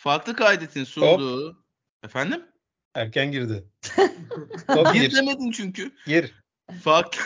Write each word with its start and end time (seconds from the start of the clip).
Farklı 0.00 0.36
kaydetin 0.36 0.84
sunduğu... 0.84 1.64
Efendim? 2.02 2.46
Erken 2.94 3.32
girdi. 3.32 3.64
Top 4.66 4.94
gir. 4.94 5.16
demedin 5.16 5.50
çünkü. 5.50 5.92
Gir. 6.06 6.34
Farklı... 6.82 7.20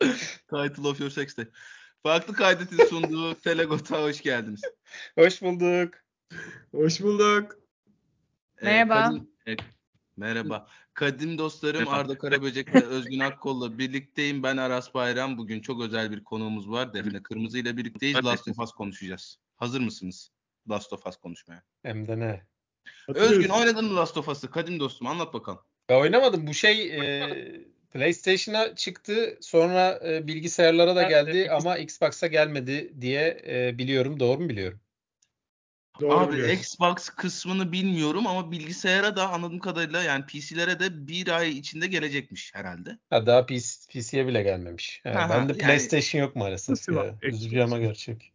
Title 0.50 0.88
of 0.88 1.00
your 1.00 1.10
sex 1.10 1.36
day. 1.36 1.46
Farklı 2.02 2.34
kaydetin 2.34 2.86
sunduğu 2.86 3.34
Telegot'a 3.44 4.02
hoş 4.02 4.20
geldiniz. 4.22 4.60
Hoş 5.14 5.42
bulduk. 5.42 5.94
Hoş 6.72 7.00
bulduk. 7.00 7.52
Ee, 8.62 8.64
merhaba. 8.64 9.02
Kadim, 9.02 9.30
e, 9.46 9.56
merhaba. 10.16 10.68
Kadim 10.94 11.38
dostlarım. 11.38 11.88
Arda 11.88 12.18
Karaböcek 12.18 12.74
ve 12.74 12.84
Özgün 12.84 13.20
Akkol'la 13.20 13.78
birlikteyim. 13.78 14.42
Ben 14.42 14.56
Aras 14.56 14.94
Bayram. 14.94 15.38
Bugün 15.38 15.60
çok 15.60 15.82
özel 15.82 16.10
bir 16.10 16.24
konuğumuz 16.24 16.70
var. 16.70 16.94
Defne 16.94 17.22
Kırmızı 17.22 17.58
ile 17.58 17.76
birlikteyiz. 17.76 18.24
Last 18.24 18.48
of 18.48 18.58
Us 18.58 18.72
konuşacağız. 18.72 19.38
Hazır 19.58 19.80
mısınız 19.80 20.30
Last 20.70 20.92
of 20.92 21.06
Us 21.06 21.16
konuşmaya? 21.16 21.62
Hem 21.82 22.08
de 22.08 22.18
ne? 22.18 22.42
Özgün 23.08 23.48
oynadın 23.48 23.84
mı 23.84 23.96
Last 23.96 24.16
of 24.16 24.28
Us'ı? 24.28 24.50
Kadim 24.50 24.80
dostum 24.80 25.06
anlat 25.06 25.34
bakalım. 25.34 25.60
Ben 25.88 26.00
oynamadım. 26.00 26.46
Bu 26.46 26.54
şey 26.54 26.96
e, 26.96 27.26
PlayStation'a 27.90 28.74
çıktı. 28.74 29.38
Sonra 29.40 30.00
e, 30.06 30.26
bilgisayarlara 30.26 30.96
da 30.96 31.02
geldi 31.02 31.50
ama 31.50 31.78
Xbox'a 31.78 32.26
gelmedi 32.26 32.92
diye 33.00 33.42
e, 33.46 33.78
biliyorum. 33.78 34.20
Doğru 34.20 34.40
mu 34.40 34.48
biliyorum? 34.48 34.80
Doğru 36.00 36.18
Abi 36.18 36.32
biliyorsun. 36.32 36.54
Xbox 36.54 37.08
kısmını 37.08 37.72
bilmiyorum 37.72 38.26
ama 38.26 38.50
bilgisayara 38.50 39.16
da 39.16 39.30
anladığım 39.30 39.58
kadarıyla 39.58 40.02
yani 40.02 40.26
PC'lere 40.26 40.80
de 40.80 41.08
bir 41.08 41.28
ay 41.28 41.58
içinde 41.58 41.86
gelecekmiş 41.86 42.54
herhalde. 42.54 42.98
Ha 43.10 43.26
daha 43.26 43.46
PC, 43.46 43.66
PC'ye 43.88 44.26
bile 44.26 44.42
gelmemiş. 44.42 45.02
Yani 45.04 45.16
ha, 45.16 45.28
ben 45.30 45.48
de 45.48 45.52
PlayStation 45.52 46.18
yani, 46.18 46.26
yok 46.26 46.36
maalesef 46.36 46.88
ya. 46.88 47.14
Üzücü 47.22 47.60
ama 47.60 47.78
gerçek. 47.78 48.32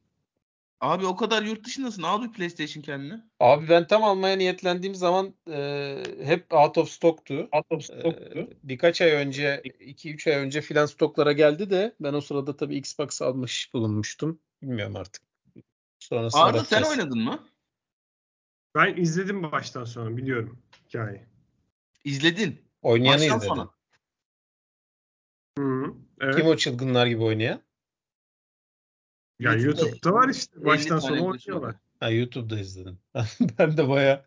Abi 0.84 1.06
o 1.06 1.16
kadar 1.16 1.44
yurt 1.44 1.66
dışındasın. 1.66 2.04
Al 2.04 2.24
bir 2.24 2.32
PlayStation 2.32 2.84
kendine. 2.84 3.22
Abi 3.40 3.70
ben 3.70 3.88
tam 3.88 4.04
almaya 4.04 4.36
niyetlendiğim 4.36 4.96
zaman 4.96 5.34
e, 5.52 6.04
hep 6.24 6.54
out 6.54 6.78
of 6.78 6.90
stock'tu. 6.90 7.50
Out 7.52 7.72
of 7.72 7.84
stock'tu. 7.84 8.40
E, 8.40 8.48
birkaç 8.64 9.02
ay 9.02 9.12
önce, 9.12 9.62
2-3 9.66 10.30
ay 10.30 10.36
önce 10.36 10.62
filan 10.62 10.86
stoklara 10.86 11.32
geldi 11.32 11.70
de 11.70 11.96
ben 12.00 12.14
o 12.14 12.22
sırada 12.22 12.58
tabii 12.58 12.76
Xbox 12.76 13.22
almış 13.22 13.74
bulunmuştum. 13.74 14.40
Bilmiyorum 14.62 14.96
artık. 14.96 15.24
Sonrası 16.00 16.38
Arda 16.38 16.64
sen 16.64 16.82
oynadın 16.82 17.20
mı? 17.20 17.48
Ben 18.76 18.96
izledim 18.96 19.52
baştan 19.52 19.84
sona 19.84 20.18
biliyorum 20.18 20.60
hikayeyi. 20.88 21.26
İzledin. 22.04 22.62
Oynayanı 22.82 23.22
baştan 23.22 23.38
izledin. 23.38 23.56
Sonra. 23.56 23.70
Hı, 25.60 25.94
evet. 26.22 26.36
Kim 26.36 26.46
o 26.46 26.56
çılgınlar 26.56 27.08
gibi 27.08 27.24
oynayan? 27.24 27.62
Ya 29.40 29.54
YouTube'da, 29.54 29.82
YouTube'da 29.82 30.14
var 30.14 30.30
işte. 30.30 30.66
Baştan 30.66 31.00
sona 31.00 31.26
oynuyorlar. 31.26 31.76
Ha 32.00 32.10
YouTube'da 32.10 32.60
izledim. 32.60 33.00
ben 33.60 33.78
de 33.78 33.90
baya 33.90 34.26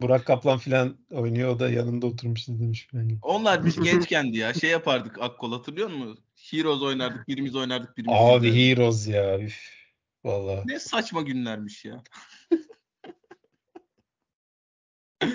Burak 0.00 0.26
Kaplan 0.26 0.58
filan 0.58 0.96
oynuyor 1.10 1.50
o 1.50 1.58
da 1.58 1.70
yanında 1.70 2.06
oturmuş 2.06 2.48
izlemiş 2.48 2.86
gibi. 2.86 3.18
Onlar 3.22 3.64
biz 3.64 3.80
gençkendi 3.82 4.38
ya. 4.38 4.54
Şey 4.54 4.70
yapardık 4.70 5.22
Akkol 5.22 5.52
hatırlıyor 5.52 5.90
musun? 5.90 6.18
Heroes 6.34 6.82
oynardık, 6.82 7.28
birimiz 7.28 7.56
oynardık, 7.56 7.96
birimiz 7.96 8.18
Abi 8.20 8.48
izlerdik. 8.48 8.78
Heroes 8.78 9.08
ya. 9.08 9.40
Üf. 9.40 9.76
Vallahi. 10.24 10.62
Ne 10.66 10.78
saçma 10.78 11.22
günlermiş 11.22 11.84
ya. 11.84 12.02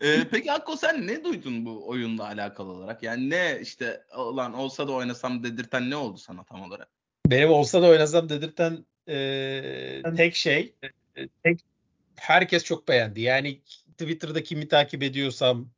ee, 0.00 0.28
peki 0.30 0.52
Akko 0.52 0.76
sen 0.76 1.06
ne 1.06 1.24
duydun 1.24 1.66
bu 1.66 1.88
oyunla 1.88 2.24
alakalı 2.24 2.72
olarak? 2.72 3.02
Yani 3.02 3.30
ne 3.30 3.58
işte 3.62 4.04
olan 4.16 4.54
olsa 4.54 4.88
da 4.88 4.92
oynasam 4.92 5.44
dedirten 5.44 5.90
ne 5.90 5.96
oldu 5.96 6.18
sana 6.18 6.44
tam 6.44 6.62
olarak? 6.62 6.95
Benim 7.30 7.50
olsa 7.50 7.82
da 7.82 7.86
oynasam 7.86 8.28
dedirten 8.28 8.84
e, 9.08 10.02
tek 10.16 10.36
şey 10.36 10.74
tek 11.42 11.60
herkes 12.16 12.64
çok 12.64 12.88
beğendi. 12.88 13.20
Yani 13.20 13.60
Twitter'da 13.98 14.42
kimi 14.42 14.68
takip 14.68 15.02
ediyorsam 15.02 15.68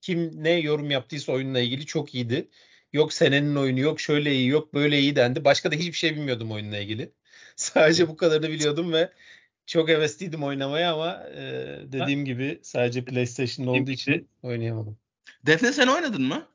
kim 0.00 0.44
ne 0.44 0.50
yorum 0.50 0.90
yaptıysa 0.90 1.32
oyunla 1.32 1.60
ilgili 1.60 1.86
çok 1.86 2.14
iyiydi. 2.14 2.48
Yok 2.92 3.12
senenin 3.12 3.56
oyunu 3.56 3.80
yok 3.80 4.00
şöyle 4.00 4.34
iyi 4.34 4.48
yok 4.48 4.74
böyle 4.74 4.98
iyi 4.98 5.16
dendi. 5.16 5.44
Başka 5.44 5.72
da 5.72 5.74
hiçbir 5.74 5.92
şey 5.92 6.16
bilmiyordum 6.16 6.52
oyunla 6.52 6.78
ilgili. 6.78 7.12
Sadece 7.56 8.08
bu 8.08 8.16
kadarını 8.16 8.48
biliyordum 8.48 8.92
ve 8.92 9.12
çok 9.66 9.88
hevesliydim 9.88 10.42
oynamaya 10.42 10.92
ama 10.92 11.26
e, 11.34 11.42
dediğim 11.92 12.20
ha? 12.20 12.24
gibi 12.24 12.58
sadece 12.62 13.04
PlayStation'da 13.04 13.70
olduğu 13.70 13.90
için 13.90 14.28
oynayamadım. 14.42 14.98
Defne 15.46 15.72
sen 15.72 15.86
oynadın 15.86 16.22
mı? 16.22 16.48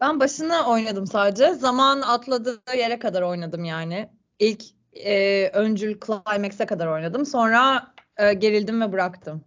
Ben 0.00 0.20
başını 0.20 0.66
oynadım 0.66 1.06
sadece. 1.06 1.54
Zaman 1.54 2.00
atladığı 2.00 2.76
yere 2.76 2.98
kadar 2.98 3.22
oynadım 3.22 3.64
yani. 3.64 4.10
İlk 4.38 4.62
e, 4.92 5.48
öncül 5.48 6.00
climax'e 6.06 6.66
kadar 6.66 6.86
oynadım. 6.86 7.26
Sonra 7.26 7.94
e, 8.16 8.34
gerildim 8.34 8.80
ve 8.80 8.92
bıraktım. 8.92 9.44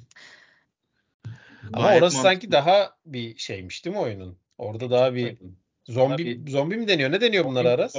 Ama 1.74 1.96
orası 1.96 2.18
sanki 2.18 2.52
daha 2.52 2.98
bir 3.06 3.38
şeymiş 3.38 3.86
değil 3.86 3.96
mi 3.96 4.02
oyunun? 4.02 4.38
Orada 4.58 4.92
daha 4.92 5.16
bir 5.16 5.38
zombi 5.88 6.44
zombi 6.48 6.78
mi 6.78 6.88
deniyor? 6.88 7.12
Ne 7.12 7.22
deniyor 7.22 7.46
bunlara 7.46 7.70
Aras? 7.70 7.96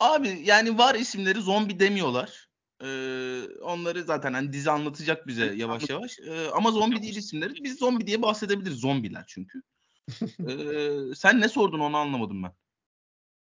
Abi 0.00 0.42
yani 0.44 0.78
var 0.78 0.94
isimleri 0.94 1.40
zombi 1.40 1.80
demiyorlar. 1.80 2.48
Ee, 2.82 3.42
onları 3.62 4.04
zaten 4.04 4.32
hani 4.32 4.52
dizi 4.52 4.70
anlatacak 4.70 5.26
bize 5.26 5.54
yavaş 5.54 5.90
yavaş. 5.90 6.18
Ee, 6.18 6.48
ama 6.54 6.70
zombi 6.70 7.02
değil 7.02 7.16
isimleri. 7.16 7.64
Biz 7.64 7.78
zombi 7.78 8.06
diye 8.06 8.22
bahsedebiliriz. 8.22 8.78
Zombiler 8.78 9.24
çünkü. 9.26 9.62
Ee, 10.48 11.14
sen 11.14 11.40
ne 11.40 11.48
sordun 11.48 11.80
onu 11.80 11.96
anlamadım 11.96 12.42
ben. 12.42 12.52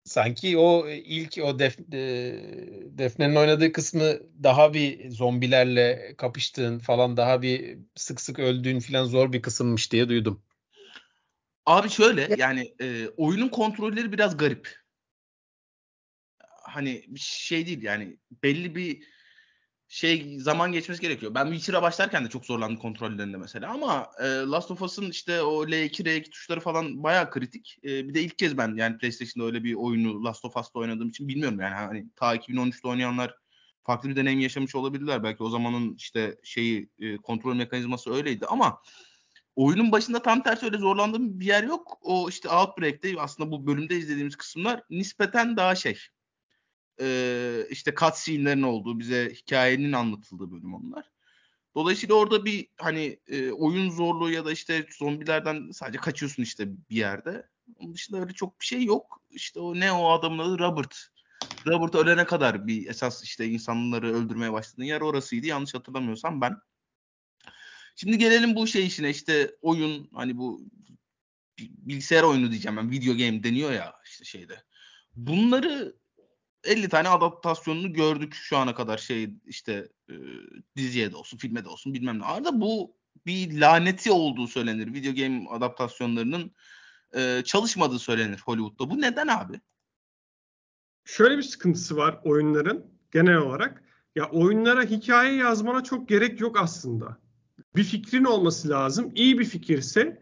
Sanki 0.03 0.57
o 0.57 0.89
ilk 0.89 1.37
o 1.43 1.59
Def, 1.59 1.79
e, 1.79 2.33
Defne'nin 2.97 3.35
oynadığı 3.35 3.71
kısmı 3.71 4.13
daha 4.43 4.73
bir 4.73 5.11
zombilerle 5.11 6.15
kapıştığın 6.17 6.79
falan 6.79 7.17
daha 7.17 7.41
bir 7.41 7.77
sık 7.95 8.21
sık 8.21 8.39
öldüğün 8.39 8.79
falan 8.79 9.05
zor 9.05 9.33
bir 9.33 9.41
kısımmış 9.41 9.91
diye 9.91 10.09
duydum. 10.09 10.43
Abi 11.65 11.89
şöyle 11.89 12.35
yani 12.37 12.73
e, 12.81 13.07
oyunun 13.07 13.49
kontrolleri 13.49 14.11
biraz 14.11 14.37
garip 14.37 14.81
hani 16.63 17.05
bir 17.07 17.19
şey 17.19 17.67
değil 17.67 17.83
yani 17.83 18.17
belli 18.43 18.75
bir 18.75 19.03
şey 19.91 20.39
zaman 20.39 20.71
geçmesi 20.71 21.01
gerekiyor. 21.01 21.35
Ben 21.35 21.45
Witcher'a 21.45 21.81
başlarken 21.81 22.25
de 22.25 22.29
çok 22.29 22.45
zorlandım 22.45 22.77
kontrollerinde 22.77 23.37
mesela 23.37 23.71
ama 23.71 24.11
e, 24.19 24.25
Last 24.25 24.71
of 24.71 24.81
Us'ın 24.81 25.09
işte 25.09 25.41
o 25.41 25.65
L2, 25.65 26.03
R2 26.03 26.29
tuşları 26.29 26.59
falan 26.59 27.03
bayağı 27.03 27.29
kritik. 27.29 27.77
E, 27.83 28.07
bir 28.07 28.13
de 28.13 28.21
ilk 28.21 28.37
kez 28.37 28.57
ben 28.57 28.75
yani 28.75 28.97
PlayStation'da 28.97 29.47
öyle 29.47 29.63
bir 29.63 29.73
oyunu 29.73 30.23
Last 30.23 30.45
of 30.45 30.57
Us'ta 30.57 30.79
oynadığım 30.79 31.09
için 31.09 31.27
bilmiyorum 31.27 31.59
yani 31.59 31.75
hani 31.75 32.09
ta 32.15 32.35
2013'te 32.35 32.87
oynayanlar 32.87 33.35
farklı 33.83 34.09
bir 34.09 34.15
deneyim 34.15 34.39
yaşamış 34.39 34.75
olabilirler. 34.75 35.23
Belki 35.23 35.43
o 35.43 35.49
zamanın 35.49 35.95
işte 35.95 36.37
şeyi 36.43 36.89
e, 36.99 37.17
kontrol 37.17 37.55
mekanizması 37.55 38.13
öyleydi 38.13 38.45
ama 38.45 38.81
oyunun 39.55 39.91
başında 39.91 40.21
tam 40.21 40.43
tersi 40.43 40.65
öyle 40.65 40.77
zorlandığım 40.77 41.39
bir 41.39 41.45
yer 41.45 41.63
yok. 41.63 41.97
O 42.01 42.29
işte 42.29 42.49
Outbreak'te 42.49 43.13
aslında 43.19 43.51
bu 43.51 43.67
bölümde 43.67 43.95
izlediğimiz 43.95 44.35
kısımlar 44.35 44.83
nispeten 44.89 45.57
daha 45.57 45.75
şey 45.75 45.97
e, 47.01 47.67
işte 47.69 47.93
cutscene'lerin 47.99 48.61
olduğu, 48.61 48.99
bize 48.99 49.33
hikayenin 49.35 49.93
anlatıldığı 49.93 50.51
bölüm 50.51 50.73
onlar. 50.73 51.11
Dolayısıyla 51.75 52.15
orada 52.15 52.45
bir 52.45 52.67
hani 52.77 53.19
e, 53.27 53.51
oyun 53.51 53.89
zorluğu 53.89 54.31
ya 54.31 54.45
da 54.45 54.51
işte 54.51 54.85
zombilerden 54.97 55.71
sadece 55.71 55.97
kaçıyorsun 55.97 56.43
işte 56.43 56.67
bir 56.89 56.95
yerde. 56.95 57.47
Onun 57.75 57.93
dışında 57.93 58.19
öyle 58.19 58.33
çok 58.33 58.59
bir 58.59 58.65
şey 58.65 58.83
yok. 58.83 59.21
İşte 59.29 59.59
o 59.59 59.79
ne 59.79 59.91
o 59.91 60.11
adamın 60.11 60.39
adı 60.39 60.59
Robert. 60.59 61.07
Robert 61.67 61.95
ölene 61.95 62.25
kadar 62.25 62.67
bir 62.67 62.89
esas 62.89 63.23
işte 63.23 63.45
insanları 63.45 64.13
öldürmeye 64.13 64.53
başladığın 64.53 64.83
yer 64.83 65.01
orasıydı. 65.01 65.47
Yanlış 65.47 65.73
hatırlamıyorsam 65.73 66.41
ben. 66.41 66.57
Şimdi 67.95 68.17
gelelim 68.17 68.55
bu 68.55 68.67
şey 68.67 68.85
işine 68.85 69.09
işte 69.09 69.55
oyun 69.61 70.09
hani 70.13 70.37
bu 70.37 70.61
bilgisayar 71.59 72.23
oyunu 72.23 72.51
diyeceğim 72.51 72.77
ben 72.77 72.91
video 72.91 73.13
game 73.13 73.43
deniyor 73.43 73.71
ya 73.71 73.93
işte 74.05 74.25
şeyde. 74.25 74.63
Bunları 75.15 75.95
50 76.63 76.89
tane 76.89 77.09
adaptasyonunu 77.09 77.93
gördük 77.93 78.33
şu 78.33 78.57
ana 78.57 78.75
kadar 78.75 78.97
şey 78.97 79.29
işte 79.45 79.89
e, 80.09 80.13
diziye 80.75 81.11
de 81.11 81.15
olsun 81.15 81.37
filme 81.37 81.65
de 81.65 81.69
olsun 81.69 81.93
bilmem 81.93 82.19
ne. 82.19 82.25
Arada 82.25 82.61
bu 82.61 82.95
bir 83.25 83.61
laneti 83.61 84.11
olduğu 84.11 84.47
söylenir. 84.47 84.93
Video 84.93 85.15
game 85.15 85.49
adaptasyonlarının 85.49 86.51
e, 87.15 87.41
çalışmadığı 87.45 87.99
söylenir 87.99 88.39
Hollywood'da. 88.45 88.89
Bu 88.89 89.01
neden 89.01 89.27
abi? 89.27 89.61
Şöyle 91.05 91.37
bir 91.37 91.43
sıkıntısı 91.43 91.97
var 91.97 92.19
oyunların 92.23 92.85
genel 93.11 93.37
olarak. 93.37 93.83
Ya 94.15 94.29
oyunlara 94.29 94.83
hikaye 94.83 95.35
yazmana 95.35 95.83
çok 95.83 96.09
gerek 96.09 96.41
yok 96.41 96.59
aslında. 96.59 97.17
Bir 97.75 97.83
fikrin 97.83 98.23
olması 98.23 98.69
lazım. 98.69 99.11
İyi 99.15 99.39
bir 99.39 99.45
fikirse 99.45 100.21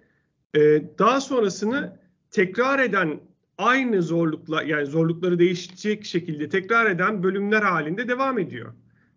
e, 0.55 0.59
daha 0.99 1.21
sonrasını 1.21 1.99
tekrar 2.31 2.79
eden 2.79 3.19
aynı 3.59 4.01
zorlukla 4.01 4.63
yani 4.63 4.85
zorlukları 4.85 5.39
değişecek 5.39 6.05
şekilde 6.05 6.49
tekrar 6.49 6.91
eden 6.91 7.23
bölümler 7.23 7.61
halinde 7.61 8.07
devam 8.07 8.39
ediyor. 8.39 8.73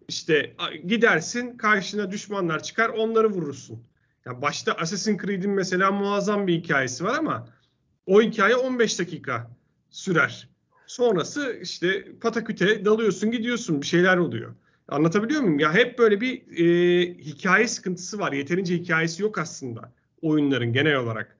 İşte 0.08 0.56
gidersin 0.86 1.56
karşına 1.56 2.10
düşmanlar 2.10 2.62
çıkar 2.62 2.88
onları 2.88 3.28
vurursun. 3.28 3.82
Ya 4.26 4.42
başta 4.42 4.72
Assassin's 4.72 5.22
Creed'in 5.22 5.50
mesela 5.50 5.92
muazzam 5.92 6.46
bir 6.46 6.54
hikayesi 6.54 7.04
var 7.04 7.18
ama 7.18 7.48
o 8.06 8.22
hikaye 8.22 8.56
15 8.56 8.98
dakika 8.98 9.50
sürer. 9.90 10.48
Sonrası 10.86 11.58
işte 11.62 12.18
pataküte 12.20 12.84
dalıyorsun 12.84 13.30
gidiyorsun 13.30 13.80
bir 13.80 13.86
şeyler 13.86 14.16
oluyor. 14.16 14.54
Anlatabiliyor 14.88 15.40
muyum? 15.40 15.58
Ya 15.58 15.74
hep 15.74 15.98
böyle 15.98 16.20
bir 16.20 16.58
e, 16.58 17.14
hikaye 17.14 17.68
sıkıntısı 17.68 18.18
var. 18.18 18.32
Yeterince 18.32 18.74
hikayesi 18.74 19.22
yok 19.22 19.38
aslında 19.38 19.92
oyunların 20.22 20.72
genel 20.72 20.96
olarak. 20.96 21.36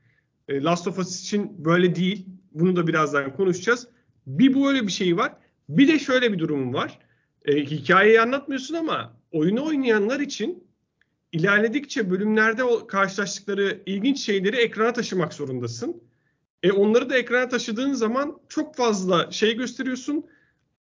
E, 0.49 0.63
Last 0.63 0.89
of 0.89 0.99
Us 0.99 1.21
için 1.21 1.65
böyle 1.65 1.95
değil. 1.95 2.27
Bunu 2.55 2.77
da 2.77 2.87
birazdan 2.87 3.37
konuşacağız. 3.37 3.89
Bir 4.27 4.55
bu 4.55 4.69
öyle 4.69 4.87
bir 4.87 4.93
şey 4.93 5.17
var. 5.17 5.33
Bir 5.69 5.89
de 5.89 5.99
şöyle 5.99 6.33
bir 6.33 6.39
durum 6.39 6.75
var. 6.75 6.99
E, 7.45 7.57
hikayeyi 7.57 8.21
anlatmıyorsun 8.21 8.75
ama 8.75 9.17
oyunu 9.33 9.65
oynayanlar 9.65 10.21
için 10.21 10.65
ilerledikçe 11.33 12.11
bölümlerde 12.11 12.65
o 12.65 12.87
karşılaştıkları 12.87 13.83
ilginç 13.87 14.21
şeyleri 14.21 14.57
ekrana 14.57 14.93
taşımak 14.93 15.35
zorundasın. 15.35 16.03
E 16.63 16.73
onları 16.73 17.11
da 17.11 17.17
ekrana 17.17 17.49
taşıdığın 17.49 17.93
zaman 17.93 18.41
çok 18.49 18.77
fazla 18.77 19.31
şey 19.31 19.57
gösteriyorsun 19.57 20.27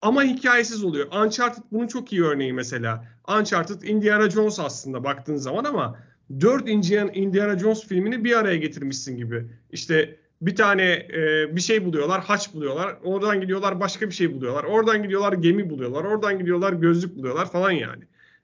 ama 0.01 0.24
hikayesiz 0.24 0.83
oluyor. 0.83 1.07
Uncharted 1.25 1.63
bunun 1.71 1.88
çok 1.88 2.13
iyi 2.13 2.24
örneği 2.24 2.53
mesela. 2.53 3.06
Uncharted 3.39 3.81
Indiana 3.81 4.29
Jones 4.29 4.59
aslında 4.59 5.03
baktığın 5.03 5.35
zaman 5.35 5.63
ama 5.63 6.00
4 6.39 6.69
Indiana, 6.69 7.59
Jones 7.59 7.88
filmini 7.88 8.24
bir 8.24 8.38
araya 8.38 8.57
getirmişsin 8.57 9.17
gibi. 9.17 9.47
İşte 9.71 10.19
bir 10.41 10.55
tane 10.55 10.83
e, 11.13 11.55
bir 11.55 11.61
şey 11.61 11.85
buluyorlar, 11.85 12.21
haç 12.23 12.53
buluyorlar. 12.53 12.97
Oradan 13.03 13.41
gidiyorlar 13.41 13.79
başka 13.79 14.07
bir 14.07 14.13
şey 14.13 14.33
buluyorlar. 14.33 14.63
Oradan 14.63 15.03
gidiyorlar 15.03 15.33
gemi 15.33 15.69
buluyorlar. 15.69 16.03
Oradan 16.03 16.39
gidiyorlar 16.39 16.73
gözlük 16.73 17.15
buluyorlar 17.15 17.51
falan 17.51 17.71
yani. 17.71 18.03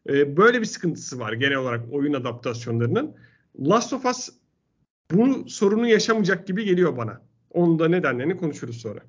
E, 0.09 0.38
böyle 0.38 0.61
bir 0.61 0.65
sıkıntısı 0.65 1.19
var 1.19 1.33
genel 1.33 1.57
olarak 1.57 1.94
oyun 1.94 2.13
adaptasyonlarının. 2.13 3.15
Last 3.59 3.94
of 3.94 4.05
Us 4.05 4.29
bu 5.11 5.49
sorunu 5.49 5.88
yaşamayacak 5.88 6.47
gibi 6.47 6.65
geliyor 6.65 6.97
bana. 6.97 7.21
Onun 7.49 7.79
da 7.79 7.88
nedenlerini 7.88 8.38
konuşuruz 8.38 8.81
sonra. 8.81 8.99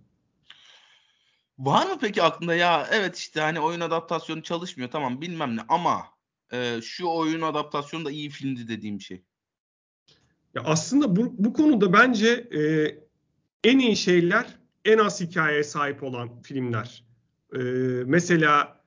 Var 1.58 1.86
mı 1.86 1.98
peki 2.00 2.22
aklında 2.22 2.54
ya 2.54 2.88
evet 2.92 3.16
işte 3.16 3.40
hani 3.40 3.60
oyun 3.60 3.80
adaptasyonu 3.80 4.42
çalışmıyor 4.42 4.90
tamam 4.90 5.20
bilmem 5.20 5.56
ne 5.56 5.60
ama 5.68 6.06
e, 6.52 6.80
şu 6.82 7.06
oyun 7.06 7.40
adaptasyonu 7.40 8.04
da 8.04 8.10
iyi 8.10 8.30
filmdi 8.30 8.68
dediğim 8.68 9.00
şey. 9.00 9.24
Ya 10.58 10.64
aslında 10.64 11.16
bu, 11.16 11.34
bu 11.38 11.52
konuda 11.52 11.92
bence 11.92 12.28
e, 12.28 12.60
en 13.64 13.78
iyi 13.78 13.96
şeyler 13.96 14.58
en 14.84 14.98
az 14.98 15.20
hikayeye 15.20 15.64
sahip 15.64 16.02
olan 16.02 16.42
filmler. 16.42 17.04
E, 17.54 17.58
mesela 18.06 18.82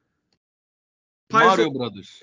Mario 1.34 1.74
Brothers. 1.74 2.22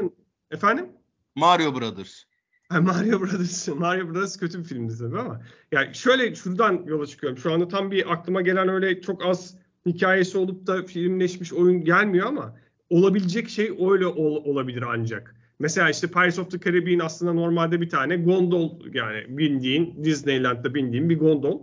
Efendim? 0.50 0.86
Mario 1.34 1.80
Brothers. 1.80 2.24
Mario 2.70 3.20
Brothers, 3.20 3.68
Mario 3.76 4.08
Brothers 4.08 4.38
kötü 4.38 4.58
bir 4.58 4.64
filmdi 4.64 4.98
tabii 4.98 5.18
ama. 5.18 5.42
Yani 5.72 5.94
şöyle 5.94 6.34
şuradan 6.34 6.84
yola 6.86 7.06
çıkıyorum. 7.06 7.38
Şu 7.38 7.52
anda 7.52 7.68
tam 7.68 7.90
bir 7.90 8.12
aklıma 8.12 8.40
gelen 8.40 8.68
öyle 8.68 9.00
çok 9.00 9.26
az 9.26 9.54
hikayesi 9.86 10.38
olup 10.38 10.66
da 10.66 10.82
filmleşmiş 10.82 11.52
oyun 11.52 11.84
gelmiyor 11.84 12.26
ama 12.26 12.56
olabilecek 12.90 13.48
şey 13.48 13.66
öyle 13.66 14.06
ol, 14.06 14.44
olabilir 14.44 14.82
ancak. 14.82 15.37
Mesela 15.58 15.90
işte 15.90 16.06
Pirates 16.06 16.38
of 16.38 16.50
the 16.50 16.60
Caribbean 16.60 16.98
aslında 16.98 17.32
normalde 17.32 17.80
bir 17.80 17.88
tane 17.88 18.16
gondol 18.16 18.80
yani 18.92 19.24
bindiğin 19.28 20.04
Disneyland'da 20.04 20.74
bindiğin 20.74 21.10
bir 21.10 21.18
gondol. 21.18 21.60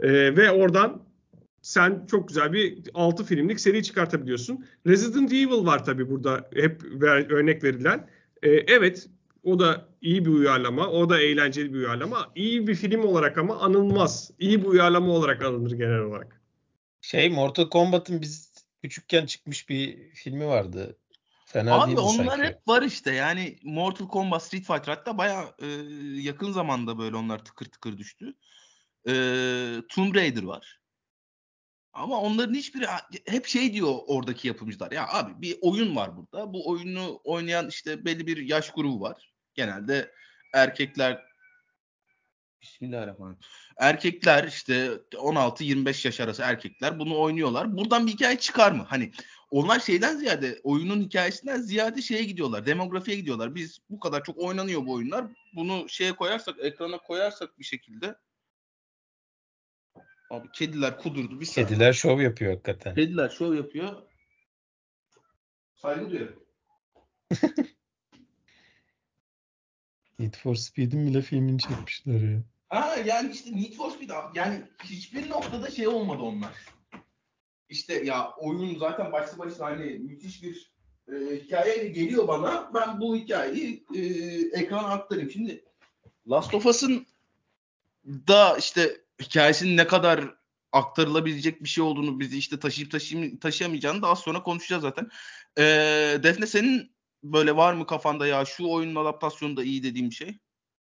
Ee, 0.00 0.36
ve 0.36 0.50
oradan 0.50 1.02
sen 1.62 2.06
çok 2.10 2.28
güzel 2.28 2.52
bir 2.52 2.78
6 2.94 3.24
filmlik 3.24 3.60
seri 3.60 3.82
çıkartabiliyorsun. 3.82 4.64
Resident 4.86 5.32
Evil 5.32 5.66
var 5.66 5.84
tabii 5.84 6.10
burada 6.10 6.50
hep 6.54 6.82
ver, 6.84 7.30
örnek 7.30 7.64
verilen. 7.64 8.08
Ee, 8.42 8.50
evet 8.50 9.08
o 9.44 9.58
da 9.58 9.88
iyi 10.00 10.24
bir 10.24 10.30
uyarlama. 10.30 10.88
O 10.88 11.10
da 11.10 11.20
eğlenceli 11.20 11.74
bir 11.74 11.78
uyarlama. 11.78 12.32
İyi 12.34 12.66
bir 12.66 12.74
film 12.74 13.04
olarak 13.04 13.38
ama 13.38 13.60
anılmaz. 13.60 14.30
İyi 14.38 14.60
bir 14.60 14.66
uyarlama 14.66 15.12
olarak 15.12 15.42
alınır 15.42 15.72
genel 15.72 16.00
olarak. 16.00 16.40
Şey 17.00 17.30
Mortal 17.30 17.68
Kombat'ın 17.68 18.20
biz 18.20 18.52
küçükken 18.82 19.26
çıkmış 19.26 19.68
bir 19.68 19.98
filmi 20.14 20.46
vardı. 20.46 20.96
Fena 21.56 21.82
Abi 21.82 22.00
onlar 22.00 22.26
sanki. 22.26 22.42
hep 22.42 22.68
var 22.68 22.82
işte. 22.82 23.12
Yani 23.12 23.58
Mortal 23.62 24.08
Kombat, 24.08 24.42
Street 24.42 24.66
Fighter 24.66 24.92
hatta 24.92 25.18
baya 25.18 25.54
e, 25.58 25.66
yakın 26.20 26.52
zamanda 26.52 26.98
böyle 26.98 27.16
onlar 27.16 27.44
tıkır 27.44 27.66
tıkır 27.66 27.98
düştü. 27.98 28.34
E, 29.08 29.12
Tomb 29.88 30.14
Raider 30.14 30.42
var. 30.42 30.80
Ama 31.92 32.20
onların 32.20 32.54
hiçbiri 32.54 32.86
hep 33.26 33.46
şey 33.46 33.72
diyor 33.72 33.94
oradaki 34.06 34.48
yapımcılar. 34.48 34.92
Ya 34.92 35.08
abi 35.08 35.42
bir 35.42 35.58
oyun 35.60 35.96
var 35.96 36.16
burada. 36.16 36.52
Bu 36.52 36.70
oyunu 36.70 37.20
oynayan 37.24 37.68
işte 37.68 38.04
belli 38.04 38.26
bir 38.26 38.36
yaş 38.36 38.70
grubu 38.70 39.00
var. 39.00 39.32
Genelde 39.54 40.12
erkekler 40.54 41.22
Bismillahirrahmanirrahim. 42.66 43.40
Erkekler 43.76 44.44
işte 44.44 44.86
16-25 45.12 46.06
yaş 46.06 46.20
arası 46.20 46.42
erkekler 46.42 46.98
bunu 46.98 47.20
oynuyorlar. 47.20 47.76
Buradan 47.76 48.06
bir 48.06 48.12
hikaye 48.12 48.38
çıkar 48.38 48.72
mı? 48.72 48.86
Hani 48.88 49.12
onlar 49.50 49.80
şeyden 49.80 50.16
ziyade 50.16 50.60
oyunun 50.62 51.00
hikayesinden 51.00 51.60
ziyade 51.60 52.02
şeye 52.02 52.24
gidiyorlar. 52.24 52.66
Demografiye 52.66 53.16
gidiyorlar. 53.16 53.54
Biz 53.54 53.78
bu 53.90 54.00
kadar 54.00 54.24
çok 54.24 54.38
oynanıyor 54.38 54.86
bu 54.86 54.92
oyunlar. 54.92 55.26
Bunu 55.54 55.88
şeye 55.88 56.12
koyarsak, 56.12 56.56
ekrana 56.60 56.98
koyarsak 56.98 57.58
bir 57.58 57.64
şekilde 57.64 58.16
Abi 60.30 60.50
kediler 60.52 60.98
kudurdu. 60.98 61.40
Bir 61.40 61.46
kediler 61.46 61.92
şov 61.92 62.20
yapıyor 62.20 62.52
hakikaten. 62.52 62.94
Kediler 62.94 63.28
şov 63.28 63.54
yapıyor. 63.54 64.02
Saygı 65.74 66.10
duyuyorum. 66.10 66.46
Need 70.18 70.34
for 70.34 70.54
Speed'in 70.54 71.06
bile 71.06 71.22
filmini 71.22 71.58
çekmişler 71.58 72.20
ya. 72.20 72.42
Ha 72.68 72.96
yani 73.06 73.32
işte 73.32 73.56
Need 73.56 73.72
for 73.72 73.90
Speed 73.90 74.10
yani 74.34 74.62
hiçbir 74.84 75.30
noktada 75.30 75.70
şey 75.70 75.88
olmadı 75.88 76.22
onlar. 76.22 76.52
İşte 77.68 78.04
ya 78.04 78.32
oyun 78.38 78.78
zaten 78.78 79.12
başlı 79.12 79.38
başına 79.38 79.66
hani 79.66 79.84
müthiş 79.84 80.42
bir 80.42 80.72
e, 81.12 81.36
hikayeyle 81.36 81.88
geliyor 81.88 82.28
bana. 82.28 82.70
Ben 82.74 83.00
bu 83.00 83.16
hikayeyi 83.16 83.84
e, 83.94 84.00
ekrana 84.60 84.88
aktarayım. 84.88 85.30
Şimdi 85.30 85.64
Last 86.30 86.54
of 86.54 86.66
Us'ın 86.66 87.06
da 88.04 88.56
işte 88.56 89.00
hikayesinin 89.22 89.76
ne 89.76 89.86
kadar 89.86 90.34
aktarılabilecek 90.72 91.62
bir 91.62 91.68
şey 91.68 91.84
olduğunu 91.84 92.20
bizi 92.20 92.38
işte 92.38 92.58
taşıyıp 92.58 92.90
taşıyım, 92.90 93.36
taşıyamayacağını 93.36 94.02
da 94.02 94.08
az 94.08 94.18
sonra 94.18 94.42
konuşacağız 94.42 94.82
zaten. 94.82 95.10
E, 95.58 95.62
Defne 96.22 96.46
senin 96.46 96.96
böyle 97.22 97.56
var 97.56 97.74
mı 97.74 97.86
kafanda 97.86 98.26
ya 98.26 98.44
şu 98.44 98.68
oyunun 98.68 99.04
adaptasyonu 99.04 99.56
da 99.56 99.64
iyi 99.64 99.82
dediğim 99.82 100.12
şey? 100.12 100.38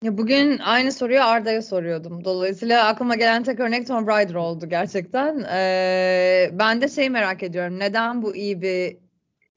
Ya 0.04 0.18
bugün 0.18 0.58
aynı 0.58 0.92
soruyu 0.92 1.24
Arda'ya 1.24 1.62
soruyordum. 1.62 2.26
Dolayısıyla 2.26 2.88
aklıma 2.88 3.16
gelen 3.16 3.44
tek 3.44 3.60
örnek 3.60 3.88
Tomb 3.88 4.08
Raider 4.08 4.36
oldu 4.36 4.70
gerçekten. 4.70 5.46
Ee, 5.52 6.50
ben 6.54 6.82
de 6.82 6.88
şey 6.88 7.10
merak 7.10 7.44
ediyorum. 7.44 7.80
Neden 7.80 8.22
bu 8.22 8.36
iyi 8.36 8.62
bir 8.62 8.98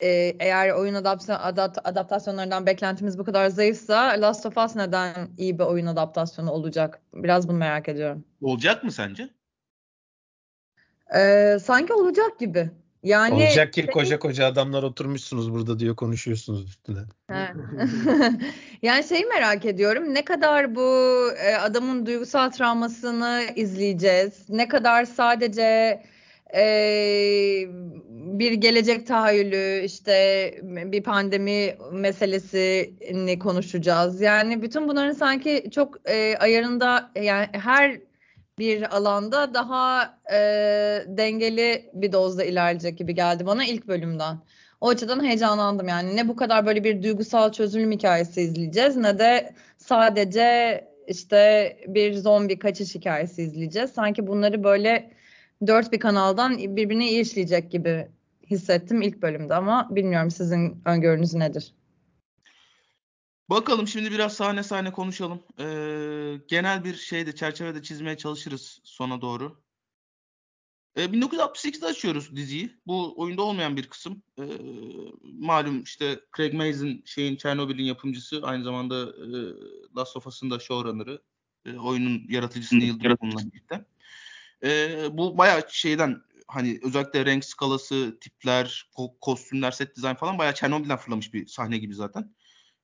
e, 0.00 0.08
eğer 0.40 0.70
oyun 0.70 0.94
adaptasyon, 0.94 1.36
adapt, 1.36 1.78
adaptasyonlarından 1.84 2.66
beklentimiz 2.66 3.18
bu 3.18 3.24
kadar 3.24 3.48
zayıfsa 3.48 4.16
Last 4.20 4.46
of 4.46 4.56
Us 4.56 4.76
neden 4.76 5.28
iyi 5.38 5.58
bir 5.58 5.64
oyun 5.64 5.86
adaptasyonu 5.86 6.50
olacak? 6.50 7.00
Biraz 7.14 7.48
bunu 7.48 7.56
merak 7.56 7.88
ediyorum. 7.88 8.24
Olacak 8.42 8.84
mı 8.84 8.92
sence? 8.92 9.28
Ee, 11.14 11.58
sanki 11.62 11.92
olacak 11.92 12.38
gibi. 12.38 12.70
Yani 13.02 13.34
Olacak 13.34 13.72
ki 13.72 13.86
koca 13.86 14.18
koca 14.18 14.46
adamlar 14.46 14.82
oturmuşsunuz 14.82 15.52
burada 15.52 15.78
diyor 15.78 15.96
konuşuyorsunuz 15.96 16.68
üstüne. 16.68 16.98
yani 18.82 19.04
şeyi 19.04 19.24
merak 19.24 19.64
ediyorum. 19.64 20.14
Ne 20.14 20.24
kadar 20.24 20.74
bu 20.74 20.82
e, 21.44 21.54
adamın 21.54 22.06
duygusal 22.06 22.50
travmasını 22.50 23.42
izleyeceğiz? 23.56 24.48
Ne 24.48 24.68
kadar 24.68 25.04
sadece 25.04 26.02
e, 26.54 26.64
bir 28.10 28.52
gelecek 28.52 29.06
tahayyülü 29.06 29.84
işte 29.84 30.54
bir 30.62 31.02
pandemi 31.02 31.76
meselesini 31.92 33.38
konuşacağız. 33.38 34.20
Yani 34.20 34.62
bütün 34.62 34.88
bunların 34.88 35.12
sanki 35.12 35.70
çok 35.70 36.10
e, 36.10 36.36
ayarında 36.36 37.10
yani 37.22 37.46
her 37.52 38.09
bir 38.60 38.96
alanda 38.96 39.54
daha 39.54 40.18
e, 40.32 40.38
dengeli 41.06 41.90
bir 41.94 42.12
dozda 42.12 42.44
ilerleyecek 42.44 42.98
gibi 42.98 43.14
geldi 43.14 43.46
bana 43.46 43.64
ilk 43.64 43.88
bölümden. 43.88 44.38
O 44.80 44.88
açıdan 44.88 45.24
heyecanlandım 45.24 45.88
yani. 45.88 46.16
Ne 46.16 46.28
bu 46.28 46.36
kadar 46.36 46.66
böyle 46.66 46.84
bir 46.84 47.02
duygusal 47.02 47.52
çözülüm 47.52 47.92
hikayesi 47.92 48.42
izleyeceğiz 48.42 48.96
ne 48.96 49.18
de 49.18 49.54
sadece 49.76 50.84
işte 51.06 51.76
bir 51.86 52.14
zombi 52.14 52.58
kaçış 52.58 52.94
hikayesi 52.94 53.42
izleyeceğiz. 53.42 53.90
Sanki 53.90 54.26
bunları 54.26 54.64
böyle 54.64 55.10
dört 55.66 55.92
bir 55.92 56.00
kanaldan 56.00 56.58
birbirine 56.76 57.08
iyi 57.08 57.20
işleyecek 57.20 57.70
gibi 57.70 58.08
hissettim 58.50 59.02
ilk 59.02 59.22
bölümde 59.22 59.54
ama 59.54 59.88
bilmiyorum 59.90 60.30
sizin 60.30 60.82
öngörünüz 60.84 61.34
nedir? 61.34 61.74
Bakalım 63.50 63.88
şimdi 63.88 64.10
biraz 64.10 64.32
sahne 64.36 64.62
sahne 64.62 64.92
konuşalım. 64.92 65.42
Ee, 65.58 66.40
genel 66.48 66.84
bir 66.84 66.94
şeyde 66.94 67.34
çerçevede 67.34 67.82
çizmeye 67.82 68.16
çalışırız 68.16 68.80
sona 68.84 69.20
doğru. 69.20 69.62
Ee, 70.96 71.04
1968'de 71.04 71.86
açıyoruz 71.86 72.36
diziyi. 72.36 72.76
Bu 72.86 73.14
oyunda 73.16 73.42
olmayan 73.42 73.76
bir 73.76 73.86
kısım. 73.86 74.22
Ee, 74.38 74.42
malum 75.22 75.82
işte 75.82 76.20
Craig 76.36 76.54
Mazin 76.54 77.02
şeyin 77.06 77.36
Chernobyl'in 77.36 77.84
yapımcısı 77.84 78.40
aynı 78.42 78.64
zamanda 78.64 79.02
e, 79.02 79.28
Last 79.96 80.16
of 80.16 80.26
Us'ın 80.26 80.50
da 80.50 80.58
showrunner'ı. 80.58 81.22
E, 81.66 81.78
oyunun 81.78 82.22
yaratıcısı 82.28 82.78
Neil 82.78 83.00
Druckmann'la 83.00 83.38
birlikte. 83.38 83.84
E, 84.64 84.98
bu 85.12 85.38
bayağı 85.38 85.62
şeyden 85.68 86.22
hani 86.48 86.80
özellikle 86.82 87.26
renk 87.26 87.44
skalası, 87.44 88.18
tipler, 88.20 88.90
ko- 88.96 89.14
kostümler, 89.20 89.70
set 89.70 89.96
dizayn 89.96 90.16
falan 90.16 90.38
bayağı 90.38 90.54
Çernobil'den 90.54 90.98
fırlamış 90.98 91.34
bir 91.34 91.46
sahne 91.46 91.78
gibi 91.78 91.94
zaten. 91.94 92.34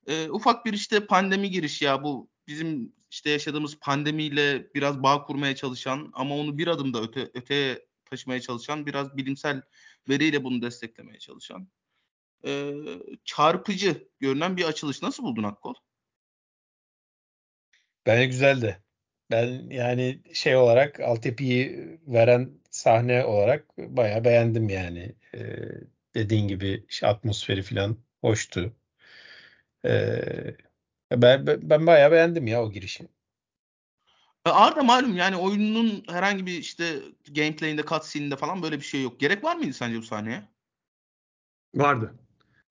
Ee, 0.06 0.30
ufak 0.30 0.66
bir 0.66 0.72
işte 0.72 1.06
pandemi 1.06 1.50
giriş 1.50 1.82
ya 1.82 2.02
bu 2.02 2.28
bizim 2.48 2.92
işte 3.10 3.30
yaşadığımız 3.30 3.78
pandemiyle 3.78 4.74
biraz 4.74 5.02
bağ 5.02 5.22
kurmaya 5.22 5.56
çalışan 5.56 6.10
ama 6.12 6.36
onu 6.36 6.58
bir 6.58 6.66
adım 6.66 6.94
da 6.94 7.02
öte, 7.02 7.30
öteye 7.34 7.86
taşımaya 8.04 8.40
çalışan 8.40 8.86
biraz 8.86 9.16
bilimsel 9.16 9.62
veriyle 10.08 10.44
bunu 10.44 10.62
desteklemeye 10.62 11.18
çalışan 11.18 11.68
e, 12.46 12.72
çarpıcı 13.24 14.08
görünen 14.20 14.56
bir 14.56 14.64
açılış. 14.64 15.02
Nasıl 15.02 15.22
buldun 15.22 15.42
Akkol? 15.42 15.74
Bence 18.06 18.26
güzeldi. 18.26 18.82
Ben 19.30 19.70
yani 19.70 20.22
şey 20.34 20.56
olarak 20.56 21.00
altyapıyı 21.00 21.98
veren 22.06 22.50
sahne 22.70 23.24
olarak 23.24 23.78
bayağı 23.78 24.24
beğendim 24.24 24.68
yani. 24.68 25.14
Ee, 25.34 25.56
dediğin 26.14 26.48
gibi 26.48 26.84
işte 26.88 27.06
atmosferi 27.06 27.62
falan 27.62 27.98
hoştu. 28.20 28.76
Ee, 29.84 30.56
ben, 31.12 31.46
ben 31.46 31.86
bayağı 31.86 32.12
beğendim 32.12 32.46
ya 32.46 32.62
o 32.62 32.72
girişi. 32.72 33.08
E, 34.46 34.50
Arda 34.50 34.82
malum 34.82 35.16
yani 35.16 35.36
oyunun 35.36 36.04
herhangi 36.08 36.46
bir 36.46 36.58
işte 36.58 36.96
gameplay'inde, 37.34 37.82
cutscene'inde 37.82 38.36
falan 38.36 38.62
böyle 38.62 38.76
bir 38.76 38.84
şey 38.84 39.02
yok. 39.02 39.20
Gerek 39.20 39.44
var 39.44 39.56
mıydı 39.56 39.72
sence 39.72 39.98
bu 39.98 40.02
sahneye? 40.02 40.42
Vardı. 41.74 42.14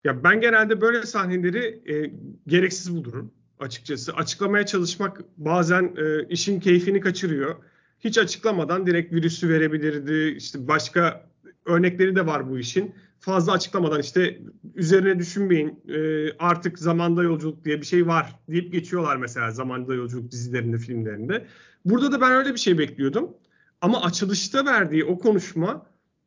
Ya 0.04 0.24
ben 0.24 0.40
genelde 0.40 0.80
böyle 0.80 1.06
sahneleri 1.06 1.92
e, 1.94 2.12
gereksiz 2.46 2.96
bulurum 2.96 3.34
açıkçası. 3.58 4.12
Açıklamaya 4.12 4.66
çalışmak 4.66 5.20
bazen 5.36 5.94
e, 5.96 6.28
işin 6.28 6.60
keyfini 6.60 7.00
kaçırıyor. 7.00 7.64
Hiç 8.00 8.18
açıklamadan 8.18 8.86
direkt 8.86 9.12
virüsü 9.12 9.48
verebilirdi. 9.48 10.36
İşte 10.36 10.68
başka 10.68 11.30
örnekleri 11.64 12.16
de 12.16 12.26
var 12.26 12.50
bu 12.50 12.58
işin. 12.58 12.94
Fazla 13.22 13.52
açıklamadan 13.52 14.00
işte 14.00 14.38
üzerine 14.74 15.18
düşünmeyin 15.18 15.80
e, 15.88 16.30
artık 16.38 16.78
zamanda 16.78 17.22
yolculuk 17.22 17.64
diye 17.64 17.80
bir 17.80 17.86
şey 17.86 18.06
var 18.06 18.36
deyip 18.48 18.72
geçiyorlar 18.72 19.16
mesela 19.16 19.50
zamanda 19.50 19.94
yolculuk 19.94 20.30
dizilerinde, 20.30 20.78
filmlerinde. 20.78 21.46
Burada 21.84 22.12
da 22.12 22.20
ben 22.20 22.32
öyle 22.32 22.52
bir 22.52 22.58
şey 22.58 22.78
bekliyordum. 22.78 23.30
Ama 23.80 24.02
açılışta 24.02 24.66
verdiği 24.66 25.04
o 25.04 25.18
konuşma 25.18 25.86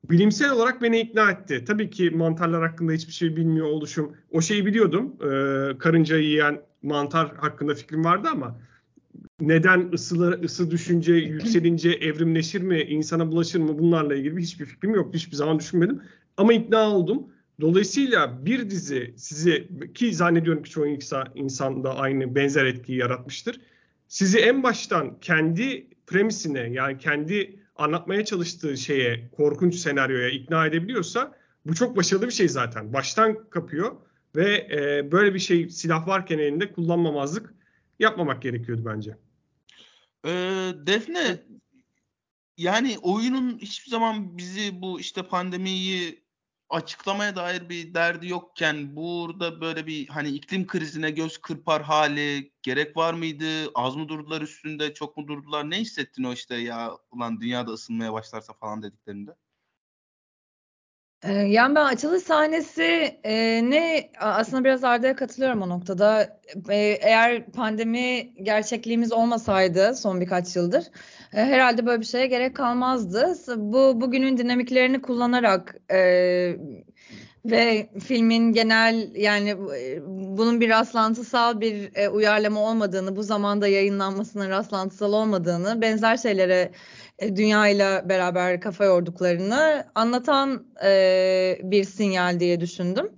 bilimsel 0.09 0.51
olarak 0.51 0.81
beni 0.81 0.99
ikna 0.99 1.31
etti. 1.31 1.63
Tabii 1.67 1.89
ki 1.89 2.09
mantarlar 2.09 2.69
hakkında 2.69 2.91
hiçbir 2.91 3.13
şey 3.13 3.35
bilmiyor 3.35 3.67
oluşum. 3.67 4.15
O 4.31 4.41
şeyi 4.41 4.65
biliyordum. 4.65 5.15
Ee, 5.21 5.77
karınca 5.77 6.17
yiyen 6.17 6.61
mantar 6.83 7.35
hakkında 7.35 7.75
fikrim 7.75 8.05
vardı 8.05 8.27
ama 8.31 8.59
neden 9.39 9.91
ısılar, 9.93 10.43
ısı 10.43 10.71
düşünce 10.71 11.13
yükselince 11.13 11.89
evrimleşir 11.89 12.61
mi, 12.61 12.81
insana 12.81 13.31
bulaşır 13.31 13.59
mı 13.59 13.79
bunlarla 13.79 14.15
ilgili 14.15 14.41
hiçbir 14.41 14.65
fikrim 14.65 14.95
yoktu. 14.95 15.11
Hiçbir 15.13 15.35
zaman 15.35 15.59
düşünmedim. 15.59 16.01
Ama 16.37 16.53
ikna 16.53 16.89
oldum. 16.89 17.27
Dolayısıyla 17.61 18.45
bir 18.45 18.69
dizi 18.69 19.13
sizi 19.17 19.69
ki 19.93 20.13
zannediyorum 20.13 20.63
ki 20.63 20.69
çoğu 20.69 20.87
insan 21.35 21.83
da 21.83 21.97
aynı 21.97 22.35
benzer 22.35 22.65
etkiyi 22.65 22.97
yaratmıştır. 22.97 23.61
Sizi 24.07 24.39
en 24.39 24.63
baştan 24.63 25.19
kendi 25.19 25.87
premisine 26.07 26.59
yani 26.59 26.97
kendi 26.97 27.59
anlatmaya 27.75 28.25
çalıştığı 28.25 28.77
şeye, 28.77 29.29
korkunç 29.31 29.75
senaryoya 29.75 30.29
ikna 30.29 30.65
edebiliyorsa 30.65 31.37
bu 31.65 31.75
çok 31.75 31.97
başarılı 31.97 32.27
bir 32.27 32.31
şey 32.31 32.47
zaten. 32.47 32.93
Baştan 32.93 33.49
kapıyor 33.49 33.95
ve 34.35 34.67
e, 34.71 35.11
böyle 35.11 35.33
bir 35.33 35.39
şey 35.39 35.69
silah 35.69 36.07
varken 36.07 36.39
elinde 36.39 36.71
kullanmamazlık 36.71 37.53
yapmamak 37.99 38.41
gerekiyordu 38.41 38.81
bence. 38.85 39.17
Ee, 40.25 40.73
Defne 40.87 41.43
yani 42.57 42.97
oyunun 43.01 43.57
hiçbir 43.57 43.89
zaman 43.91 44.37
bizi 44.37 44.81
bu 44.81 44.99
işte 44.99 45.23
pandemiyi 45.23 46.24
açıklamaya 46.69 47.35
dair 47.35 47.69
bir 47.69 47.93
derdi 47.93 48.27
yokken 48.27 48.95
burada 48.95 49.61
böyle 49.61 49.87
bir 49.87 50.07
hani 50.07 50.29
iklim 50.29 50.67
krizine 50.67 51.11
göz 51.11 51.37
kırpar 51.37 51.83
hali 51.83 52.51
gerek 52.63 52.97
var 52.97 53.13
mıydı? 53.13 53.71
Az 53.75 53.95
mı 53.95 54.09
durdular 54.09 54.41
üstünde? 54.41 54.93
Çok 54.93 55.17
mu 55.17 55.27
durdular? 55.27 55.69
Ne 55.69 55.79
hissettin 55.81 56.23
o 56.23 56.33
işte 56.33 56.55
ya 56.55 56.91
ulan 57.11 57.41
dünyada 57.41 57.71
ısınmaya 57.71 58.13
başlarsa 58.13 58.53
falan 58.53 58.83
dediklerinde? 58.83 59.35
Ee, 61.27 61.33
yani 61.33 61.75
ben 61.75 61.85
açılış 61.85 62.23
sahnesi 62.23 63.19
e, 63.23 63.61
ne 63.69 64.09
aslında 64.19 64.63
biraz 64.63 64.83
Arda'ya 64.83 65.15
katılıyorum 65.15 65.61
o 65.61 65.69
noktada. 65.69 66.39
E, 66.69 66.77
eğer 67.01 67.45
pandemi 67.45 68.33
gerçekliğimiz 68.43 69.11
olmasaydı 69.11 69.95
son 69.95 70.21
birkaç 70.21 70.55
yıldır 70.55 70.83
e, 71.33 71.37
herhalde 71.37 71.85
böyle 71.85 72.01
bir 72.01 72.05
şeye 72.05 72.27
gerek 72.27 72.55
kalmazdı. 72.55 73.33
Bu 73.57 74.01
bugünün 74.01 74.37
dinamiklerini 74.37 75.01
kullanarak 75.01 75.75
e, 75.91 75.97
ve 77.45 77.89
filmin 78.03 78.53
genel 78.53 79.15
yani 79.15 79.49
e, 79.49 80.01
bunun 80.07 80.61
bir 80.61 80.69
rastlantısal 80.69 81.61
bir 81.61 81.95
e, 81.95 82.09
uyarlama 82.09 82.59
olmadığını, 82.59 83.15
bu 83.15 83.23
zamanda 83.23 83.67
yayınlanmasının 83.67 84.49
rastlantısal 84.49 85.13
olmadığını, 85.13 85.81
benzer 85.81 86.17
şeylere 86.17 86.71
e, 87.19 87.35
dünya 87.35 87.67
ile 87.67 88.09
beraber 88.09 88.61
kafa 88.61 88.85
yorduklarını 88.85 89.85
anlatan 89.95 90.65
e, 90.83 91.59
bir 91.63 91.83
sinyal 91.83 92.39
diye 92.39 92.59
düşündüm. 92.59 93.11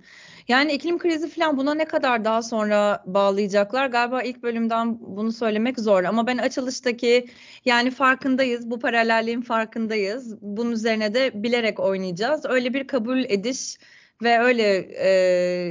Yani 0.48 0.72
iklim 0.72 0.98
krizi 0.98 1.28
falan 1.28 1.56
buna 1.56 1.74
ne 1.74 1.84
kadar 1.84 2.24
daha 2.24 2.42
sonra 2.42 3.02
bağlayacaklar? 3.06 3.86
Galiba 3.86 4.22
ilk 4.22 4.42
bölümden 4.42 4.98
bunu 5.00 5.32
söylemek 5.32 5.80
zor 5.80 6.04
ama 6.04 6.26
ben 6.26 6.38
açılıştaki 6.38 7.26
yani 7.64 7.90
farkındayız, 7.90 8.70
bu 8.70 8.78
paralelliğin 8.78 9.40
farkındayız. 9.42 10.42
Bunun 10.42 10.72
üzerine 10.72 11.14
de 11.14 11.42
bilerek 11.42 11.80
oynayacağız. 11.80 12.44
Öyle 12.44 12.74
bir 12.74 12.86
kabul 12.86 13.24
ediş 13.24 13.78
ve 14.22 14.38
öyle 14.38 14.88
e, 14.94 15.08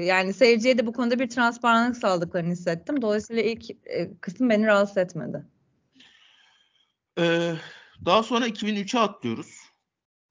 yani 0.05 0.33
seyirciye 0.33 0.77
de 0.77 0.87
bu 0.87 0.93
konuda 0.93 1.19
bir 1.19 1.29
transparanlık 1.29 1.97
sağladıklarını 1.97 2.51
hissettim. 2.51 3.01
Dolayısıyla 3.01 3.43
ilk 3.43 3.69
e, 3.69 4.17
kısım 4.21 4.49
beni 4.49 4.67
rahatsız 4.67 4.97
etmedi. 4.97 5.43
Ee, 7.19 7.53
daha 8.05 8.23
sonra 8.23 8.47
2003'e 8.47 8.99
atlıyoruz. 8.99 9.67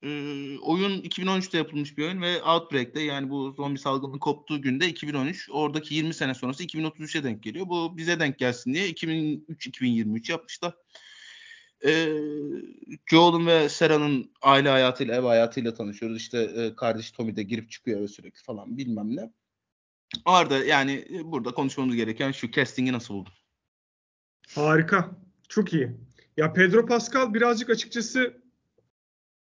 Ee, 0.03 0.59
oyun 0.59 1.03
2013'te 1.03 1.59
yapılmış 1.59 1.99
bir 1.99 2.05
oyun 2.05 2.23
ve 2.23 2.43
Outbreak'te 2.43 3.01
yani 3.01 3.31
bu 3.31 3.53
zombi 3.53 3.79
salgının 3.79 4.19
koptuğu 4.19 4.63
günde 4.63 4.89
2013 4.89 5.49
oradaki 5.53 5.95
20 5.95 6.15
sene 6.15 6.35
sonrası 6.35 6.65
2033'e 6.65 7.25
denk 7.25 7.43
geliyor. 7.43 7.69
Bu 7.69 7.97
bize 7.97 8.21
denk 8.21 8.39
gelsin 8.39 8.75
diye 8.75 8.91
2003-2023 8.91 10.33
yapmışlar. 10.33 10.75
Ee, 11.85 12.09
Joel'un 13.07 13.47
ve 13.47 13.69
Sarah'ın 13.69 14.33
aile 14.43 14.69
hayatıyla, 14.69 15.15
ev 15.15 15.23
hayatıyla 15.23 15.75
tanışıyoruz. 15.75 16.17
İşte 16.17 16.39
e, 16.39 16.75
kardeş 16.75 17.11
Tommy 17.11 17.37
de 17.37 17.43
girip 17.43 17.71
çıkıyor 17.71 18.01
eve 18.01 18.09
sürekli 18.09 18.43
falan 18.43 18.79
bilmem 18.79 19.17
ne. 19.17 19.31
Arda 20.25 20.65
yani 20.65 21.07
e, 21.11 21.25
burada 21.25 21.55
konuşmamız 21.55 21.97
gereken 21.97 22.33
şu 22.33 22.51
casting'i 22.51 22.93
nasıl 22.93 23.15
buldun? 23.15 23.33
Harika. 24.55 25.11
Çok 25.49 25.73
iyi. 25.75 25.97
Ya 26.37 26.53
Pedro 26.53 26.87
Pascal 26.87 27.35
birazcık 27.35 27.71
açıkçası 27.71 28.43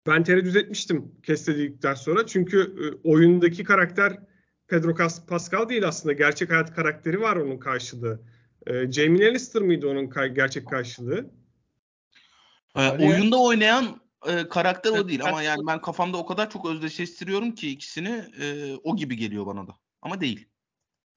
ben 0.07 0.23
tereddüt 0.23 0.55
etmiştim 0.55 1.11
kestedildikten 1.23 1.93
sonra. 1.93 2.25
Çünkü 2.25 2.59
e, 2.61 3.07
oyundaki 3.09 3.63
karakter 3.63 4.19
Pedro 4.67 4.95
Pascal 5.27 5.69
değil 5.69 5.87
aslında. 5.87 6.13
Gerçek 6.13 6.49
hayat 6.49 6.75
karakteri 6.75 7.21
var 7.21 7.35
onun 7.35 7.57
karşılığı. 7.57 8.21
E, 8.67 8.91
Jamie 8.91 9.25
Lannister 9.25 9.61
mıydı 9.61 9.87
onun 9.87 10.07
ka- 10.07 10.33
gerçek 10.33 10.67
karşılığı? 10.67 11.31
Ee, 12.75 12.89
oyunda 12.89 13.37
oynayan 13.37 14.01
e, 14.27 14.47
karakter 14.47 14.91
o 14.91 15.07
değil 15.07 15.25
ama 15.25 15.41
yani 15.41 15.67
ben 15.67 15.81
kafamda 15.81 16.17
o 16.17 16.25
kadar 16.25 16.49
çok 16.49 16.69
özdeşleştiriyorum 16.69 17.55
ki 17.55 17.69
ikisini 17.69 18.25
e, 18.41 18.75
o 18.83 18.95
gibi 18.95 19.17
geliyor 19.17 19.45
bana 19.45 19.67
da. 19.67 19.77
Ama 20.01 20.21
değil. 20.21 20.47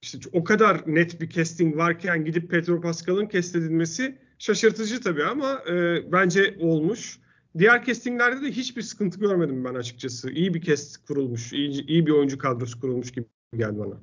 İşte 0.01 0.19
o 0.33 0.43
kadar 0.43 0.81
net 0.85 1.21
bir 1.21 1.29
casting 1.29 1.77
varken 1.77 2.25
gidip 2.25 2.51
Pedro 2.51 2.81
Pascal'ın 2.81 3.29
cast 3.29 3.55
edilmesi 3.55 4.21
şaşırtıcı 4.43 5.01
tabii 5.01 5.23
ama 5.23 5.61
e, 5.69 6.11
bence 6.11 6.57
olmuş. 6.59 7.19
Diğer 7.57 7.85
castinglerde 7.85 8.41
de 8.41 8.51
hiçbir 8.51 8.81
sıkıntı 8.81 9.19
görmedim 9.19 9.65
ben 9.65 9.73
açıkçası. 9.73 10.31
İyi 10.31 10.53
bir 10.53 10.61
cast 10.61 11.05
kurulmuş, 11.07 11.53
iyi, 11.53 11.85
iyi 11.85 12.05
bir 12.05 12.11
oyuncu 12.11 12.37
kadrosu 12.37 12.79
kurulmuş 12.79 13.11
gibi 13.11 13.25
geldi 13.57 13.79
bana. 13.79 13.95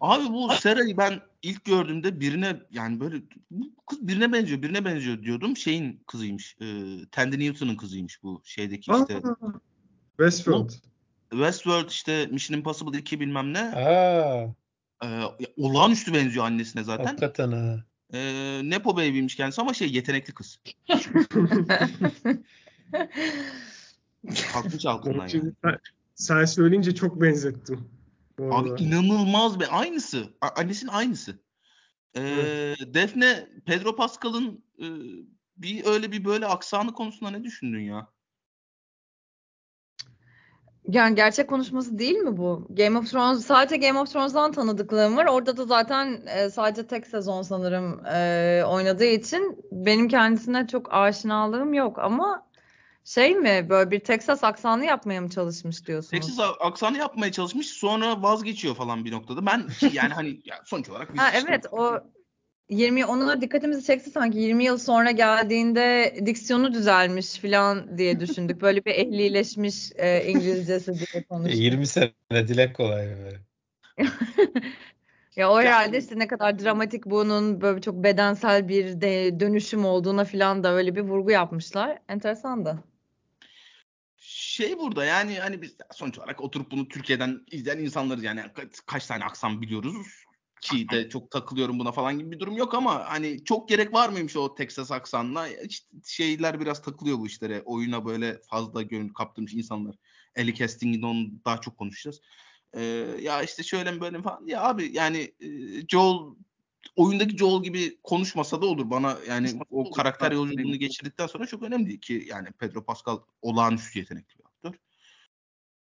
Abi 0.00 0.24
bu 0.32 0.48
Sera'yı 0.54 0.96
ben 0.96 1.20
ilk 1.42 1.64
gördüğümde 1.64 2.20
birine 2.20 2.60
yani 2.70 3.00
böyle 3.00 3.16
bu 3.50 3.70
kız 3.86 4.08
birine 4.08 4.32
benziyor, 4.32 4.62
birine 4.62 4.84
benziyor 4.84 5.22
diyordum. 5.22 5.56
Şeyin 5.56 6.02
kızıymış. 6.06 6.56
E, 6.60 6.66
Tandy 7.10 7.38
Newton'un 7.38 7.76
kızıymış 7.76 8.22
bu 8.22 8.40
şeydeki 8.44 8.90
işte. 9.00 9.16
Aa, 9.16 9.36
Westworld. 10.16 10.70
Westworld 11.30 11.88
işte 11.90 12.26
Mission 12.26 12.56
Impossible 12.58 12.98
2 12.98 13.20
bilmem 13.20 13.52
ne. 13.52 13.60
Aa, 13.60 14.54
E, 15.04 15.08
olağanüstü 15.56 16.14
benziyor 16.14 16.44
annesine 16.44 16.82
zaten. 16.84 17.04
hakikaten 17.04 17.52
ha. 17.52 17.84
E, 18.14 18.60
Nepo 18.64 18.96
Baby'ymiş 18.96 19.34
kendisi 19.36 19.60
ama 19.60 19.74
şey 19.74 19.92
yetenekli 19.92 20.34
kız. 20.34 20.58
Kalkmış 24.52 24.86
altından 24.86 25.28
yani. 25.28 25.52
sen, 26.14 26.44
söyleyince 26.44 26.94
çok 26.94 27.20
benzettim. 27.22 27.90
Abi 28.38 28.82
inanılmaz 28.82 29.60
be. 29.60 29.66
Aynısı. 29.66 30.32
A- 30.40 30.60
annesinin 30.60 30.90
aynısı. 30.90 31.38
Ee, 32.14 32.20
Evet. 32.20 32.94
Defne 32.94 33.48
Pedro 33.66 33.96
Pascal'ın 33.96 34.64
e, 34.78 34.86
bir 35.56 35.86
öyle 35.86 36.12
bir 36.12 36.24
böyle 36.24 36.46
aksanı 36.46 36.92
konusunda 36.92 37.30
ne 37.30 37.44
düşündün 37.44 37.80
ya? 37.80 38.08
Yani 40.88 41.14
gerçek 41.14 41.48
konuşması 41.48 41.98
değil 41.98 42.16
mi 42.16 42.36
bu? 42.36 42.66
Game 42.70 42.98
of 42.98 43.10
Thrones 43.10 43.46
sadece 43.46 43.76
Game 43.76 44.00
of 44.00 44.12
Thrones'dan 44.12 44.52
tanıdıklığım 44.52 45.16
var. 45.16 45.26
Orada 45.26 45.56
da 45.56 45.64
zaten 45.64 46.22
e, 46.26 46.50
sadece 46.50 46.86
tek 46.86 47.06
sezon 47.06 47.42
sanırım 47.42 48.06
e, 48.06 48.62
oynadığı 48.66 49.04
için 49.04 49.64
benim 49.72 50.08
kendisine 50.08 50.66
çok 50.66 50.94
aşinalığım 50.94 51.74
yok 51.74 51.98
ama 51.98 52.48
şey 53.04 53.34
mi 53.34 53.66
böyle 53.68 53.90
bir 53.90 54.00
Texas 54.00 54.44
aksanı 54.44 54.84
yapmaya 54.84 55.20
mı 55.20 55.30
çalışmış 55.30 55.86
diyorsunuz? 55.86 56.26
Texas 56.26 56.50
aksanı 56.60 56.98
yapmaya 56.98 57.32
çalışmış 57.32 57.66
sonra 57.66 58.22
vazgeçiyor 58.22 58.74
falan 58.74 59.04
bir 59.04 59.12
noktada. 59.12 59.46
Ben 59.46 59.66
yani 59.92 60.14
hani 60.14 60.40
ya 60.44 60.56
sonuç 60.64 60.88
olarak 60.90 61.18
ha, 61.18 61.30
evet 61.34 61.66
o 61.72 62.00
20 62.68 63.06
ona 63.06 63.40
dikkatimizi 63.40 63.86
çekti 63.86 64.10
sanki 64.10 64.38
20 64.38 64.64
yıl 64.64 64.78
sonra 64.78 65.10
geldiğinde 65.10 66.16
diksiyonu 66.26 66.74
düzelmiş 66.74 67.38
falan 67.38 67.98
diye 67.98 68.20
düşündük. 68.20 68.60
Böyle 68.60 68.84
bir 68.84 68.90
ehlileşmiş 68.90 69.92
e, 69.96 70.24
İngilizcesi 70.24 70.94
diye 70.94 71.24
konuştuk. 71.28 71.60
20 71.60 71.86
sene 71.86 72.12
dilek 72.30 72.76
kolay 72.76 73.06
böyle. 73.06 73.40
ya 75.36 75.50
o 75.50 75.60
herhalde 75.60 75.98
işte 75.98 76.18
ne 76.18 76.26
kadar 76.26 76.58
dramatik 76.58 77.06
bunun 77.06 77.60
böyle 77.60 77.80
çok 77.80 77.94
bedensel 78.04 78.68
bir 78.68 79.00
de 79.00 79.40
dönüşüm 79.40 79.84
olduğuna 79.84 80.24
falan 80.24 80.64
da 80.64 80.72
öyle 80.72 80.96
bir 80.96 81.00
vurgu 81.00 81.30
yapmışlar. 81.30 81.98
Enteresan 82.08 82.64
da. 82.64 82.78
Şey 84.20 84.78
burada 84.78 85.04
yani 85.04 85.38
hani 85.38 85.62
biz 85.62 85.76
sonuç 85.92 86.18
olarak 86.18 86.40
oturup 86.40 86.70
bunu 86.70 86.88
Türkiye'den 86.88 87.40
izleyen 87.50 87.78
insanlarız 87.78 88.24
yani 88.24 88.42
kaç 88.86 89.06
tane 89.06 89.24
aksan 89.24 89.62
biliyoruz 89.62 90.27
ki 90.60 90.88
de 90.88 91.08
çok 91.08 91.30
takılıyorum 91.30 91.78
buna 91.78 91.92
falan 91.92 92.18
gibi 92.18 92.30
bir 92.30 92.40
durum 92.40 92.56
yok 92.56 92.74
ama 92.74 93.04
hani 93.08 93.44
çok 93.44 93.68
gerek 93.68 93.94
var 93.94 94.08
mıymış 94.08 94.36
o 94.36 94.54
Texas 94.54 94.92
aksanla? 94.92 95.48
İşte 95.48 95.86
şeyler 96.04 96.60
biraz 96.60 96.82
takılıyor 96.82 97.18
bu 97.18 97.26
işlere. 97.26 97.62
Oyuna 97.64 98.04
böyle 98.04 98.40
fazla 98.50 98.82
gönül 98.82 99.12
kaptırmış 99.14 99.54
insanlar. 99.54 99.94
Eli 100.36 100.54
Casting'in 100.54 101.02
onu 101.02 101.26
daha 101.44 101.60
çok 101.60 101.76
konuşacağız. 101.76 102.20
Ee, 102.74 102.82
ya 103.20 103.42
işte 103.42 103.62
şöyle 103.62 103.92
mi 103.92 104.00
böyle 104.00 104.16
mi 104.16 104.22
falan. 104.22 104.46
Ya 104.46 104.62
abi 104.62 104.90
yani 104.92 105.32
e, 105.40 105.48
Joel 105.88 106.34
oyundaki 106.96 107.36
Joel 107.36 107.62
gibi 107.62 107.98
konuşmasa 108.02 108.62
da 108.62 108.66
olur 108.66 108.90
bana 108.90 109.18
yani 109.28 109.60
o 109.70 109.90
karakter 109.90 110.32
yolculuğunu 110.32 110.76
geçirdikten 110.76 111.26
sonra 111.26 111.46
çok 111.46 111.62
önemli 111.62 112.00
ki 112.00 112.24
yani 112.28 112.48
Pedro 112.58 112.84
Pascal 112.84 113.18
olağanüstü 113.42 113.98
yetenekli. 113.98 114.47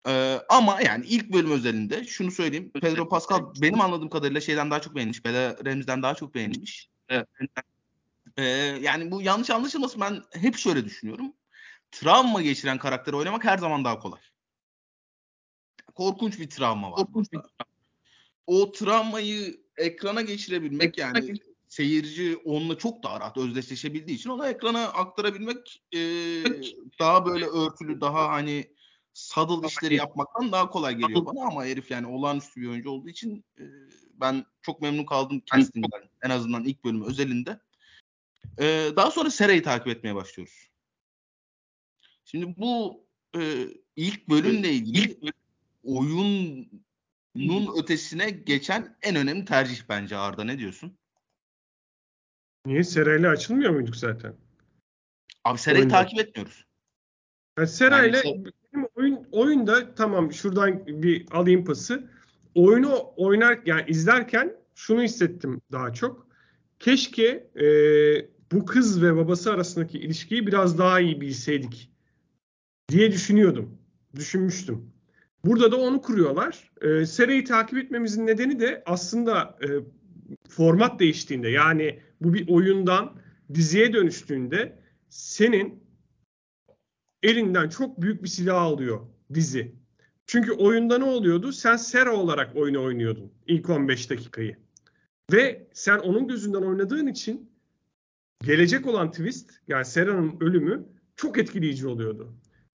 Ee, 0.06 0.38
ama 0.48 0.80
yani 0.80 1.06
ilk 1.06 1.32
bölüm 1.32 1.50
özelinde 1.50 2.04
şunu 2.04 2.30
söyleyeyim. 2.30 2.70
Pedro 2.80 3.08
Pascal 3.08 3.40
benim 3.62 3.80
anladığım 3.80 4.10
kadarıyla 4.10 4.40
şeyden 4.40 4.70
daha 4.70 4.80
çok 4.80 4.94
beğenilmiş. 4.94 5.24
Bella 5.24 5.56
Ramsey'den 5.64 6.02
daha 6.02 6.14
çok 6.14 6.34
beğenilmiş. 6.34 6.88
Evet. 7.08 7.28
Ee, 8.36 8.44
yani 8.82 9.10
bu 9.10 9.22
yanlış 9.22 9.50
anlaşılmasın 9.50 10.00
ben 10.00 10.22
hep 10.32 10.56
şöyle 10.56 10.84
düşünüyorum. 10.84 11.32
Travma 11.90 12.42
geçiren 12.42 12.78
karakteri 12.78 13.16
oynamak 13.16 13.44
her 13.44 13.58
zaman 13.58 13.84
daha 13.84 13.98
kolay. 13.98 14.20
Korkunç 15.94 16.38
bir 16.38 16.50
travma 16.50 16.90
var. 16.90 16.96
Korkunç 16.96 17.32
bir 17.32 17.40
O 18.46 18.72
travmayı 18.72 19.60
ekrana 19.76 20.22
geçirebilmek 20.22 20.98
yani 20.98 21.34
seyirci 21.68 22.36
onunla 22.36 22.78
çok 22.78 23.02
daha 23.02 23.20
rahat 23.20 23.36
özdeşleşebildiği 23.36 24.18
için 24.18 24.30
ona 24.30 24.48
ekrana 24.48 24.84
aktarabilmek 24.84 25.82
e, 25.92 25.98
daha 26.98 27.26
böyle 27.26 27.46
örtülü, 27.46 28.00
daha 28.00 28.28
hani 28.28 28.72
saddle 29.18 29.66
işleri 29.66 29.94
yapmaktan 29.94 30.52
daha 30.52 30.70
kolay 30.70 30.94
geliyor 30.94 31.26
bana 31.26 31.46
ama 31.46 31.64
herif 31.64 31.90
yani 31.90 32.06
olağanüstü 32.06 32.60
bir 32.60 32.68
oyuncu 32.68 32.90
olduğu 32.90 33.08
için 33.08 33.44
e, 33.58 33.64
ben 34.14 34.44
çok 34.62 34.82
memnun 34.82 35.04
kaldım 35.04 35.42
castingden. 35.46 36.08
En 36.22 36.30
azından 36.30 36.64
ilk 36.64 36.84
bölümü 36.84 37.06
özelinde. 37.06 37.60
E, 38.58 38.64
daha 38.96 39.10
sonra 39.10 39.30
Sera'yı 39.30 39.62
takip 39.62 39.88
etmeye 39.88 40.14
başlıyoruz. 40.14 40.68
Şimdi 42.24 42.54
bu 42.56 43.04
e, 43.38 43.68
ilk 43.96 44.28
bölümle 44.28 44.72
ilgili 44.72 45.20
oyunun 45.84 46.70
ötesine 47.82 48.30
geçen 48.30 48.96
en 49.02 49.16
önemli 49.16 49.44
tercih 49.44 49.82
bence 49.88 50.16
Arda 50.16 50.44
ne 50.44 50.58
diyorsun? 50.58 50.98
Niye 52.66 52.84
Sera'yla 52.84 53.30
açılmıyor 53.30 53.70
muyduk 53.70 53.96
zaten? 53.96 54.36
Abi 55.44 55.58
Sera'yı 55.58 55.88
takip 55.88 56.20
etmiyoruz. 56.20 56.64
Yani 57.58 57.68
Sera'yla 57.68 58.22
yani 58.24 58.52
oyunda 59.38 59.94
tamam 59.94 60.32
şuradan 60.32 60.86
bir 60.86 61.26
alayım 61.30 61.64
pası. 61.64 62.10
Oyunu 62.54 63.12
oynar 63.16 63.58
yani 63.66 63.84
izlerken 63.88 64.56
şunu 64.74 65.02
hissettim 65.02 65.60
daha 65.72 65.92
çok. 65.92 66.26
Keşke 66.78 67.50
e, 67.60 67.66
bu 68.52 68.66
kız 68.66 69.02
ve 69.02 69.16
babası 69.16 69.52
arasındaki 69.52 69.98
ilişkiyi 69.98 70.46
biraz 70.46 70.78
daha 70.78 71.00
iyi 71.00 71.20
bilseydik 71.20 71.90
diye 72.88 73.12
düşünüyordum. 73.12 73.78
Düşünmüştüm. 74.16 74.92
Burada 75.44 75.72
da 75.72 75.76
onu 75.76 76.02
kuruyorlar. 76.02 76.70
E, 76.80 77.06
Sera'yı 77.06 77.44
takip 77.44 77.78
etmemizin 77.78 78.26
nedeni 78.26 78.60
de 78.60 78.82
aslında 78.86 79.58
e, 79.62 79.66
format 80.48 81.00
değiştiğinde 81.00 81.48
yani 81.48 82.00
bu 82.20 82.34
bir 82.34 82.48
oyundan 82.48 83.16
diziye 83.54 83.92
dönüştüğünde 83.92 84.78
senin 85.08 85.84
elinden 87.22 87.68
çok 87.68 88.00
büyük 88.00 88.22
bir 88.22 88.28
silah 88.28 88.62
alıyor 88.62 89.00
dizi. 89.34 89.72
Çünkü 90.26 90.52
oyunda 90.52 90.98
ne 90.98 91.04
oluyordu? 91.04 91.52
Sen 91.52 91.76
Sera 91.76 92.16
olarak 92.16 92.56
oyunu 92.56 92.82
oynuyordun 92.82 93.32
ilk 93.46 93.70
15 93.70 94.10
dakikayı. 94.10 94.56
Ve 95.32 95.66
sen 95.72 95.98
onun 95.98 96.28
gözünden 96.28 96.62
oynadığın 96.62 97.06
için 97.06 97.50
gelecek 98.44 98.86
olan 98.86 99.10
twist 99.10 99.50
yani 99.68 99.84
Sera'nın 99.84 100.36
ölümü 100.40 100.86
çok 101.16 101.38
etkileyici 101.38 101.86
oluyordu. 101.86 102.32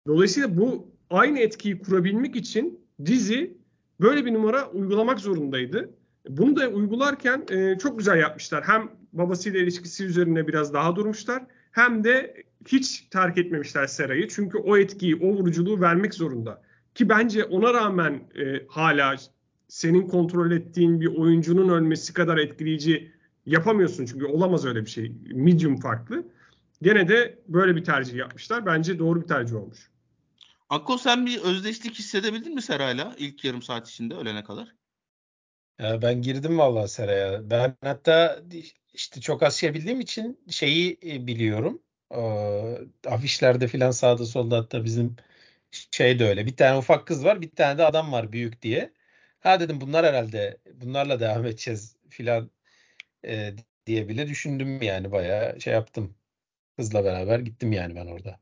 Dolayısıyla 0.08 0.58
bu 0.58 0.92
aynı 1.10 1.40
etkiyi 1.40 1.80
kurabilmek 1.80 2.36
için 2.36 2.80
dizi 3.06 3.58
böyle 4.02 4.26
bir 4.26 4.34
numara 4.34 4.70
uygulamak 4.70 5.20
zorundaydı. 5.20 5.90
Bunu 6.30 6.56
da 6.56 6.70
uygularken 6.70 7.46
e, 7.50 7.78
çok 7.78 7.98
güzel 7.98 8.20
yapmışlar. 8.20 8.64
Hem 8.64 8.92
babasıyla 9.14 9.60
ilişkisi 9.60 10.06
üzerine 10.06 10.48
biraz 10.48 10.74
daha 10.74 10.96
durmuşlar 10.96 11.44
hem 11.72 12.04
de 12.04 12.44
hiç 12.68 13.02
terk 13.02 13.38
etmemişler 13.38 13.88
Sera'yı. 13.88 14.28
Çünkü 14.28 14.58
o 14.58 14.78
etkiyi, 14.78 15.16
o 15.16 15.28
vuruculuğu 15.28 15.82
vermek 15.82 16.14
zorunda. 16.14 16.62
Ki 16.96 17.10
bence 17.10 17.44
ona 17.44 17.74
rağmen 17.74 18.14
e, 18.14 18.66
hala 18.68 19.16
senin 19.68 20.08
kontrol 20.08 20.52
ettiğin 20.52 21.02
bir 21.02 21.08
oyuncunun 21.08 21.70
ölmesi 21.70 22.14
kadar 22.14 22.38
etkileyici 22.38 23.12
yapamıyorsun. 23.46 24.06
Çünkü 24.06 24.26
olamaz 24.26 24.66
öyle 24.66 24.82
bir 24.82 24.90
şey. 24.90 25.12
Medium 25.34 25.80
farklı. 25.80 26.26
Gene 26.82 27.08
de 27.08 27.40
böyle 27.48 27.76
bir 27.76 27.84
tercih 27.84 28.16
yapmışlar. 28.16 28.66
Bence 28.66 29.00
doğru 29.00 29.22
bir 29.22 29.28
tercih 29.28 29.56
olmuş. 29.56 29.90
Akko 30.70 30.98
sen 30.98 31.26
bir 31.26 31.42
özdeşlik 31.42 31.96
hissedebildin 31.96 32.56
mi 32.56 32.62
Sera'yla 32.62 33.16
ilk 33.18 33.46
yarım 33.46 33.62
saat 33.62 33.90
içinde 33.90 34.16
ölene 34.16 34.44
kadar? 34.44 34.76
Ya 35.80 36.02
ben 36.02 36.22
girdim 36.22 36.58
vallahi 36.58 36.88
Sera'ya. 36.88 37.50
Ben 37.50 37.76
hatta 37.82 38.44
işte 38.94 39.22
çok 39.22 39.44
az 39.44 39.56
şey 39.56 39.74
bildiğim 39.74 40.00
için 40.00 40.40
şeyi 40.50 40.98
e, 41.06 41.28
biliyorum. 41.28 41.82
Ee, 42.14 43.10
afişlerde 43.10 43.68
filan 43.68 43.92
sağda 43.92 44.26
solda 44.26 44.58
hatta 44.58 44.84
bizim 44.86 45.16
şey 45.92 46.20
de 46.20 46.26
öyle. 46.26 46.46
Bir 46.46 46.56
tane 46.56 46.78
ufak 46.78 47.08
kız 47.08 47.26
var, 47.26 47.42
bir 47.42 47.50
tane 47.50 47.78
de 47.78 47.86
adam 47.86 48.12
var 48.12 48.32
büyük 48.32 48.62
diye. 48.62 48.94
Ha 49.40 49.60
dedim 49.60 49.82
bunlar 49.82 50.06
herhalde 50.06 50.58
bunlarla 50.74 51.20
devam 51.20 51.46
edeceğiz 51.46 51.96
filan 52.10 52.52
e, 53.26 53.54
diye 53.86 54.10
bile 54.10 54.28
düşündüm 54.28 54.82
yani 54.82 55.12
bayağı 55.12 55.62
şey 55.62 55.74
yaptım. 55.74 56.16
Kızla 56.78 57.06
beraber 57.06 57.40
gittim 57.40 57.72
yani 57.72 57.96
ben 57.96 58.08
orada. 58.08 58.40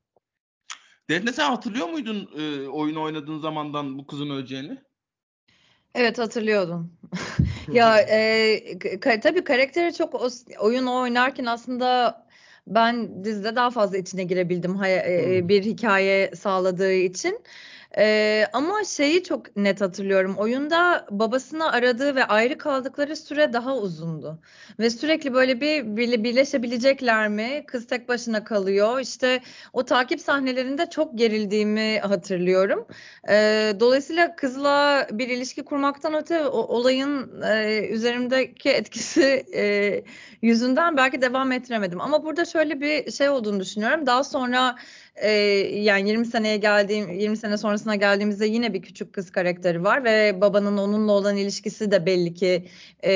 Defne 1.09 1.33
sen 1.33 1.49
hatırlıyor 1.49 1.87
muydun 1.87 2.29
e, 2.37 2.67
oyunu 2.67 3.01
oynadığın 3.01 3.39
zamandan 3.39 3.97
bu 3.99 4.07
kızın 4.07 4.29
öleceğini? 4.29 4.77
Evet 5.95 6.19
hatırlıyordum. 6.19 6.93
ya 7.73 7.99
e, 7.99 8.17
ka- 8.77 9.19
tabii 9.19 9.43
karakteri 9.43 9.93
çok 9.93 10.21
oyun 10.59 10.85
oynarken 10.85 11.45
aslında 11.45 12.21
ben 12.75 13.23
dizide 13.23 13.55
daha 13.55 13.69
fazla 13.69 13.97
içine 13.97 14.23
girebildim 14.23 14.75
e, 14.85 15.47
bir 15.47 15.63
hikaye 15.63 16.31
sağladığı 16.35 16.93
için. 16.93 17.39
Ee, 17.97 18.45
ama 18.53 18.83
şeyi 18.83 19.23
çok 19.23 19.55
net 19.57 19.81
hatırlıyorum. 19.81 20.35
Oyunda 20.37 21.05
babasını 21.09 21.71
aradığı 21.71 22.15
ve 22.15 22.25
ayrı 22.25 22.57
kaldıkları 22.57 23.15
süre 23.15 23.53
daha 23.53 23.77
uzundu. 23.77 24.39
Ve 24.79 24.89
sürekli 24.89 25.33
böyle 25.33 25.61
bir 25.61 25.97
birleşebilecekler 26.23 27.27
mi? 27.29 27.63
Kız 27.67 27.87
tek 27.87 28.09
başına 28.09 28.43
kalıyor. 28.43 28.99
İşte 28.99 29.41
o 29.73 29.85
takip 29.85 30.21
sahnelerinde 30.21 30.89
çok 30.89 31.17
gerildiğimi 31.17 31.99
hatırlıyorum. 31.99 32.87
Ee, 33.29 33.73
dolayısıyla 33.79 34.35
kızla 34.35 35.07
bir 35.11 35.27
ilişki 35.27 35.65
kurmaktan 35.65 36.13
öte 36.13 36.45
o, 36.45 36.57
olayın 36.57 37.41
e, 37.41 37.87
üzerimdeki 37.87 38.69
etkisi 38.69 39.45
e, 39.55 40.03
yüzünden 40.41 40.97
belki 40.97 41.21
devam 41.21 41.51
ettiremedim. 41.51 42.01
Ama 42.01 42.23
burada 42.23 42.45
şöyle 42.45 42.81
bir 42.81 43.11
şey 43.11 43.29
olduğunu 43.29 43.59
düşünüyorum. 43.59 44.05
Daha 44.05 44.23
sonra 44.23 44.75
e, 45.15 45.29
yani 45.81 46.09
20 46.09 46.25
seneye 46.25 46.57
geldiğim 46.57 47.11
20 47.11 47.37
sene 47.37 47.57
sonrasına 47.57 47.95
geldiğimizde 47.95 48.45
yine 48.45 48.73
bir 48.73 48.81
küçük 48.81 49.13
kız 49.13 49.31
karakteri 49.31 49.83
var 49.83 50.03
ve 50.03 50.41
babanın 50.41 50.77
onunla 50.77 51.11
olan 51.11 51.37
ilişkisi 51.37 51.91
de 51.91 52.05
belli 52.05 52.33
ki 52.33 52.67
e, 53.03 53.11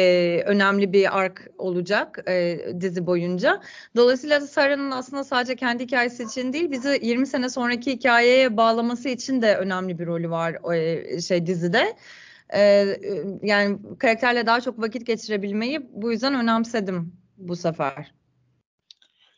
önemli 0.46 0.94
bir 0.94 1.20
ark 1.20 1.48
olacak 1.58 2.24
e, 2.28 2.60
dizi 2.82 3.06
boyunca. 3.08 3.62
Dolayısıyla 3.96 4.42
Sarah'ın 4.42 4.92
aslında 4.92 5.24
sadece 5.24 5.56
kendi 5.56 5.84
hikayesi 5.84 6.24
için 6.24 6.54
değil 6.54 6.72
bizi 6.72 7.00
20 7.04 7.28
sene 7.28 7.50
sonraki 7.50 7.92
hikayeye 7.92 8.58
bağlaması 8.58 9.10
için 9.10 9.42
de 9.42 9.56
önemli 9.56 10.00
bir 10.00 10.06
rolü 10.06 10.30
var 10.30 10.74
e, 10.74 11.22
şey 11.22 11.46
dizide. 11.46 11.96
E, 12.54 12.86
yani 13.44 13.78
karakterle 14.00 14.46
daha 14.46 14.62
çok 14.62 14.80
vakit 14.80 15.06
geçirebilmeyi 15.06 15.90
bu 15.94 16.12
yüzden 16.12 16.36
önemsedim 16.36 17.14
bu 17.38 17.56
sefer. 17.56 18.12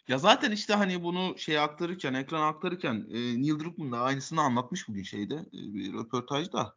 Ya 0.08 0.17
zaten 0.17 0.52
işte 0.52 0.74
hani 0.74 1.04
bunu 1.04 1.38
şey 1.38 1.60
aktarırken, 1.60 2.13
ekran 2.13 2.41
aktarırken 2.41 3.08
e, 3.12 3.17
Neil 3.17 3.60
Druckmann 3.60 3.91
da 3.91 4.00
aynısını 4.00 4.41
anlatmış 4.41 4.88
bugün 4.88 5.04
şeyde 5.04 5.36
e, 5.36 5.74
bir 5.74 5.93
röportajda. 5.93 6.76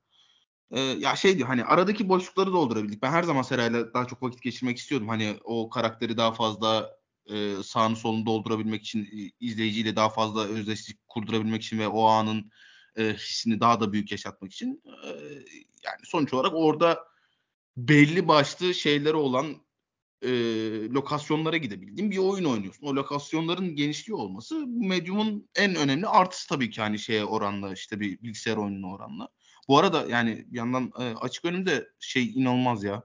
E, 0.71 0.81
ya 0.81 1.17
şey 1.17 1.37
diyor 1.37 1.49
hani 1.49 1.65
aradaki 1.65 2.09
boşlukları 2.09 2.53
doldurabildik. 2.53 3.03
Ben 3.03 3.11
her 3.11 3.23
zaman 3.23 3.43
Seray'la 3.43 3.95
daha 3.95 4.07
çok 4.07 4.23
vakit 4.23 4.43
geçirmek 4.43 4.79
istiyordum. 4.79 5.09
Hani 5.09 5.39
o 5.45 5.71
karakteri 5.71 6.17
daha 6.17 6.33
fazla 6.33 6.97
e, 7.27 7.55
sağını 7.65 7.97
solunu 7.97 8.27
doldurabilmek 8.27 8.83
için, 8.83 9.33
izleyiciyle 9.41 9.97
daha 9.97 10.09
fazla 10.09 10.45
özdeşlik 10.45 11.09
kurdurabilmek 11.09 11.63
için 11.63 11.79
ve 11.79 11.89
o 11.89 12.05
anın 12.07 12.51
e, 12.97 13.15
hissini 13.15 13.61
daha 13.61 13.81
da 13.81 13.93
büyük 13.93 14.13
yaşatmak 14.13 14.53
için. 14.53 14.83
E, 15.05 15.09
yani 15.85 16.01
sonuç 16.05 16.35
olarak 16.35 16.53
orada 16.55 17.05
belli 17.77 18.29
başlı 18.29 18.75
şeyleri 18.75 19.17
olan 19.17 19.57
e, 20.23 20.31
lokasyonlara 20.89 21.57
gidebildiğin 21.57 22.11
bir 22.11 22.19
oyun 22.19 22.45
oynuyorsun. 22.45 22.87
O 22.87 22.95
lokasyonların 22.97 23.77
genişliği 23.77 24.17
olması 24.17 24.67
Medium'un 24.67 25.49
en 25.57 25.75
önemli 25.75 26.07
artısı 26.07 26.49
tabii 26.49 26.71
ki 26.71 26.81
hani 26.81 26.99
şeye 26.99 27.25
oranla 27.25 27.73
işte 27.73 28.01
bir 28.01 28.23
bilgisayar 28.23 28.57
oyununa 28.57 28.93
oranla. 28.93 29.29
Bu 29.69 29.79
arada 29.79 30.07
yani 30.09 30.47
yandan 30.51 30.93
e, 30.99 31.03
açık 31.03 31.45
önümde 31.45 31.89
şey 32.01 32.31
inanılmaz 32.31 32.85
ya. 32.85 33.03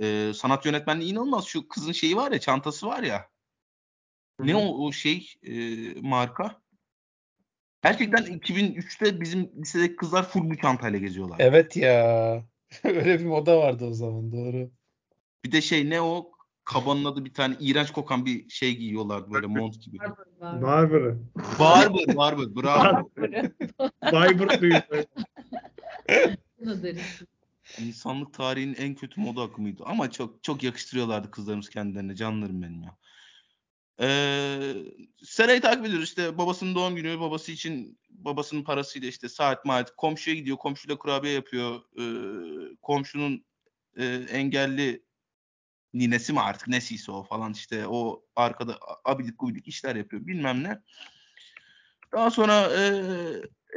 E, 0.00 0.32
sanat 0.34 0.66
yönetmenliği 0.66 1.12
inanılmaz. 1.12 1.44
Şu 1.44 1.68
kızın 1.68 1.92
şeyi 1.92 2.16
var 2.16 2.32
ya 2.32 2.40
çantası 2.40 2.86
var 2.86 3.02
ya. 3.02 3.28
Hı-hı. 4.40 4.46
Ne 4.46 4.56
o, 4.56 4.86
o 4.86 4.92
şey 4.92 5.32
e, 5.42 5.54
marka? 6.00 6.62
Gerçekten 7.82 8.24
2003'te 8.24 9.20
bizim 9.20 9.50
lisedeki 9.56 9.96
kızlar 9.96 10.28
full 10.28 10.50
bu 10.50 10.56
çantayla 10.56 10.98
geziyorlar. 10.98 11.36
Evet 11.38 11.76
ya. 11.76 12.44
Öyle 12.84 13.20
bir 13.20 13.24
moda 13.24 13.58
vardı 13.58 13.84
o 13.84 13.92
zaman 13.92 14.32
doğru. 14.32 14.70
Bir 15.44 15.52
de 15.52 15.60
şey 15.60 15.90
ne 15.90 16.00
o 16.00 16.33
kabanın 16.64 17.04
adı 17.04 17.24
bir 17.24 17.34
tane 17.34 17.56
iğrenç 17.60 17.90
kokan 17.90 18.26
bir 18.26 18.48
şey 18.48 18.76
giyiyorlardı 18.76 19.32
böyle 19.32 19.46
mont 19.46 19.80
gibi. 19.82 19.98
Barbar'ı. 20.40 21.18
Barbar, 21.58 22.16
Barbar, 22.16 22.56
bravo. 22.56 23.10
Barbar 24.12 24.60
duyuyor. 24.60 24.82
İnsanlık 27.78 28.34
tarihinin 28.34 28.74
en 28.74 28.94
kötü 28.94 29.20
moda 29.20 29.42
akımıydı. 29.42 29.82
Ama 29.86 30.10
çok 30.10 30.42
çok 30.42 30.62
yakıştırıyorlardı 30.62 31.30
kızlarımız 31.30 31.68
kendilerine. 31.68 32.16
Canlarım 32.16 32.62
benim 32.62 32.82
ya. 32.82 32.96
Ee, 34.00 34.74
Sera'yı 35.22 35.60
takip 35.60 35.86
ediyoruz. 35.86 36.08
İşte 36.08 36.38
babasının 36.38 36.74
doğum 36.74 36.96
günü. 36.96 37.20
Babası 37.20 37.52
için 37.52 37.98
babasının 38.10 38.62
parasıyla 38.62 39.08
işte 39.08 39.28
saat 39.28 39.64
maat. 39.64 39.96
Komşuya 39.96 40.36
gidiyor. 40.36 40.56
Komşuyla 40.56 40.98
kurabiye 40.98 41.34
yapıyor. 41.34 41.80
Ee, 41.98 42.76
komşunun 42.82 43.44
e, 43.96 44.04
engelli 44.30 45.02
ninesi 45.94 46.32
mi 46.32 46.40
artık 46.40 46.68
nesiyse 46.68 47.12
o 47.12 47.22
falan 47.22 47.52
işte 47.52 47.86
o 47.86 48.24
arkada 48.36 48.78
abidik 49.04 49.38
gubidik 49.38 49.68
işler 49.68 49.96
yapıyor 49.96 50.26
bilmem 50.26 50.62
ne. 50.62 50.82
Daha 52.12 52.30
sonra 52.30 52.62
e, 52.62 52.82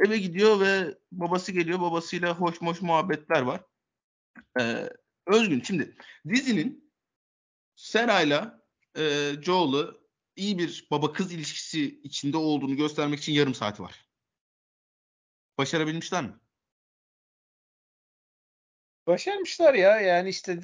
eve 0.06 0.18
gidiyor 0.18 0.60
ve 0.60 0.98
babası 1.12 1.52
geliyor. 1.52 1.80
Babasıyla 1.80 2.34
hoş 2.34 2.60
hoş 2.60 2.82
muhabbetler 2.82 3.42
var. 3.42 3.60
E, 4.60 4.90
Özgün 5.26 5.62
şimdi 5.62 5.96
dizinin 6.28 6.92
Sera'yla 7.76 8.66
e, 8.96 9.32
Joel'ı 9.42 10.00
iyi 10.36 10.58
bir 10.58 10.86
baba 10.90 11.12
kız 11.12 11.32
ilişkisi 11.32 12.00
içinde 12.00 12.36
olduğunu 12.36 12.76
göstermek 12.76 13.18
için 13.18 13.32
yarım 13.32 13.54
saati 13.54 13.82
var. 13.82 14.06
Başarabilmişler 15.58 16.24
mi? 16.24 16.32
Başarmışlar 19.06 19.74
ya 19.74 20.00
yani 20.00 20.28
işte 20.28 20.58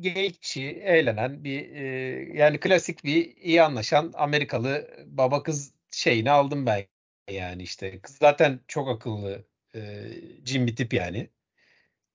geyikçi, 0.00 0.62
eğlenen 0.62 1.44
bir 1.44 1.70
e, 1.70 1.84
yani 2.38 2.60
klasik 2.60 3.04
bir 3.04 3.36
iyi 3.36 3.62
anlaşan 3.62 4.12
Amerikalı 4.14 4.90
baba 5.06 5.42
kız 5.42 5.74
şeyini 5.90 6.30
aldım 6.30 6.66
ben 6.66 6.86
yani 7.30 7.62
işte 7.62 8.00
kız 8.00 8.16
zaten 8.16 8.60
çok 8.68 8.88
akıllı 8.88 9.44
e, 9.74 10.10
cin 10.42 10.66
bir 10.66 10.76
tip 10.76 10.94
yani. 10.94 11.30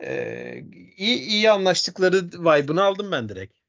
E, 0.04 0.64
iyi, 0.98 1.20
iyi 1.20 1.52
anlaştıkları 1.52 2.18
vibe'ını 2.28 2.84
aldım 2.84 3.12
ben 3.12 3.30
direkt. 3.30 3.60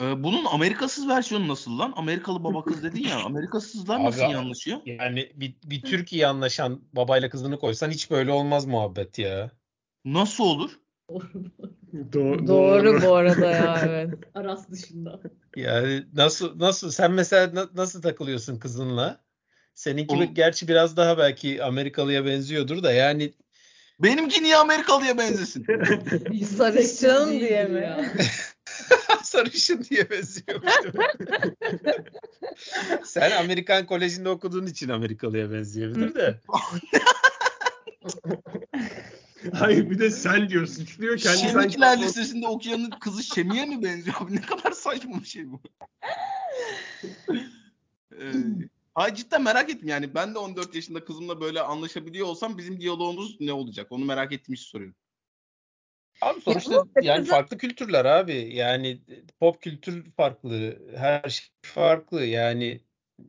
Ee, 0.00 0.22
bunun 0.22 0.44
Amerikasız 0.44 1.08
versiyonu 1.08 1.48
nasıl 1.48 1.78
lan? 1.78 1.92
Amerikalı 1.96 2.44
baba 2.44 2.64
kız 2.64 2.82
dedin 2.82 3.02
ya. 3.02 3.24
Amerikasızlar 3.24 4.04
nasıl 4.04 4.26
iyi 4.26 4.36
anlaşıyor? 4.36 4.80
Yani 4.86 5.32
bir, 5.34 5.54
bir 5.64 5.82
Türk 5.82 6.12
iyi 6.12 6.26
anlaşan 6.26 6.80
babayla 6.92 7.30
kızını 7.30 7.58
koysan 7.58 7.90
hiç 7.90 8.10
böyle 8.10 8.32
olmaz 8.32 8.66
muhabbet 8.66 9.18
ya. 9.18 9.50
Nasıl 10.04 10.44
olur? 10.44 10.78
Do- 12.12 12.46
doğru 12.46 13.02
bu 13.02 13.14
arada 13.14 13.50
ya 13.50 13.80
evet. 13.86 14.14
Aras 14.34 14.70
dışında. 14.70 15.20
Yani 15.56 16.04
nasıl 16.14 16.58
nasıl 16.58 16.90
sen 16.90 17.12
mesela 17.12 17.54
na- 17.54 17.70
nasıl 17.74 18.02
takılıyorsun 18.02 18.58
kızınla? 18.58 19.20
Seninki 19.74 20.14
Oğlum, 20.14 20.34
gerçi 20.34 20.68
biraz 20.68 20.96
daha 20.96 21.18
belki 21.18 21.64
Amerikalıya 21.64 22.24
benziyordur 22.24 22.82
da 22.82 22.92
yani 22.92 23.32
Benimki 23.98 24.42
niye 24.42 24.56
Amerikalıya 24.56 25.18
benzesin? 25.18 25.66
Sarışın 26.56 27.40
diye 27.40 27.64
mi? 27.64 27.98
Sarışın 29.22 29.84
diye 29.84 30.10
benziyormuş. 30.10 30.72
Sen 33.04 33.30
Amerikan 33.30 33.86
Koleji'nde 33.86 34.28
okuduğun 34.28 34.66
için 34.66 34.88
Amerikalıya 34.88 35.52
benzeyebilir 35.52 36.14
de. 36.14 36.40
Hayır 39.52 39.90
bir 39.90 39.98
de 39.98 40.10
sen 40.10 40.48
diyorsun. 40.48 40.84
Suçluyor 40.84 41.18
kendi 41.18 41.38
Şemikler 41.38 42.00
Lisesi'nde 42.00 42.46
okuyanın 42.46 42.90
kızı 42.90 43.22
Şemi'ye 43.22 43.66
mi 43.66 43.82
benziyor 43.82 44.16
abi? 44.20 44.36
Ne 44.36 44.40
kadar 44.40 44.72
saçma 44.72 45.20
bir 45.20 45.26
şey 45.26 45.50
bu. 45.50 45.60
ee, 48.20 48.32
Ay 48.94 49.14
cidden 49.14 49.42
merak 49.42 49.70
ettim 49.70 49.88
yani. 49.88 50.14
Ben 50.14 50.34
de 50.34 50.38
14 50.38 50.74
yaşında 50.74 51.04
kızımla 51.04 51.40
böyle 51.40 51.60
anlaşabiliyor 51.60 52.26
olsam 52.26 52.58
bizim 52.58 52.80
diyalogumuz 52.80 53.40
ne 53.40 53.52
olacak? 53.52 53.86
Onu 53.90 54.04
merak 54.04 54.32
ettim 54.32 54.54
hiç 54.54 54.60
soruyorum. 54.60 54.96
Abi 56.20 56.40
sonuçta 56.40 56.74
ya, 56.74 56.84
yani 57.02 57.18
kızı... 57.18 57.30
farklı 57.30 57.58
kültürler 57.58 58.04
abi. 58.04 58.54
Yani 58.54 59.00
pop 59.40 59.62
kültür 59.62 60.10
farklı, 60.10 60.78
her 60.96 61.28
şey 61.28 61.48
farklı. 61.62 62.24
Yani 62.24 62.80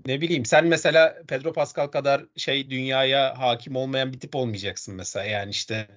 ne 0.06 0.22
bileyim 0.22 0.46
sen 0.46 0.66
mesela 0.66 1.18
Pedro 1.28 1.54
Pascal 1.54 1.88
kadar 1.88 2.26
şey 2.36 2.70
dünyaya 2.70 3.40
hakim 3.40 3.76
olmayan 3.76 4.14
bir 4.14 4.20
tip 4.20 4.36
olmayacaksın 4.36 4.96
mesela. 4.96 5.26
Yani 5.26 5.50
işte 5.50 5.88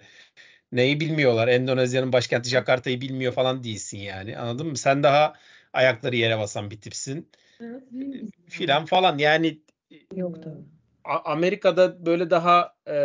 neyi 0.73 1.01
bilmiyorlar. 1.01 1.49
Endonezya'nın 1.49 2.13
başkenti 2.13 2.49
Jakarta'yı 2.49 3.01
bilmiyor 3.01 3.33
falan 3.33 3.65
değilsin 3.65 3.99
yani. 3.99 4.39
Anladın 4.39 4.67
mı? 4.67 4.77
Sen 4.77 5.03
daha 5.03 5.35
ayakları 5.73 6.17
yere 6.17 6.39
basan 6.39 6.71
bir 6.71 6.81
tipsin. 6.81 7.31
Evet, 7.61 7.83
filan 8.49 8.87
falan. 8.87 9.19
Yani 9.19 9.59
Yok 10.15 10.43
tabii. 10.43 10.65
Amerika'da 11.05 12.07
böyle 12.07 12.31
daha 12.31 12.77
e, 12.89 12.97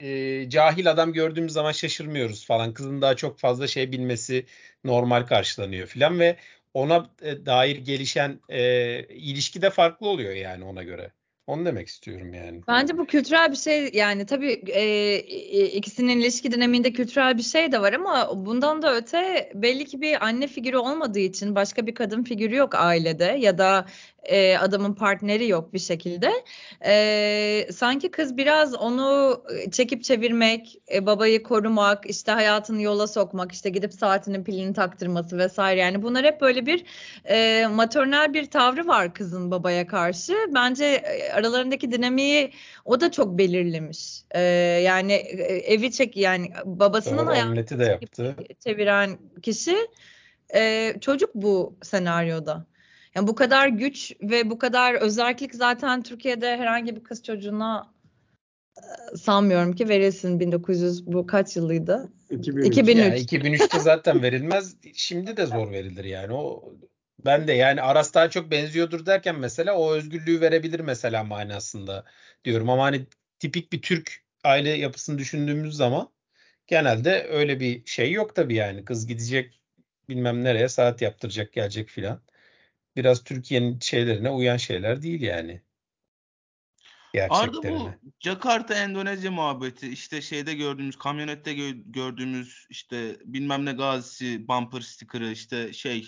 e, 0.00 0.48
cahil 0.50 0.90
adam 0.90 1.12
gördüğümüz 1.12 1.52
zaman 1.52 1.72
şaşırmıyoruz 1.72 2.46
falan. 2.46 2.74
Kızın 2.74 3.02
daha 3.02 3.16
çok 3.16 3.38
fazla 3.38 3.66
şey 3.66 3.92
bilmesi 3.92 4.46
normal 4.84 5.22
karşılanıyor 5.22 5.86
filan 5.86 6.18
ve 6.18 6.36
ona 6.74 7.10
e, 7.22 7.46
dair 7.46 7.76
gelişen 7.76 8.40
e, 8.48 9.02
ilişki 9.04 9.62
de 9.62 9.70
farklı 9.70 10.08
oluyor 10.08 10.32
yani 10.32 10.64
ona 10.64 10.82
göre. 10.82 11.12
Onu 11.46 11.64
demek 11.64 11.88
istiyorum 11.88 12.34
yani. 12.34 12.60
Bence 12.68 12.98
bu 12.98 13.06
kültürel 13.06 13.50
bir 13.50 13.56
şey 13.56 13.90
yani 13.92 14.26
tabii 14.26 14.62
e, 14.66 15.18
ikisinin 15.66 16.20
ilişki 16.20 16.52
dinamiğinde 16.52 16.92
kültürel 16.92 17.38
bir 17.38 17.42
şey 17.42 17.72
de 17.72 17.80
var 17.80 17.92
ama 17.92 18.46
bundan 18.46 18.82
da 18.82 18.96
öte 18.96 19.52
belli 19.54 19.84
ki 19.84 20.00
bir 20.00 20.24
anne 20.24 20.46
figürü 20.46 20.76
olmadığı 20.76 21.18
için 21.18 21.54
başka 21.54 21.86
bir 21.86 21.94
kadın 21.94 22.24
figürü 22.24 22.56
yok 22.56 22.74
ailede 22.74 23.24
ya 23.24 23.58
da 23.58 23.86
e, 24.22 24.56
adamın 24.56 24.94
partneri 24.94 25.48
yok 25.48 25.74
bir 25.74 25.78
şekilde. 25.78 26.32
E, 26.84 27.68
sanki 27.72 28.10
kız 28.10 28.36
biraz 28.36 28.74
onu 28.74 29.42
çekip 29.72 30.04
çevirmek, 30.04 30.82
e, 30.94 31.06
babayı 31.06 31.42
korumak, 31.42 32.10
işte 32.10 32.32
hayatını 32.32 32.82
yola 32.82 33.06
sokmak, 33.06 33.52
işte 33.52 33.70
gidip 33.70 33.92
saatinin 33.92 34.44
pilini 34.44 34.74
taktırması 34.74 35.38
vesaire. 35.38 35.80
Yani 35.80 36.02
bunlar 36.02 36.24
hep 36.24 36.40
böyle 36.40 36.66
bir 36.66 36.84
e, 37.24 37.66
maternal 37.66 38.34
bir 38.34 38.50
tavrı 38.50 38.86
var 38.86 39.14
kızın 39.14 39.50
babaya 39.50 39.86
karşı. 39.86 40.34
Bence 40.54 40.84
e, 40.84 41.32
aralarındaki 41.32 41.92
dinamiği 41.92 42.52
o 42.84 43.00
da 43.00 43.10
çok 43.10 43.38
belirlemiş. 43.38 44.22
E, 44.30 44.40
yani 44.82 45.12
e, 45.12 45.42
evi 45.74 45.92
çek 45.92 46.16
yani 46.16 46.52
babasının 46.64 47.18
Doğru, 47.18 47.26
hayatını 47.26 47.78
de 47.78 47.84
yaptı. 47.84 48.36
çeviren 48.64 49.18
kişi 49.42 49.76
e, 50.54 50.94
çocuk 51.00 51.34
bu 51.34 51.76
senaryoda. 51.82 52.66
Yani 53.14 53.26
bu 53.28 53.34
kadar 53.34 53.68
güç 53.68 54.12
ve 54.22 54.50
bu 54.50 54.58
kadar 54.58 54.94
özellik 54.94 55.54
zaten 55.54 56.02
Türkiye'de 56.02 56.56
herhangi 56.56 56.96
bir 56.96 57.04
kız 57.04 57.22
çocuğuna 57.22 57.92
e, 58.76 59.16
sanmıyorum 59.16 59.72
ki 59.72 59.88
verilsin 59.88 60.40
1900 60.40 61.06
bu 61.06 61.26
kaç 61.26 61.56
yıllıydı? 61.56 62.12
2003. 62.30 62.66
2003. 62.66 62.98
Yani 62.98 63.20
2003'te 63.20 63.78
zaten 63.78 64.22
verilmez. 64.22 64.76
Şimdi 64.94 65.36
de 65.36 65.46
zor 65.46 65.70
verilir 65.70 66.04
yani. 66.04 66.32
O 66.32 66.72
ben 67.24 67.48
de 67.48 67.52
yani 67.52 67.82
Aras 67.82 68.14
daha 68.14 68.30
çok 68.30 68.50
benziyordur 68.50 69.06
derken 69.06 69.38
mesela 69.38 69.74
o 69.78 69.92
özgürlüğü 69.92 70.40
verebilir 70.40 70.80
mesela 70.80 71.24
manasında 71.24 72.04
diyorum 72.44 72.70
ama 72.70 72.84
hani 72.84 73.06
tipik 73.38 73.72
bir 73.72 73.82
Türk 73.82 74.24
aile 74.44 74.70
yapısını 74.70 75.18
düşündüğümüz 75.18 75.76
zaman 75.76 76.10
genelde 76.66 77.26
öyle 77.30 77.60
bir 77.60 77.86
şey 77.86 78.12
yok 78.12 78.34
tabii 78.34 78.54
yani. 78.54 78.84
Kız 78.84 79.06
gidecek 79.06 79.60
bilmem 80.08 80.44
nereye 80.44 80.68
saat 80.68 81.02
yaptıracak 81.02 81.52
gelecek 81.52 81.88
filan. 81.88 82.20
Biraz 82.98 83.24
Türkiye'nin 83.24 83.80
şeylerine 83.80 84.30
uyan 84.30 84.56
şeyler 84.56 85.02
değil 85.02 85.20
yani. 85.20 85.62
Arda 87.30 87.62
bu. 87.62 87.90
Jakarta 88.20 88.74
Endonezya 88.74 89.30
muhabbeti 89.30 89.88
işte 89.88 90.22
şeyde 90.22 90.54
gördüğümüz 90.54 90.96
kamyonette 90.96 91.52
gö- 91.52 91.92
gördüğümüz 91.92 92.66
işte 92.70 93.16
bilmem 93.24 93.64
ne 93.64 93.72
gazisi 93.72 94.48
bumper 94.48 94.80
sticker'ı 94.80 95.30
işte 95.30 95.72
şey 95.72 96.06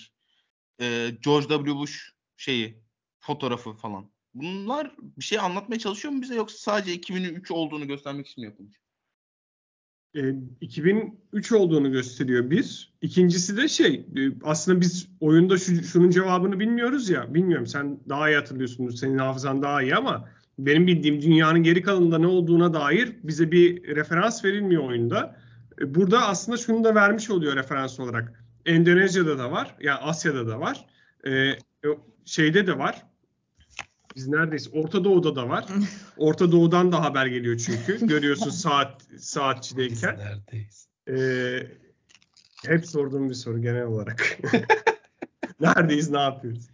e, 0.81 1.11
George 1.20 1.48
W. 1.48 1.74
Bush 1.74 2.12
şeyi 2.37 2.83
fotoğrafı 3.20 3.72
falan. 3.72 4.12
Bunlar 4.35 4.94
bir 4.98 5.24
şey 5.24 5.38
anlatmaya 5.38 5.79
çalışıyor 5.79 6.14
mu 6.14 6.22
bize 6.22 6.35
yoksa 6.35 6.59
sadece 6.59 6.92
2003 6.92 7.50
olduğunu 7.50 7.87
göstermek 7.87 8.26
için 8.26 8.44
mi 8.44 8.50
yapılmış? 8.50 8.76
E, 10.16 10.35
2003 10.61 11.53
olduğunu 11.53 11.92
gösteriyor 11.92 12.51
bir. 12.51 12.92
İkincisi 13.03 13.57
de 13.57 13.68
şey 13.68 14.07
e, 14.16 14.20
aslında 14.44 14.81
biz 14.81 15.09
oyunda 15.20 15.59
şu, 15.59 15.83
şunun 15.83 16.11
cevabını 16.11 16.61
bilmiyoruz 16.61 17.11
ya. 17.11 17.35
Bilmiyorum 17.35 17.66
sen 17.66 18.01
daha 18.09 18.31
iyi 18.31 18.37
hatırlıyorsundur. 18.37 18.92
Senin 18.92 19.18
hafızan 19.18 19.62
daha 19.62 19.83
iyi 19.83 19.96
ama 19.96 20.29
benim 20.59 20.87
bildiğim 20.87 21.23
dünyanın 21.23 21.62
geri 21.62 21.83
kalanında 21.83 22.18
ne 22.18 22.27
olduğuna 22.27 22.75
dair 22.75 23.16
bize 23.23 23.53
bir 23.53 23.96
referans 23.96 24.44
verilmiyor 24.44 24.85
oyunda. 24.85 25.37
E, 25.81 25.94
Burada 25.94 26.27
aslında 26.27 26.59
şunu 26.59 26.85
da 26.85 26.94
vermiş 26.94 27.31
oluyor 27.31 27.57
referans 27.57 28.01
olarak. 28.01 28.44
Endonezya'da 28.66 29.38
da 29.38 29.51
var. 29.51 29.77
Yani 29.81 29.99
Asya'da 29.99 30.46
da 30.46 30.61
var. 30.61 30.87
E, 31.27 31.53
şeyde 32.25 32.66
de 32.66 32.79
var. 32.79 33.07
Biz 34.16 34.29
neredeyiz? 34.29 34.70
Orta 34.75 35.05
Doğu'da 35.05 35.37
da 35.37 35.49
var. 35.49 35.64
Orta 36.16 36.53
Doğu'dan 36.53 36.92
da 36.92 37.03
haber 37.05 37.27
geliyor 37.27 37.57
çünkü. 37.59 38.07
Görüyorsun 38.07 38.51
saat 38.51 39.03
Biz 39.12 39.25
saatçideyken. 39.25 40.16
neredeyiz? 40.18 40.88
Ee, 41.09 41.66
hep 42.66 42.87
sorduğum 42.87 43.29
bir 43.29 43.35
soru 43.35 43.62
genel 43.62 43.85
olarak. 43.85 44.38
Neredeyiz, 45.61 46.11
ne 46.11 46.18
yapıyoruz? 46.20 46.68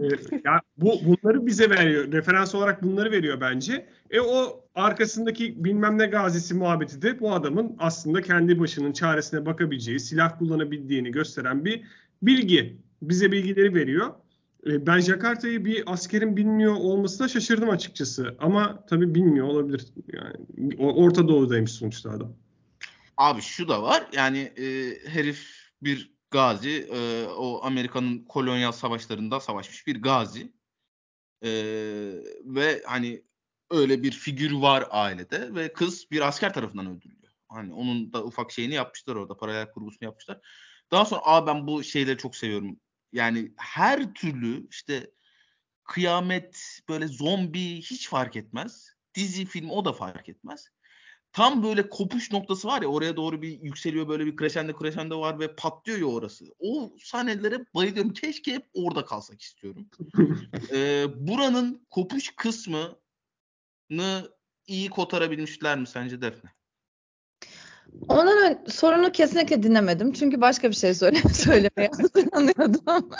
Ee, 0.00 0.04
ya 0.44 0.60
bu 0.76 1.00
bunları 1.04 1.46
bize 1.46 1.70
veriyor. 1.70 2.12
Referans 2.12 2.54
olarak 2.54 2.82
bunları 2.82 3.10
veriyor 3.10 3.40
bence. 3.40 3.86
E 4.10 4.20
o 4.20 4.64
arkasındaki 4.74 5.64
bilmem 5.64 5.98
ne 5.98 6.06
gazisi 6.06 6.54
muhabbeti 6.54 7.02
de 7.02 7.20
bu 7.20 7.32
adamın 7.32 7.76
aslında 7.78 8.22
kendi 8.22 8.60
başının 8.60 8.92
çaresine 8.92 9.46
bakabileceği, 9.46 10.00
silah 10.00 10.38
kullanabildiğini 10.38 11.10
gösteren 11.10 11.64
bir 11.64 11.82
bilgi. 12.22 12.76
Bize 13.02 13.32
bilgileri 13.32 13.74
veriyor. 13.74 14.14
E, 14.68 14.86
Ben 14.86 15.00
Jakarta'yı 15.00 15.64
bir 15.64 15.92
askerin 15.92 16.36
bilmiyor 16.36 16.74
olmasına 16.74 17.28
şaşırdım 17.28 17.70
açıkçası. 17.70 18.36
Ama 18.38 18.86
tabii 18.86 19.14
bilmiyor 19.14 19.46
olabilir. 19.46 19.86
Yani 20.12 20.36
Orta 20.78 21.28
Doğu'daymış 21.28 21.72
sonuçta 21.72 22.10
adam. 22.10 22.36
Abi 23.16 23.40
şu 23.40 23.68
da 23.68 23.82
var 23.82 24.06
yani 24.12 24.38
e, 24.38 24.94
herif 25.08 25.70
bir 25.82 26.14
gazi 26.30 26.88
e, 26.92 27.26
o 27.26 27.60
Amerika'nın 27.64 28.24
kolonyal 28.24 28.72
savaşlarında 28.72 29.40
savaşmış 29.40 29.86
bir 29.86 30.02
gazi 30.02 30.58
E, 31.42 31.50
ve 32.44 32.82
hani 32.86 33.22
öyle 33.70 34.02
bir 34.02 34.12
figür 34.12 34.52
var 34.52 34.84
ailede 34.90 35.54
ve 35.54 35.72
kız 35.72 36.10
bir 36.10 36.28
asker 36.28 36.54
tarafından 36.54 36.86
öldürülüyor. 36.86 37.32
Hani 37.48 37.72
onun 37.72 38.12
da 38.12 38.24
ufak 38.24 38.52
şeyini 38.52 38.74
yapmışlar 38.74 39.16
orada 39.16 39.36
paralel 39.36 39.72
kurgusunu 39.72 40.04
yapmışlar. 40.04 40.40
Daha 40.90 41.04
sonra 41.04 41.20
aa 41.24 41.46
ben 41.46 41.66
bu 41.66 41.84
şeyleri 41.84 42.18
çok 42.18 42.36
seviyorum. 42.36 42.80
Yani 43.12 43.52
her 43.56 44.14
türlü 44.14 44.68
işte 44.68 45.10
kıyamet 45.84 46.80
böyle 46.88 47.06
zombi 47.08 47.76
hiç 47.76 48.08
fark 48.08 48.36
etmez. 48.36 48.94
Dizi 49.14 49.44
film 49.44 49.70
o 49.70 49.84
da 49.84 49.92
fark 49.92 50.28
etmez 50.28 50.70
tam 51.32 51.62
böyle 51.62 51.88
kopuş 51.88 52.32
noktası 52.32 52.68
var 52.68 52.82
ya 52.82 52.88
oraya 52.88 53.16
doğru 53.16 53.42
bir 53.42 53.60
yükseliyor 53.62 54.08
böyle 54.08 54.26
bir 54.26 54.36
crescendo 54.36 54.78
crescendo 54.78 55.20
var 55.20 55.40
ve 55.40 55.54
patlıyor 55.54 55.98
ya 55.98 56.06
orası. 56.06 56.44
O 56.58 56.92
sahnelere 56.98 57.64
bayılıyorum. 57.74 58.12
Keşke 58.12 58.54
hep 58.54 58.66
orada 58.74 59.04
kalsak 59.04 59.42
istiyorum. 59.42 59.88
Ee, 60.72 61.06
buranın 61.16 61.86
kopuş 61.90 62.32
kısmını 62.36 62.98
iyi 64.66 64.90
kotarabilmişler 64.90 65.78
mi 65.78 65.86
sence 65.86 66.22
Defne? 66.22 66.50
Ondan 68.08 68.50
ön- 68.50 68.70
sorunu 68.70 69.12
kesinlikle 69.12 69.62
dinlemedim. 69.62 70.12
Çünkü 70.12 70.40
başka 70.40 70.70
bir 70.70 70.74
şey 70.74 70.94
söyle 70.94 71.18
söylemeye 71.34 71.90
hazırlanıyordum. 71.96 73.10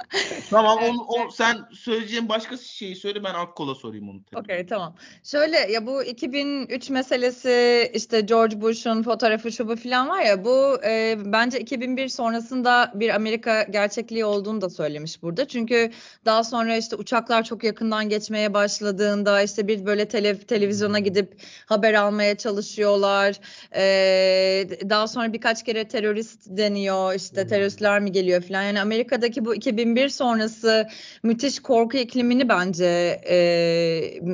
Tamam 0.51 0.79
onu, 0.83 1.05
o, 1.09 1.31
sen 1.31 1.57
söyleyeceğin 1.73 2.29
başka 2.29 2.57
şeyi 2.57 2.97
söyle 2.97 3.25
ben 3.25 3.35
Akkol'a 3.35 3.75
sorayım 3.75 4.09
onu. 4.09 4.21
Okey 4.37 4.67
tamam. 4.67 4.95
Şöyle 5.25 5.57
ya 5.57 5.87
bu 5.87 6.03
2003 6.03 6.91
meselesi 6.91 7.91
işte 7.95 8.21
George 8.21 8.61
Bush'un 8.61 9.03
fotoğrafı 9.03 9.53
şu 9.53 9.69
bu 9.69 9.77
falan 9.77 10.09
var 10.09 10.23
ya 10.23 10.45
bu 10.45 10.79
e, 10.85 11.17
bence 11.25 11.61
2001 11.61 12.09
sonrasında 12.09 12.93
bir 12.95 13.15
Amerika 13.15 13.63
gerçekliği 13.63 14.25
olduğunu 14.25 14.61
da 14.61 14.71
söylemiş 14.71 15.23
burada. 15.23 15.49
Çünkü 15.49 15.91
daha 16.25 16.45
sonra 16.45 16.77
işte 16.77 16.97
uçaklar 16.97 17.43
çok 17.43 17.65
yakından 17.65 18.09
geçmeye 18.09 18.55
başladığında 18.55 19.43
işte 19.43 19.69
bir 19.69 19.87
böyle 19.87 20.09
tele, 20.09 20.39
televizyona 20.39 20.99
gidip 20.99 21.41
haber 21.67 21.95
almaya 21.95 22.35
çalışıyorlar. 22.37 23.41
E, 23.75 24.58
daha 24.91 25.09
sonra 25.09 25.33
birkaç 25.33 25.65
kere 25.65 25.89
terörist 25.89 26.47
deniyor 26.47 27.15
işte 27.15 27.47
teröristler 27.47 28.01
mi 28.01 28.13
geliyor 28.13 28.43
falan. 28.43 28.63
Yani 28.63 28.81
Amerika'daki 28.81 29.45
bu 29.45 29.55
2001 29.55 30.09
sonrası 30.09 30.89
müthiş 31.23 31.61
korku 31.61 31.97
iklimini 31.97 32.49
bence 32.49 33.21
e, 33.31 33.39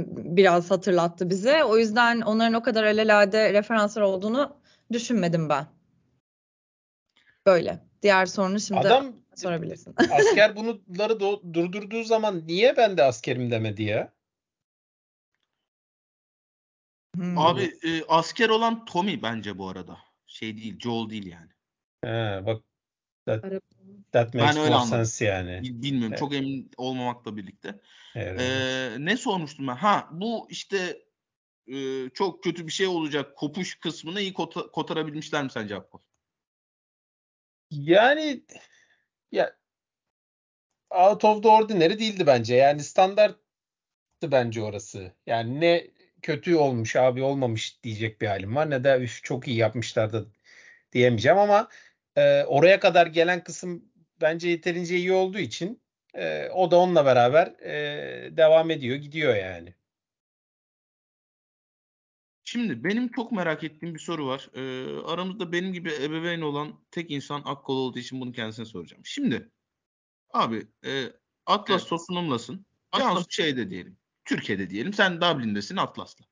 biraz 0.08 0.70
hatırlattı 0.70 1.30
bize. 1.30 1.64
O 1.64 1.78
yüzden 1.78 2.20
onların 2.20 2.54
o 2.54 2.62
kadar 2.62 2.84
alelade 2.84 3.52
referanslar 3.52 4.02
olduğunu 4.02 4.56
düşünmedim 4.92 5.48
ben. 5.48 5.66
Böyle. 7.46 7.84
Diğer 8.02 8.26
sorunu 8.26 8.60
şimdi 8.60 8.80
Adam 8.80 9.12
sorabilirsin. 9.34 9.94
asker 10.12 10.56
bunları 10.56 11.12
do- 11.12 11.54
durdurduğu 11.54 12.04
zaman 12.04 12.46
niye 12.46 12.76
ben 12.76 12.96
de 12.96 13.02
askerim 13.02 13.50
demedi 13.50 13.82
ya? 13.82 14.12
Hmm. 17.16 17.38
Abi 17.38 17.62
e, 17.62 18.04
asker 18.08 18.48
olan 18.48 18.84
Tommy 18.84 19.22
bence 19.22 19.58
bu 19.58 19.68
arada. 19.68 19.98
Şey 20.34 20.56
değil 20.56 20.78
Joel 20.80 21.10
değil 21.10 21.26
yani. 21.26 21.50
He, 22.04 22.46
bak 22.46 22.64
that, 23.26 23.44
that 24.12 24.34
makes 24.34 24.56
Ben 24.56 24.56
öyle 24.56 24.70
more 24.70 24.74
anladım. 24.74 24.88
sense 24.88 25.24
yani. 25.24 25.62
Bil- 25.62 25.82
Bilmiyorum 25.82 26.10
Evet. 26.10 26.18
çok 26.18 26.34
emin 26.34 26.70
olmamakla 26.76 27.36
birlikte. 27.36 27.80
Evet. 28.14 28.40
Ee, 28.40 28.96
ne 28.98 29.16
sormuştum 29.16 29.66
ben? 29.68 29.76
Ha 29.76 30.08
bu 30.12 30.46
işte 30.50 31.02
e, 31.66 32.08
çok 32.14 32.44
kötü 32.44 32.66
bir 32.66 32.72
şey 32.72 32.86
olacak 32.86 33.36
kopuş 33.36 33.74
kısmını 33.74 34.20
iyi 34.20 34.32
kota- 34.32 34.70
kotarabilmişler 34.70 35.44
mi 35.44 35.50
sence 35.50 35.76
Akkol? 35.76 36.00
Yani 37.70 38.44
ya 39.32 39.56
out 40.90 41.24
of 41.24 41.42
the 41.42 41.48
ordinary 41.48 41.98
değildi 41.98 42.26
bence. 42.26 42.54
Yani 42.54 42.82
standarttı 42.82 43.38
bence 44.22 44.62
orası. 44.62 45.12
Yani 45.26 45.60
ne 45.60 45.90
kötü 46.24 46.56
olmuş 46.56 46.96
abi 46.96 47.22
olmamış 47.22 47.82
diyecek 47.82 48.20
bir 48.20 48.26
halim 48.26 48.56
var 48.56 48.70
ne 48.70 48.84
de 48.84 48.98
üf 49.00 49.22
çok 49.22 49.48
iyi 49.48 49.56
yapmışlar 49.56 50.12
da 50.12 50.24
diyemeyeceğim 50.92 51.38
ama 51.38 51.68
e, 52.16 52.44
oraya 52.44 52.80
kadar 52.80 53.06
gelen 53.06 53.44
kısım 53.44 53.84
bence 54.20 54.48
yeterince 54.48 54.96
iyi 54.96 55.12
olduğu 55.12 55.38
için 55.38 55.82
e, 56.14 56.48
o 56.48 56.70
da 56.70 56.76
onunla 56.76 57.04
beraber 57.04 57.46
e, 57.46 58.36
devam 58.36 58.70
ediyor 58.70 58.96
gidiyor 58.96 59.36
yani. 59.36 59.74
Şimdi 62.44 62.84
benim 62.84 63.08
çok 63.08 63.32
merak 63.32 63.64
ettiğim 63.64 63.94
bir 63.94 64.00
soru 64.00 64.26
var. 64.26 64.48
Ee, 64.54 65.00
aramızda 65.04 65.52
benim 65.52 65.72
gibi 65.72 65.92
ebeveyn 66.02 66.40
olan 66.40 66.80
tek 66.90 67.10
insan 67.10 67.42
Akkol 67.44 67.76
olduğu 67.76 67.98
için 67.98 68.20
bunu 68.20 68.32
kendisine 68.32 68.66
soracağım. 68.66 69.02
Şimdi 69.06 69.50
abi 70.32 70.66
e, 70.86 71.04
Atlas 71.46 71.80
Evet. 71.80 71.88
Tosunum'lasın. 71.88 72.66
Cansu 72.98 73.30
şeyde 73.30 73.70
diyelim. 73.70 73.98
Türkiye'de 74.24 74.70
diyelim. 74.70 74.92
Sen 74.92 75.20
Dublin'desin 75.20 75.76
Atlas'la. 75.76 76.24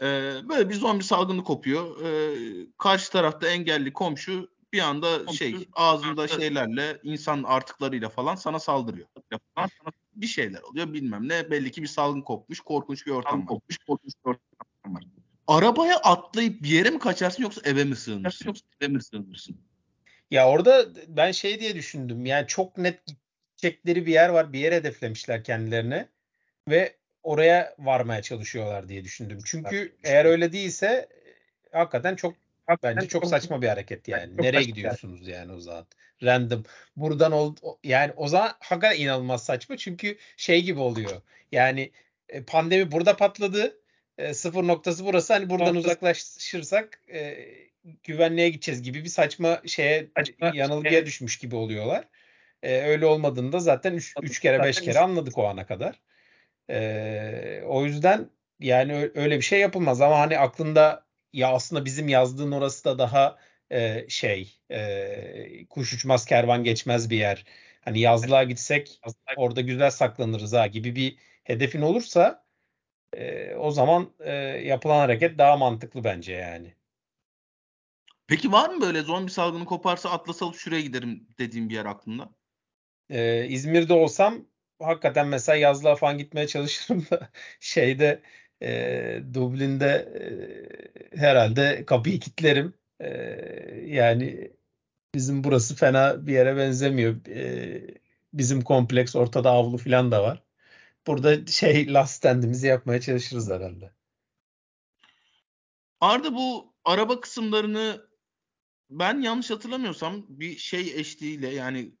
Ee, 0.00 0.48
böyle 0.48 0.68
bir 0.68 0.74
zombi 0.74 1.04
salgını 1.04 1.44
kopuyor. 1.44 2.00
Ee, 2.04 2.66
karşı 2.78 3.12
tarafta 3.12 3.48
engelli 3.48 3.92
komşu 3.92 4.50
bir 4.72 4.80
anda 4.80 5.32
şey 5.32 5.68
ağzında 5.72 6.28
şeylerle 6.28 7.00
insan 7.02 7.42
artıklarıyla 7.42 8.08
falan 8.08 8.34
sana 8.34 8.58
saldırıyor. 8.58 9.08
Falan 9.54 9.70
sana 9.78 9.92
bir 10.14 10.26
şeyler 10.26 10.60
oluyor 10.60 10.92
bilmem 10.92 11.28
ne. 11.28 11.50
Belli 11.50 11.70
ki 11.70 11.82
bir 11.82 11.86
salgın 11.86 12.22
kopmuş. 12.22 12.60
Korkunç 12.60 13.06
bir 13.06 13.10
ortam 13.10 13.40
var. 13.40 13.46
Korkunç 13.86 14.12
bir 14.24 14.30
ortam 14.30 14.94
var. 14.94 15.04
Arabaya 15.46 15.96
atlayıp 15.96 16.62
bir 16.62 16.68
yere 16.68 16.90
mi 16.90 16.98
kaçarsın 16.98 17.42
yoksa 17.42 17.60
eve 17.64 17.84
mi 17.84 17.96
sığınırsın? 17.96 18.46
Yoksa 18.46 18.66
eve 18.80 18.88
mi 18.88 19.02
sığınırsın? 19.02 19.56
Ya 20.30 20.48
orada 20.48 20.86
ben 21.08 21.32
şey 21.32 21.60
diye 21.60 21.74
düşündüm. 21.74 22.26
Yani 22.26 22.46
çok 22.46 22.78
net 22.78 23.02
gidecekleri 23.06 24.06
bir 24.06 24.12
yer 24.12 24.28
var. 24.28 24.52
Bir 24.52 24.58
yer 24.58 24.72
hedeflemişler 24.72 25.44
kendilerine 25.44 26.08
ve 26.68 26.96
oraya 27.22 27.74
varmaya 27.78 28.22
çalışıyorlar 28.22 28.88
diye 28.88 29.04
düşündüm. 29.04 29.38
Çünkü 29.44 29.96
eğer 30.04 30.24
öyle 30.24 30.52
değilse 30.52 31.08
hakikaten 31.72 32.16
çok 32.16 32.34
bence 32.82 33.08
çok 33.08 33.26
saçma 33.26 33.62
bir 33.62 33.68
hareket 33.68 34.08
yani. 34.08 34.36
Nereye 34.36 34.62
gidiyorsunuz 34.62 35.28
yani 35.28 35.52
o 35.52 35.60
zaman? 35.60 35.86
Random. 36.22 36.64
Buradan 36.96 37.32
ol, 37.32 37.56
yani 37.84 38.12
o 38.16 38.28
zaman 38.28 38.52
hakikaten 38.60 39.00
inanılmaz 39.00 39.44
saçma 39.44 39.76
çünkü 39.76 40.18
şey 40.36 40.62
gibi 40.62 40.80
oluyor. 40.80 41.22
Yani 41.52 41.90
e, 42.28 42.42
pandemi 42.42 42.92
burada 42.92 43.16
patladı. 43.16 43.78
E, 44.18 44.34
sıfır 44.34 44.66
noktası 44.66 45.04
burası. 45.04 45.32
Hani 45.32 45.50
buradan 45.50 45.74
Noktası. 45.74 45.86
uzaklaşırsak 45.86 47.00
e, 47.12 47.48
güvenliğe 48.04 48.48
gideceğiz 48.48 48.82
gibi 48.82 49.04
bir 49.04 49.08
saçma 49.08 49.62
şeye 49.66 50.06
saçma 50.16 50.52
yanılgıya 50.54 50.92
şey. 50.92 51.06
düşmüş 51.06 51.38
gibi 51.38 51.56
oluyorlar. 51.56 52.04
E, 52.62 52.80
öyle 52.80 53.06
olmadığında 53.06 53.58
zaten 53.58 53.94
3 54.22 54.40
kere 54.40 54.62
5 54.62 54.80
kere 54.80 54.98
anladık 54.98 55.38
o 55.38 55.46
ana 55.46 55.66
kadar. 55.66 56.00
E, 56.70 57.62
o 57.66 57.84
yüzden 57.84 58.30
yani 58.60 59.10
öyle 59.14 59.36
bir 59.36 59.42
şey 59.42 59.60
yapılmaz 59.60 60.00
ama 60.00 60.18
hani 60.18 60.38
aklında 60.38 61.06
ya 61.32 61.52
aslında 61.52 61.84
bizim 61.84 62.08
yazdığın 62.08 62.52
orası 62.52 62.84
da 62.84 62.98
daha 62.98 63.38
e, 63.70 64.06
şey 64.08 64.60
e, 64.70 65.66
kuş 65.66 65.94
uçmaz 65.94 66.26
kervan 66.26 66.64
geçmez 66.64 67.10
bir 67.10 67.18
yer. 67.18 67.44
Hani 67.80 68.00
yazlığa 68.00 68.44
gitsek 68.44 69.00
orada 69.36 69.60
güzel 69.60 69.90
saklanırız 69.90 70.52
ha 70.52 70.66
gibi 70.66 70.96
bir 70.96 71.18
hedefin 71.44 71.82
olursa 71.82 72.44
e, 73.12 73.54
o 73.54 73.70
zaman 73.70 74.12
e, 74.20 74.32
yapılan 74.64 74.98
hareket 74.98 75.38
daha 75.38 75.56
mantıklı 75.56 76.04
bence 76.04 76.32
yani. 76.32 76.74
Peki 78.26 78.52
var 78.52 78.70
mı 78.70 78.80
böyle 78.80 79.02
zombi 79.02 79.30
salgını 79.30 79.64
koparsa 79.64 80.10
Atlas 80.10 80.42
alıp 80.42 80.56
şuraya 80.56 80.80
giderim 80.80 81.26
dediğim 81.38 81.68
bir 81.68 81.74
yer 81.74 81.84
aklında? 81.84 82.30
Ee, 83.10 83.46
İzmir'de 83.48 83.92
olsam 83.92 84.46
hakikaten 84.80 85.28
mesela 85.28 85.56
yazlığa 85.56 85.96
falan 85.96 86.18
gitmeye 86.18 86.46
çalışırım 86.46 87.06
da 87.10 87.30
şeyde 87.60 88.22
e, 88.62 89.20
Dublin'de 89.34 89.86
e, 89.86 91.18
herhalde 91.18 91.84
kapıyı 91.86 92.20
kilitlerim. 92.20 92.74
E, 93.00 93.10
yani 93.86 94.52
bizim 95.14 95.44
burası 95.44 95.76
fena 95.76 96.26
bir 96.26 96.32
yere 96.32 96.56
benzemiyor. 96.56 97.26
E, 97.26 97.80
bizim 98.34 98.60
kompleks 98.62 99.16
ortada 99.16 99.50
avlu 99.50 99.78
falan 99.78 100.12
da 100.12 100.22
var. 100.22 100.42
Burada 101.06 101.46
şey 101.46 101.94
last 101.94 102.14
standimizi 102.14 102.66
yapmaya 102.66 103.00
çalışırız 103.00 103.50
herhalde. 103.50 103.92
Arda 106.00 106.34
bu 106.34 106.74
araba 106.84 107.20
kısımlarını 107.20 108.06
ben 108.90 109.20
yanlış 109.20 109.50
hatırlamıyorsam 109.50 110.24
bir 110.28 110.56
şey 110.56 111.00
eşliğiyle 111.00 111.48
yani 111.48 111.92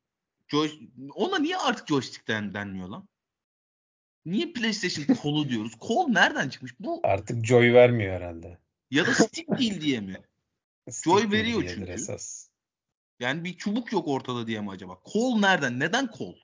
joy, 0.48 0.70
ona 1.14 1.38
niye 1.38 1.56
artık 1.56 1.88
joystick'ten 1.88 2.54
denmiyor 2.54 2.88
lan? 2.88 3.08
Niye 4.24 4.52
PlayStation 4.52 5.16
kolu 5.22 5.48
diyoruz? 5.48 5.72
Kol 5.80 6.08
nereden 6.08 6.48
çıkmış? 6.48 6.80
Bu 6.80 7.00
artık 7.02 7.44
joy 7.44 7.72
vermiyor 7.72 8.14
herhalde. 8.14 8.58
Ya 8.90 9.06
da 9.06 9.14
stick 9.14 9.48
değil 9.58 9.80
diye 9.80 10.00
mi? 10.00 10.22
joy 11.04 11.30
veriyor 11.30 11.64
çünkü. 11.74 11.92
Esas. 11.92 12.48
Yani 13.20 13.44
bir 13.44 13.56
çubuk 13.56 13.92
yok 13.92 14.08
ortada 14.08 14.46
diye 14.46 14.60
mi 14.60 14.70
acaba? 14.70 15.00
Kol 15.04 15.38
nereden? 15.38 15.80
Neden 15.80 16.10
kol? 16.10 16.34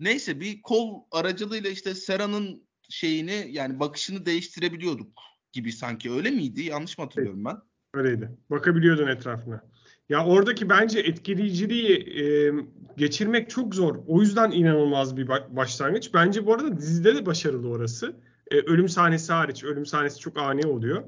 Neyse 0.00 0.40
bir 0.40 0.62
kol 0.62 1.02
aracılığıyla 1.10 1.70
işte 1.70 1.94
Sera'nın 1.94 2.68
şeyini 2.88 3.46
yani 3.50 3.80
bakışını 3.80 4.26
değiştirebiliyorduk 4.26 5.18
gibi 5.52 5.72
sanki 5.72 6.12
öyle 6.12 6.30
miydi? 6.30 6.62
Yanlış 6.62 6.98
mı 6.98 7.04
hatırlıyorum 7.04 7.44
ben? 7.44 7.56
Öyleydi. 7.94 8.30
Bakabiliyordun 8.50 9.06
etrafına. 9.06 9.64
Ya 10.08 10.24
oradaki 10.24 10.68
bence 10.68 11.00
etkileyiciliği 11.00 11.96
e, 12.20 12.52
geçirmek 12.96 13.50
çok 13.50 13.74
zor. 13.74 13.96
O 14.06 14.20
yüzden 14.20 14.50
inanılmaz 14.50 15.16
bir 15.16 15.28
başlangıç. 15.28 16.14
Bence 16.14 16.46
bu 16.46 16.54
arada 16.54 16.76
dizide 16.76 17.14
de 17.14 17.26
başarılı 17.26 17.68
orası. 17.68 18.16
E, 18.50 18.56
ölüm 18.56 18.88
sahnesi 18.88 19.32
hariç. 19.32 19.64
Ölüm 19.64 19.86
sahnesi 19.86 20.18
çok 20.20 20.38
ani 20.38 20.66
oluyor. 20.66 21.02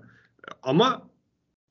Ama 0.62 1.10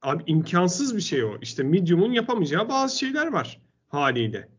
abi 0.02 0.24
imkansız 0.28 0.96
bir 0.96 1.02
şey 1.02 1.24
o. 1.24 1.38
İşte 1.42 1.64
Medium'un 1.64 2.12
yapamayacağı 2.12 2.70
bazı 2.70 2.98
şeyler 3.00 3.28
var 3.28 3.62
haliyle. 3.88 4.50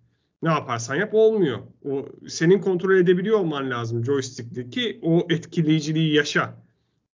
Ne 0.42 0.48
yaparsan 0.48 0.94
yap 0.94 1.14
olmuyor. 1.14 1.58
O 1.84 2.06
senin 2.28 2.60
kontrol 2.60 2.96
edebiliyor 2.96 3.38
olman 3.38 3.70
lazım 3.70 4.04
joystick'teki 4.04 4.98
o 5.02 5.26
etkileyiciliği 5.30 6.14
yaşa. 6.14 6.64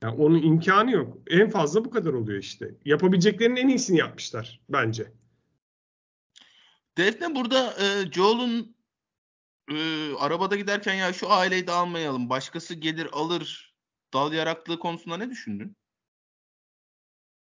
Yani 0.02 0.14
onun 0.16 0.42
imkanı 0.42 0.90
yok. 0.90 1.18
En 1.30 1.50
fazla 1.50 1.84
bu 1.84 1.90
kadar 1.90 2.12
oluyor 2.12 2.38
işte. 2.38 2.74
Yapabileceklerinin 2.84 3.56
en 3.56 3.68
iyisini 3.68 3.98
yapmışlar 3.98 4.60
bence. 4.68 5.12
Defne 6.98 7.34
burada 7.34 7.74
e, 7.82 8.12
Joel'un 8.12 8.76
e, 9.70 9.76
arabada 10.18 10.56
giderken 10.56 10.94
ya 10.94 11.12
şu 11.12 11.30
aileyi 11.30 11.66
de 11.66 11.72
almayalım. 11.72 12.30
Başkası 12.30 12.74
gelir 12.74 13.08
alır 13.12 13.74
dal 14.14 14.32
yaraklığı 14.32 14.78
konusunda 14.78 15.16
ne 15.16 15.30
düşündün? 15.30 15.76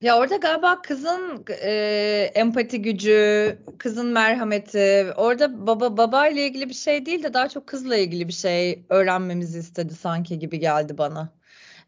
Ya 0.00 0.18
orada 0.18 0.36
galiba 0.36 0.82
kızın 0.82 1.44
e, 1.48 2.32
empati 2.34 2.82
gücü, 2.82 3.58
kızın 3.78 4.06
merhameti, 4.06 5.12
orada 5.16 5.66
baba 5.66 5.96
baba 5.96 6.28
ile 6.28 6.46
ilgili 6.46 6.68
bir 6.68 6.74
şey 6.74 7.06
değil 7.06 7.22
de 7.22 7.34
daha 7.34 7.48
çok 7.48 7.66
kızla 7.66 7.96
ilgili 7.96 8.28
bir 8.28 8.32
şey 8.32 8.84
öğrenmemizi 8.88 9.58
istedi 9.58 9.94
sanki 9.94 10.38
gibi 10.38 10.58
geldi 10.58 10.98
bana. 10.98 11.32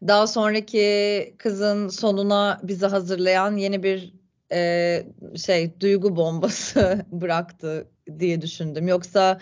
Daha 0.07 0.27
sonraki 0.27 1.35
kızın 1.37 1.87
sonuna 1.87 2.59
bizi 2.63 2.85
hazırlayan 2.85 3.57
yeni 3.57 3.83
bir 3.83 4.13
e, 4.51 5.03
şey 5.45 5.79
duygu 5.79 6.15
bombası 6.15 7.05
bıraktı 7.11 7.87
diye 8.19 8.41
düşündüm. 8.41 8.87
Yoksa 8.87 9.39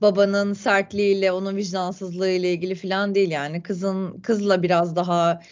babanın 0.00 0.52
sertliğiyle, 0.52 1.32
onun 1.32 1.56
vicdansızlığı 1.56 2.30
ile 2.30 2.52
ilgili 2.52 2.74
falan 2.74 3.14
değil 3.14 3.30
yani. 3.30 3.62
Kızın 3.62 4.20
kızla 4.20 4.62
biraz 4.62 4.96
daha 4.96 5.42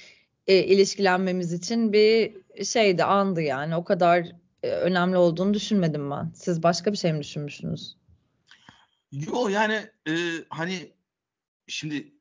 e, 0.46 0.64
ilişkilenmemiz 0.64 1.52
için 1.52 1.92
bir 1.92 2.34
şeydi, 2.64 3.04
andı 3.04 3.42
yani. 3.42 3.76
O 3.76 3.84
kadar 3.84 4.26
e, 4.62 4.70
önemli 4.70 5.16
olduğunu 5.16 5.54
düşünmedim 5.54 6.10
ben. 6.10 6.32
Siz 6.34 6.62
başka 6.62 6.92
bir 6.92 6.96
şey 6.96 7.12
mi 7.12 7.20
düşünmüşsünüz? 7.20 7.96
Yo 9.12 9.48
yani 9.48 9.86
e, 10.08 10.12
hani 10.48 10.92
şimdi 11.66 12.12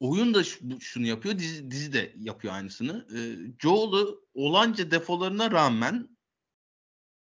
oyun 0.00 0.34
da 0.34 0.44
şunu 0.80 1.06
yapıyor, 1.06 1.38
dizi, 1.38 1.70
dizi 1.70 1.92
de 1.92 2.12
yapıyor 2.18 2.54
aynısını. 2.54 3.06
E, 3.16 3.18
Joel'ı 3.58 4.18
olanca 4.34 4.90
defolarına 4.90 5.50
rağmen 5.50 6.08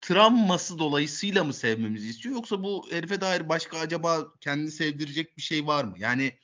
travması 0.08 0.80
dolayısıyla 0.80 1.44
mı 1.44 1.54
sevmemizi 1.54 2.10
istiyor 2.10 2.36
yoksa 2.36 2.64
bu 2.64 2.88
herife 2.92 3.22
dair 3.22 3.50
başka 3.50 3.80
acaba 3.80 4.34
kendini 4.42 4.72
sevdirecek 4.72 5.38
bir 5.38 5.42
şey 5.42 5.68
var 5.68 5.84
mı? 5.84 5.96
Yani 5.98 6.40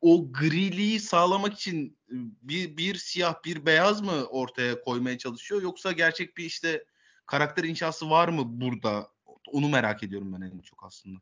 o 0.00 0.32
griliği 0.32 1.00
sağlamak 1.00 1.54
için 1.54 1.98
bir, 2.42 2.76
bir 2.76 2.94
siyah 2.94 3.44
bir 3.44 3.66
beyaz 3.66 4.00
mı 4.00 4.24
ortaya 4.24 4.80
koymaya 4.80 5.18
çalışıyor 5.18 5.62
yoksa 5.62 5.92
gerçek 5.92 6.36
bir 6.36 6.44
işte 6.44 6.84
karakter 7.26 7.64
inşası 7.64 8.10
var 8.10 8.28
mı 8.28 8.42
burada? 8.46 9.10
Onu 9.46 9.68
merak 9.68 10.02
ediyorum 10.02 10.32
ben 10.32 10.40
en 10.40 10.58
çok 10.58 10.84
aslında. 10.84 11.20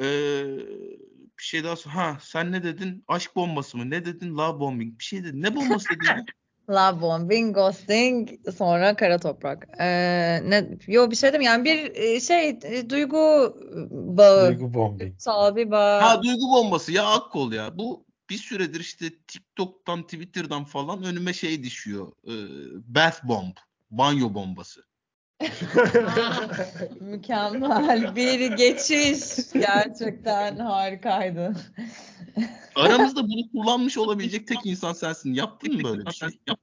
Ee, 0.00 0.56
bir 1.38 1.42
şey 1.42 1.64
daha 1.64 1.74
ha 1.86 2.18
sen 2.20 2.52
ne 2.52 2.62
dedin? 2.62 3.04
Aşk 3.08 3.36
bombası 3.36 3.78
mı? 3.78 3.90
Ne 3.90 4.04
dedin? 4.04 4.36
Love 4.36 4.60
bombing. 4.60 4.98
Bir 4.98 5.04
şey 5.04 5.24
dedin. 5.24 5.42
Ne 5.42 5.56
bombası 5.56 5.88
dedin? 5.90 6.26
Love 6.70 7.00
bombing, 7.00 7.54
ghosting, 7.54 8.28
sonra 8.56 8.96
kara 8.96 9.18
toprak. 9.18 9.68
Ee, 9.80 10.50
ne, 10.50 10.78
yo 10.86 11.10
bir 11.10 11.16
şey 11.16 11.30
dedim 11.30 11.42
yani 11.42 11.64
bir 11.64 11.94
e, 11.94 12.20
şey 12.20 12.48
e, 12.48 12.90
duygu 12.90 13.54
bağı. 13.90 14.48
Duygu 14.48 14.74
bombing. 14.74 15.14
bir 15.56 15.70
bağ. 15.70 16.02
Ha 16.02 16.22
duygu 16.22 16.48
bombası 16.50 16.92
ya 16.92 17.06
Akkol 17.06 17.52
ya. 17.52 17.78
Bu 17.78 18.06
bir 18.30 18.38
süredir 18.38 18.80
işte 18.80 19.06
TikTok'tan, 19.28 20.02
Twitter'dan 20.02 20.64
falan 20.64 21.04
önüme 21.04 21.32
şey 21.32 21.62
düşüyor. 21.62 22.12
E, 22.24 22.34
bath 22.94 23.24
bomb, 23.24 23.56
banyo 23.90 24.34
bombası. 24.34 24.89
Mükemmel 27.00 28.16
bir 28.16 28.56
geçiş. 28.56 29.52
Gerçekten 29.52 30.56
harikaydı. 30.56 31.54
Aramızda 32.74 33.22
bunu 33.22 33.50
kullanmış 33.52 33.98
olabilecek 33.98 34.46
tek 34.46 34.66
insan 34.66 34.92
sensin. 34.92 35.34
Yaptın 35.34 35.74
mı 35.74 35.84
böyle 35.84 36.06
bir 36.06 36.12
şey? 36.12 36.28
Yap. 36.48 36.58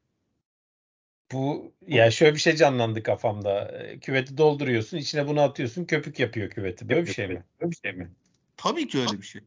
Bu 1.32 1.74
ya 1.88 2.12
şöyle 2.12 2.34
bir 2.34 2.40
şey 2.40 2.56
canlandı 2.56 3.04
kafamda. 3.04 3.82
Küveti 4.02 4.38
dolduruyorsun, 4.38 4.98
içine 4.98 5.28
bunu 5.28 5.42
atıyorsun, 5.42 5.86
köpük 5.86 6.20
yapıyor 6.20 6.50
küveti. 6.50 6.90
Böyle 6.90 7.06
bir 7.06 7.14
şey 7.14 7.28
mi? 7.28 7.44
Böyle 7.62 7.72
bir 7.72 7.78
şey 7.84 7.94
mi? 7.94 8.12
Tabii 8.58 8.88
ki 8.88 9.00
öyle 9.00 9.22
bir 9.22 9.26
şey. 9.26 9.42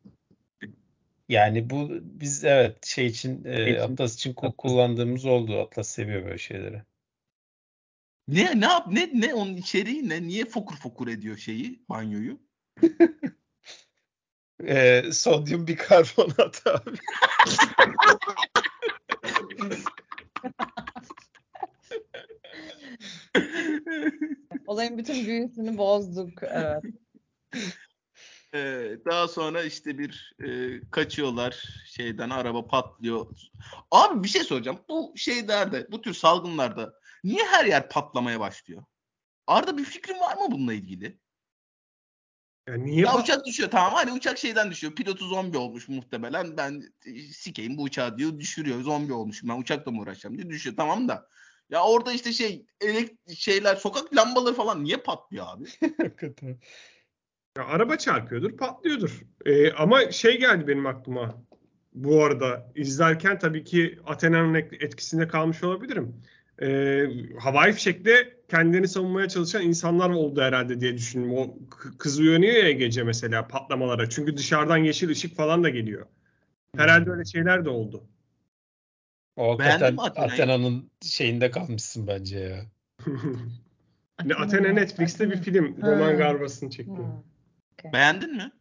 Yani 1.28 1.70
bu 1.70 1.88
biz 2.02 2.44
evet 2.44 2.86
şey 2.86 3.06
için 3.06 3.44
e, 3.44 3.80
Atlas 3.80 4.14
için 4.14 4.34
kullandığımız 4.34 5.24
oldu. 5.24 5.60
Atlas 5.60 5.88
seviyor 5.88 6.24
böyle 6.24 6.38
şeyleri. 6.38 6.82
Ne 8.30 8.60
ne 8.60 8.64
yap 8.64 8.86
ne 8.86 9.10
ne 9.14 9.34
onun 9.34 9.56
içeriği 9.56 10.08
ne? 10.08 10.22
Niye 10.22 10.44
fokur 10.44 10.76
fokur 10.76 11.08
ediyor 11.08 11.36
şeyi 11.36 11.84
banyoyu? 11.88 12.40
e, 14.64 15.02
sodyum 15.12 15.66
bikarbonat 15.66 16.66
abi. 16.66 16.90
Olayın 24.66 24.98
bütün 24.98 25.26
büyüsünü 25.26 25.78
bozduk. 25.78 26.42
Evet. 26.42 26.82
Ee, 28.54 28.96
daha 29.06 29.28
sonra 29.28 29.62
işte 29.62 29.98
bir 29.98 30.36
e, 30.44 30.80
kaçıyorlar 30.90 31.64
şeyden 31.86 32.30
araba 32.30 32.66
patlıyor. 32.66 33.26
Abi 33.90 34.24
bir 34.24 34.28
şey 34.28 34.44
soracağım. 34.44 34.78
Bu 34.88 35.12
şeylerde 35.16 35.86
bu 35.90 36.02
tür 36.02 36.14
salgınlarda 36.14 36.99
niye 37.24 37.44
her 37.44 37.64
yer 37.64 37.88
patlamaya 37.88 38.40
başlıyor? 38.40 38.84
Arda 39.46 39.78
bir 39.78 39.84
fikrin 39.84 40.20
var 40.20 40.36
mı 40.36 40.42
bununla 40.50 40.74
ilgili? 40.74 41.18
Ya 42.68 42.74
niye 42.76 43.00
Ya 43.04 43.18
uçak 43.18 43.46
düşüyor 43.46 43.70
tamam 43.70 43.92
hani 43.94 44.12
uçak 44.12 44.38
şeyden 44.38 44.70
düşüyor. 44.70 44.94
Pilotu 44.94 45.26
zombi 45.26 45.58
olmuş 45.58 45.88
muhtemelen. 45.88 46.56
Ben 46.56 46.82
e, 47.06 47.20
sikeyim 47.20 47.76
bu 47.76 47.82
uçağı 47.82 48.18
diyor 48.18 48.38
düşürüyor. 48.38 48.80
Zombi 48.80 49.12
olmuş. 49.12 49.44
Ben 49.44 49.60
uçakla 49.60 49.92
mı 49.92 50.00
uğraşacağım 50.00 50.38
diye 50.38 50.50
düşüyor 50.50 50.76
tamam 50.76 51.08
da. 51.08 51.28
Ya 51.70 51.84
orada 51.84 52.12
işte 52.12 52.32
şey 52.32 52.66
elek 52.80 53.10
şeyler 53.36 53.76
sokak 53.76 54.16
lambaları 54.16 54.54
falan 54.54 54.84
niye 54.84 54.96
patlıyor 54.96 55.46
abi? 55.48 55.64
Hakikaten. 55.96 56.60
Ya 57.58 57.64
araba 57.64 57.96
çarpıyordur, 57.96 58.56
patlıyordur. 58.56 59.20
Ee, 59.46 59.72
ama 59.72 60.10
şey 60.10 60.38
geldi 60.38 60.66
benim 60.66 60.86
aklıma. 60.86 61.42
Bu 61.92 62.24
arada 62.24 62.72
izlerken 62.74 63.38
tabii 63.38 63.64
ki 63.64 63.98
Athena'nın 64.06 64.54
et- 64.54 64.82
etkisinde 64.82 65.28
kalmış 65.28 65.64
olabilirim. 65.64 66.22
Ee, 66.62 67.06
havai 67.38 67.72
fişekte 67.72 68.36
kendini 68.48 68.88
savunmaya 68.88 69.28
çalışan 69.28 69.62
insanlar 69.62 70.10
oldu 70.10 70.40
herhalde 70.40 70.80
diye 70.80 70.94
düşündüm. 70.94 71.32
O 71.34 71.58
k- 71.70 71.98
kız 71.98 72.18
uyanıyor 72.18 72.54
ya 72.64 72.70
gece 72.70 73.02
mesela 73.02 73.48
patlamalara. 73.48 74.08
Çünkü 74.10 74.36
dışarıdan 74.36 74.76
yeşil 74.76 75.08
ışık 75.08 75.36
falan 75.36 75.64
da 75.64 75.68
geliyor. 75.68 76.06
Herhalde 76.76 77.10
öyle 77.10 77.24
şeyler 77.24 77.64
de 77.64 77.68
oldu. 77.70 78.04
O 79.36 79.58
Beğendin 79.58 79.96
hakikaten? 79.96 80.28
Athena'nın 80.28 80.90
şeyinde 81.02 81.50
kalmışsın 81.50 82.06
bence 82.06 82.38
ya. 82.38 82.66
Ne 84.24 84.34
Athena 84.34 84.68
Netflix'te 84.68 85.30
bir 85.30 85.36
film. 85.36 85.82
Roman 85.82 86.16
Garbas'ın 86.16 86.68
çektiği. 86.68 86.96
Hmm. 86.96 87.92
Beğendin 87.92 88.36
mi? 88.36 88.52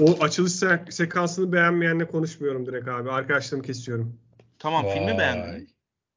O 0.00 0.22
açılış 0.22 0.52
se- 0.52 0.92
sekansını 0.92 1.52
beğenmeyenle 1.52 2.06
konuşmuyorum 2.06 2.66
direkt 2.66 2.88
abi. 2.88 3.10
Arkadaşlarımı 3.10 3.66
kesiyorum. 3.66 4.20
Tamam 4.58 4.86
filmi 4.88 5.06
Vay. 5.06 5.18
beğendin 5.18 5.50
mi? 5.60 5.66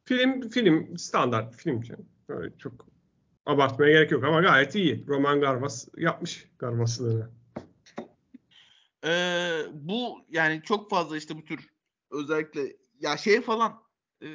Film 0.05 0.49
film 0.49 0.97
standart 0.97 1.55
film 1.55 1.81
canım. 1.81 2.05
Öyle 2.27 2.57
çok 2.57 2.87
abartmaya 3.45 3.91
gerek 3.91 4.11
yok 4.11 4.23
ama 4.23 4.41
gayet 4.41 4.75
iyi. 4.75 5.07
Roman 5.07 5.41
Garbas 5.41 5.87
yapmış 5.97 6.47
Garbas'lığını. 6.59 7.29
Ee, 9.05 9.61
bu 9.73 10.25
yani 10.29 10.61
çok 10.63 10.89
fazla 10.89 11.17
işte 11.17 11.37
bu 11.37 11.45
tür 11.45 11.69
özellikle 12.11 12.75
ya 12.99 13.17
şey 13.17 13.41
falan 13.41 13.81
e, 14.21 14.27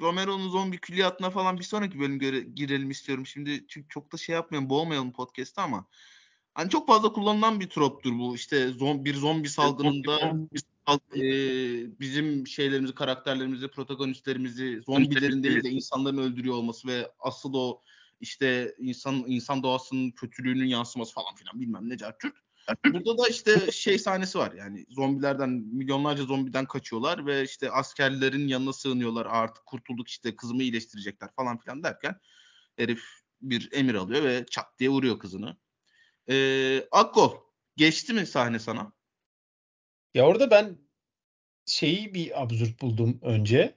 Romero'nun 0.00 0.48
zombi 0.48 0.78
külliyatına 0.78 1.30
falan 1.30 1.58
bir 1.58 1.64
sonraki 1.64 2.00
bölüm 2.00 2.18
göre, 2.18 2.40
girelim 2.40 2.90
istiyorum. 2.90 3.26
Şimdi 3.26 3.66
çünkü 3.68 3.88
çok 3.88 4.12
da 4.12 4.16
şey 4.16 4.34
yapmayalım, 4.34 4.70
boğmayalım 4.70 5.12
podcast'ı 5.12 5.60
ama 5.60 5.86
hani 6.54 6.70
çok 6.70 6.86
fazla 6.86 7.12
kullanılan 7.12 7.60
bir 7.60 7.68
troptur 7.68 8.18
bu. 8.18 8.34
İşte 8.34 8.68
zom, 8.68 9.04
bir 9.04 9.14
zombi 9.14 9.48
salgınında 9.48 10.32
e, 11.16 11.20
bizim 12.00 12.46
şeylerimizi, 12.46 12.94
karakterlerimizi, 12.94 13.68
protagonistlerimizi 13.68 14.80
zombilerin 14.86 15.42
değil 15.42 15.64
de 15.64 15.70
insanların 15.70 16.18
öldürüyor 16.18 16.54
olması 16.54 16.88
ve 16.88 17.10
asıl 17.18 17.54
o 17.54 17.82
işte 18.20 18.74
insan 18.78 19.14
insan 19.14 19.62
doğasının 19.62 20.10
kötülüğünün 20.10 20.66
yansıması 20.66 21.14
falan 21.14 21.34
filan 21.34 21.60
bilmem 21.60 21.88
ne 21.88 21.96
cartçurt. 21.96 22.34
Burada 22.84 23.18
da 23.18 23.28
işte 23.28 23.72
şey 23.72 23.98
sahnesi 23.98 24.38
var 24.38 24.52
yani 24.52 24.86
zombilerden 24.88 25.50
milyonlarca 25.50 26.24
zombiden 26.24 26.66
kaçıyorlar 26.66 27.26
ve 27.26 27.44
işte 27.44 27.70
askerlerin 27.70 28.48
yanına 28.48 28.72
sığınıyorlar 28.72 29.26
artık 29.26 29.66
kurtulduk 29.66 30.08
işte 30.08 30.36
kızımı 30.36 30.62
iyileştirecekler 30.62 31.30
falan 31.36 31.58
filan 31.58 31.82
derken 31.82 32.20
herif 32.76 33.04
bir 33.42 33.68
emir 33.72 33.94
alıyor 33.94 34.24
ve 34.24 34.46
çat 34.50 34.78
diye 34.78 34.90
vuruyor 34.90 35.18
kızını. 35.18 35.56
Ee, 36.28 36.88
Akko 36.92 37.52
geçti 37.76 38.12
mi 38.12 38.26
sahne 38.26 38.58
sana? 38.58 38.92
Ya 40.16 40.26
orada 40.26 40.50
ben 40.50 40.78
şeyi 41.66 42.14
bir 42.14 42.42
absürt 42.42 42.82
buldum 42.82 43.20
önce. 43.22 43.74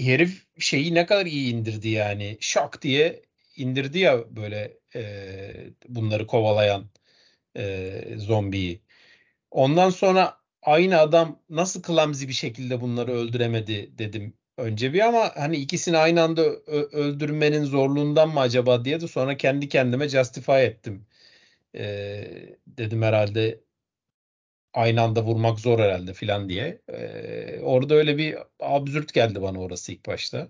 Herif 0.00 0.46
şeyi 0.58 0.94
ne 0.94 1.06
kadar 1.06 1.26
iyi 1.26 1.54
indirdi 1.54 1.88
yani. 1.88 2.38
Şak 2.40 2.82
diye 2.82 3.22
indirdi 3.56 3.98
ya 3.98 4.36
böyle 4.36 4.78
e, 4.96 5.02
bunları 5.88 6.26
kovalayan 6.26 6.90
e, 7.56 8.02
zombiyi. 8.16 8.82
Ondan 9.50 9.90
sonra 9.90 10.38
aynı 10.62 10.98
adam 11.00 11.42
nasıl 11.50 11.82
clumsy 11.82 12.28
bir 12.28 12.32
şekilde 12.32 12.80
bunları 12.80 13.12
öldüremedi 13.12 13.98
dedim 13.98 14.34
önce 14.58 14.92
bir 14.92 15.00
ama 15.00 15.32
hani 15.36 15.56
ikisini 15.56 15.98
aynı 15.98 16.22
anda 16.22 16.42
öldürmenin 16.92 17.64
zorluğundan 17.64 18.28
mı 18.28 18.40
acaba 18.40 18.84
diye 18.84 19.00
de 19.00 19.08
sonra 19.08 19.36
kendi 19.36 19.68
kendime 19.68 20.08
justify 20.08 20.64
ettim. 20.64 21.06
E, 21.74 22.24
dedim 22.66 23.02
herhalde 23.02 23.60
aynı 24.74 25.02
anda 25.02 25.22
vurmak 25.24 25.60
zor 25.60 25.78
herhalde 25.78 26.12
filan 26.14 26.48
diye. 26.48 26.82
E, 26.88 27.60
orada 27.62 27.94
öyle 27.94 28.18
bir 28.18 28.36
absürt 28.60 29.14
geldi 29.14 29.42
bana 29.42 29.60
orası 29.60 29.92
ilk 29.92 30.06
başta. 30.06 30.48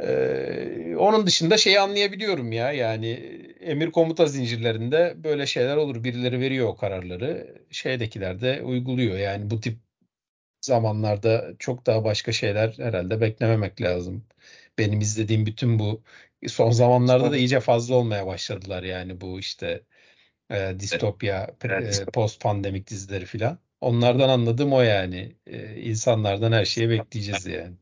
Ee, 0.00 0.96
onun 0.98 1.26
dışında 1.26 1.56
şeyi 1.58 1.80
anlayabiliyorum 1.80 2.52
ya 2.52 2.72
yani 2.72 3.08
emir 3.60 3.90
komuta 3.92 4.26
zincirlerinde 4.26 5.14
böyle 5.24 5.46
şeyler 5.46 5.76
olur. 5.76 6.04
Birileri 6.04 6.40
veriyor 6.40 6.68
o 6.68 6.76
kararları. 6.76 7.58
Şeydekiler 7.70 8.40
de 8.40 8.62
uyguluyor. 8.62 9.18
Yani 9.18 9.50
bu 9.50 9.60
tip 9.60 9.78
zamanlarda 10.60 11.54
çok 11.58 11.86
daha 11.86 12.04
başka 12.04 12.32
şeyler 12.32 12.74
herhalde 12.78 13.20
beklememek 13.20 13.82
lazım. 13.82 14.24
Benim 14.78 15.00
izlediğim 15.00 15.46
bütün 15.46 15.78
bu 15.78 16.02
son 16.48 16.70
zamanlarda 16.70 17.32
da 17.32 17.36
iyice 17.36 17.60
fazla 17.60 17.94
olmaya 17.94 18.26
başladılar 18.26 18.82
yani 18.82 19.20
bu 19.20 19.40
işte 19.40 19.84
e, 20.54 20.80
distopya, 20.80 21.54
e, 21.64 22.04
post 22.04 22.40
pandemik 22.40 22.90
dizileri 22.90 23.26
filan. 23.26 23.58
Onlardan 23.80 24.28
anladığım 24.28 24.72
o 24.72 24.80
yani. 24.80 25.36
E, 25.46 25.80
insanlardan 25.80 26.52
her 26.52 26.64
şeyi 26.64 26.90
bekleyeceğiz 26.90 27.46
yani. 27.46 27.74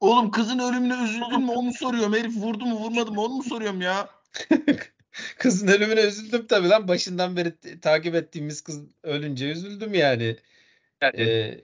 Oğlum 0.00 0.30
kızın 0.30 0.58
ölümüne 0.58 1.04
üzüldün 1.04 1.40
mü 1.40 1.50
onu 1.50 1.72
soruyorum. 1.72 2.14
Herif 2.14 2.36
vurdu 2.36 2.66
mu 2.66 2.76
vurmadı 2.76 3.12
mı 3.12 3.20
onu 3.20 3.34
mu 3.34 3.42
soruyorum 3.42 3.80
ya? 3.80 4.08
Kızın 5.38 5.68
ölümüne 5.68 6.00
üzüldüm 6.00 6.46
tabii 6.46 6.68
lan. 6.68 6.88
Başından 6.88 7.36
beri 7.36 7.80
takip 7.80 8.14
ettiğimiz 8.14 8.60
kız 8.60 8.80
ölünce 9.02 9.50
üzüldüm 9.50 9.94
yani. 9.94 10.36
Ee, 11.18 11.60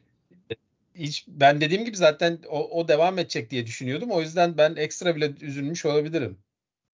hiç 0.94 1.24
ben 1.28 1.60
dediğim 1.60 1.84
gibi 1.84 1.96
zaten 1.96 2.38
o, 2.48 2.80
o 2.80 2.88
devam 2.88 3.18
edecek 3.18 3.50
diye 3.50 3.66
düşünüyordum. 3.66 4.10
O 4.10 4.20
yüzden 4.20 4.58
ben 4.58 4.76
ekstra 4.76 5.16
bile 5.16 5.32
üzülmüş 5.40 5.86
olabilirim. 5.86 6.38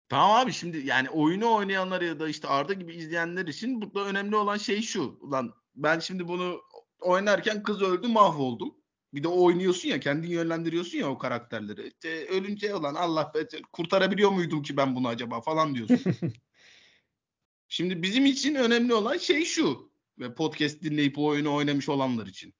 Tamam 0.09 0.31
abi 0.31 0.53
şimdi 0.53 0.77
yani 0.77 1.09
oyunu 1.09 1.53
oynayanlar 1.55 2.01
ya 2.01 2.19
da 2.19 2.29
işte 2.29 2.47
Arda 2.47 2.73
gibi 2.73 2.95
izleyenler 2.95 3.45
için 3.47 3.81
burada 3.81 4.05
önemli 4.05 4.35
olan 4.35 4.57
şey 4.57 4.81
şu. 4.81 5.17
Ulan 5.21 5.53
ben 5.75 5.99
şimdi 5.99 6.27
bunu 6.27 6.61
oynarken 6.99 7.63
kız 7.63 7.81
öldü 7.81 8.07
mahvoldum. 8.07 8.75
Bir 9.13 9.23
de 9.23 9.27
oynuyorsun 9.27 9.89
ya 9.89 9.99
kendin 9.99 10.27
yönlendiriyorsun 10.27 10.97
ya 10.97 11.09
o 11.09 11.17
karakterleri. 11.17 11.87
İşte 11.87 12.27
ölünce 12.27 12.75
olan 12.75 12.95
Allah 12.95 13.31
be 13.35 13.47
kurtarabiliyor 13.73 14.31
muydum 14.31 14.63
ki 14.63 14.77
ben 14.77 14.95
bunu 14.95 15.07
acaba 15.07 15.41
falan 15.41 15.75
diyorsun. 15.75 16.13
Şimdi 17.67 18.01
bizim 18.03 18.25
için 18.25 18.55
önemli 18.55 18.93
olan 18.93 19.17
şey 19.17 19.45
şu. 19.45 19.91
Ve 20.19 20.35
podcast 20.35 20.83
dinleyip 20.83 21.17
o 21.17 21.25
oyunu 21.25 21.53
oynamış 21.53 21.89
olanlar 21.89 22.27
için. 22.27 22.53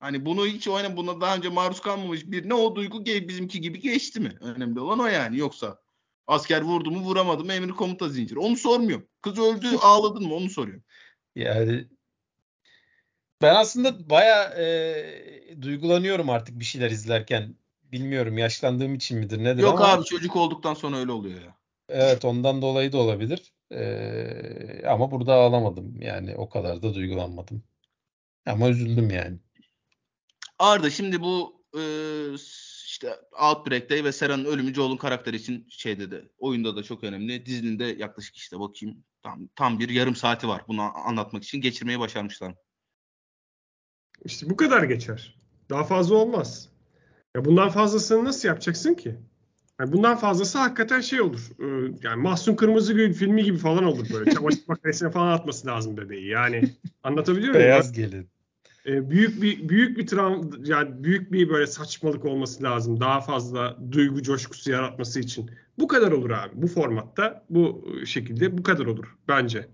Hani 0.00 0.26
bunu 0.26 0.46
hiç 0.46 0.68
oyna 0.68 0.96
buna 0.96 1.20
daha 1.20 1.36
önce 1.36 1.48
maruz 1.48 1.80
kalmamış 1.80 2.26
bir 2.26 2.48
ne 2.48 2.54
o 2.54 2.76
duygu 2.76 3.06
bizimki 3.06 3.60
gibi 3.60 3.80
geçti 3.80 4.20
mi? 4.20 4.36
Önemli 4.40 4.80
olan 4.80 4.98
o 4.98 5.06
yani. 5.06 5.38
Yoksa 5.38 5.82
asker 6.26 6.62
vurdu 6.62 6.90
mu 6.90 7.00
vuramadı 7.00 7.44
mı 7.44 7.52
emir 7.52 7.70
komuta 7.70 8.08
zinciri. 8.08 8.38
Onu 8.38 8.56
sormuyorum. 8.56 9.08
Kız 9.22 9.38
öldü 9.38 9.66
ağladın 9.82 10.26
mı 10.26 10.34
onu 10.34 10.50
soruyorum. 10.50 10.84
Yani 11.34 11.88
ben 13.42 13.54
aslında 13.54 14.10
baya 14.10 14.44
e, 14.44 15.62
duygulanıyorum 15.62 16.30
artık 16.30 16.60
bir 16.60 16.64
şeyler 16.64 16.90
izlerken. 16.90 17.56
Bilmiyorum 17.82 18.38
yaşlandığım 18.38 18.94
için 18.94 19.18
midir 19.18 19.44
nedir 19.44 19.62
Yok 19.62 19.80
ama 19.80 19.92
abi 19.92 20.04
çocuk 20.04 20.36
olduktan 20.36 20.74
sonra 20.74 20.96
öyle 20.96 21.12
oluyor 21.12 21.42
ya. 21.42 21.56
evet 21.88 22.24
ondan 22.24 22.62
dolayı 22.62 22.92
da 22.92 22.98
olabilir. 22.98 23.52
Ee, 23.72 24.86
ama 24.86 25.10
burada 25.10 25.34
ağlamadım 25.34 26.02
yani 26.02 26.36
o 26.36 26.48
kadar 26.48 26.82
da 26.82 26.94
duygulanmadım. 26.94 27.62
Ama 28.46 28.68
üzüldüm 28.68 29.10
yani. 29.10 29.38
Arda 30.58 30.90
şimdi 30.90 31.20
bu 31.20 31.64
e, 31.74 31.82
işte 32.92 33.16
Outbreak'te 33.40 34.04
ve 34.04 34.12
Sera'nın 34.12 34.44
ölümü 34.44 34.74
Joel'un 34.74 34.96
karakteri 34.96 35.36
için 35.36 35.66
şeyde 35.68 36.10
de 36.10 36.28
oyunda 36.38 36.76
da 36.76 36.82
çok 36.82 37.04
önemli. 37.04 37.46
Dizinin 37.46 37.78
de 37.78 37.84
yaklaşık 37.84 38.36
işte 38.36 38.60
bakayım 38.60 39.04
tam 39.22 39.48
tam 39.56 39.78
bir 39.78 39.88
yarım 39.88 40.16
saati 40.16 40.48
var 40.48 40.62
bunu 40.68 40.82
anlatmak 40.82 41.44
için 41.44 41.60
geçirmeyi 41.60 42.00
başarmışlar. 42.00 42.54
İşte 44.24 44.50
bu 44.50 44.56
kadar 44.56 44.82
geçer. 44.82 45.38
Daha 45.70 45.84
fazla 45.84 46.14
olmaz. 46.14 46.68
Ya 47.36 47.44
bundan 47.44 47.68
fazlasını 47.68 48.24
nasıl 48.24 48.48
yapacaksın 48.48 48.94
ki? 48.94 49.16
Yani 49.80 49.92
bundan 49.92 50.16
fazlası 50.16 50.58
hakikaten 50.58 51.00
şey 51.00 51.20
olur. 51.20 51.50
Ee, 51.60 51.94
Yani 52.02 52.22
Mahsun 52.22 52.54
Kırmızıgül 52.56 53.14
filmi 53.14 53.44
gibi 53.44 53.58
falan 53.58 53.84
olur 53.84 54.06
böyle. 54.12 54.30
Çamaşır 54.30 54.60
makinesine 54.68 55.10
falan 55.10 55.32
atması 55.32 55.66
lazım 55.66 55.96
bebeği. 55.96 56.28
Yani 56.28 56.70
anlatabiliyor 57.02 57.54
muyum? 57.54 57.66
Beyaz 57.68 57.92
gelin. 57.92 58.31
Ee, 58.86 59.10
büyük 59.10 59.42
bir 59.42 59.68
büyük 59.68 59.98
bir 59.98 60.06
travma 60.06 60.50
yani 60.64 61.04
büyük 61.04 61.32
bir 61.32 61.48
böyle 61.48 61.66
saçmalık 61.66 62.24
olması 62.24 62.62
lazım. 62.62 63.00
Daha 63.00 63.20
fazla 63.20 63.78
duygu 63.92 64.22
coşkusu 64.22 64.70
yaratması 64.70 65.20
için. 65.20 65.50
Bu 65.78 65.88
kadar 65.88 66.12
olur 66.12 66.30
abi. 66.30 66.62
Bu 66.62 66.66
formatta, 66.66 67.44
bu 67.50 67.92
şekilde 68.06 68.58
bu 68.58 68.62
kadar 68.62 68.86
olur 68.86 69.16
bence. 69.28 69.68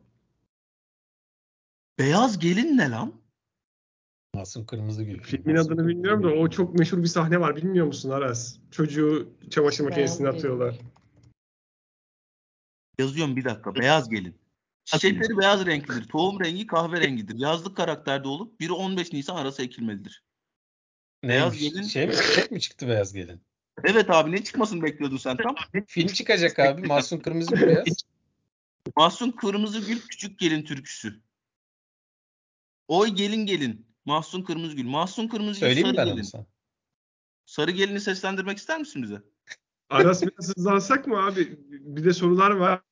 Beyaz 1.98 2.38
gelin 2.38 2.78
ne 2.78 2.90
lan? 2.90 3.20
Masum 4.34 4.66
Kırmızı 4.66 5.04
Gül. 5.04 5.22
Filmin 5.22 5.56
adını 5.56 5.88
bilmiyorum 5.88 6.22
da 6.22 6.28
o 6.28 6.50
çok 6.50 6.78
meşhur 6.78 7.02
bir 7.02 7.06
sahne 7.06 7.40
var. 7.40 7.56
Bilmiyor 7.56 7.86
musun 7.86 8.10
Aras? 8.10 8.56
Çocuğu 8.70 9.28
çamaşır 9.50 9.84
makinesine 9.84 10.28
atıyorlar. 10.28 10.78
Yazıyorum 12.98 13.36
bir 13.36 13.44
dakika. 13.44 13.74
Beyaz 13.74 14.08
gelin. 14.08 14.34
Çiçekleri 14.92 15.38
beyaz 15.38 15.66
renklidir. 15.66 16.08
Tohum 16.08 16.40
rengi 16.40 16.66
kahverengidir. 16.66 17.34
Yazlık 17.38 17.76
karakterde 17.76 18.28
olup 18.28 18.60
biri 18.60 18.72
15 18.72 19.12
Nisan 19.12 19.36
arası 19.36 19.62
ekilmelidir. 19.62 20.22
Beyaz 21.24 21.52
Neymiş? 21.52 21.72
Gelin- 21.74 21.86
Şey 21.88 22.06
mi? 22.06 22.14
Çiçek 22.16 22.50
mi 22.50 22.60
çıktı 22.60 22.88
Beyaz 22.88 23.12
Gelin? 23.12 23.40
Evet 23.84 24.10
abi 24.10 24.32
ne 24.32 24.44
çıkmasını 24.44 24.82
bekliyordun 24.82 25.16
sen 25.16 25.36
tam? 25.36 25.54
Film 25.86 26.08
çıkacak 26.08 26.58
abi. 26.58 26.86
Masum 26.86 27.20
Kırmızı 27.20 27.54
Gül 27.54 27.66
Beyaz. 27.66 27.86
Mahsun 28.96 29.30
Kırmızı 29.30 29.80
Gül 29.80 30.00
Küçük 30.00 30.38
Gelin 30.38 30.62
türküsü. 30.62 31.20
Oy 32.88 33.08
gelin 33.08 33.46
gelin. 33.46 33.86
Mahsun 34.04 34.42
Kırmızı 34.42 34.76
Gül. 34.76 34.84
Mahsun 34.86 35.28
Kırmızı 35.28 35.60
Gül 35.60 35.66
Söyleyeyim 35.66 35.86
sarı 35.88 35.96
ben 35.96 36.06
gelin. 36.06 36.22
sana? 36.22 36.46
Sarı 37.46 37.70
gelini 37.70 38.00
seslendirmek 38.00 38.58
ister 38.58 38.78
misin 38.78 39.02
bize? 39.02 39.22
Aras 39.90 40.22
biraz 40.22 40.48
hızlansak 40.56 41.06
mı 41.06 41.26
abi? 41.26 41.58
Bir 41.68 42.04
de 42.04 42.12
sorular 42.12 42.50
var. 42.50 42.82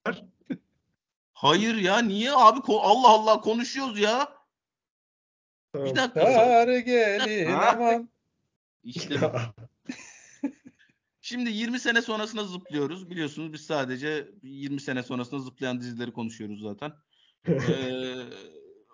Hayır 1.37 1.75
ya 1.75 1.99
niye 1.99 2.33
abi 2.33 2.61
Allah 2.69 3.09
Allah 3.09 3.41
konuşuyoruz 3.41 4.01
ya. 4.01 4.29
Bir 5.75 5.97
dakika. 5.97 6.33
Sarı 6.33 6.79
gelin 6.79 7.53
aman. 7.53 8.09
İşte. 8.85 9.33
Şimdi 11.21 11.51
20 11.51 11.81
sene 11.81 12.03
sonrasına 12.03 12.45
zıplıyoruz. 12.45 13.11
Biliyorsunuz 13.11 13.53
biz 13.53 13.61
sadece 13.61 14.29
20 14.43 14.81
sene 14.81 15.03
sonrasında 15.03 15.41
zıplayan 15.41 15.81
dizileri 15.81 16.13
konuşuyoruz 16.13 16.61
zaten. 16.61 16.93
Ee, 17.49 18.15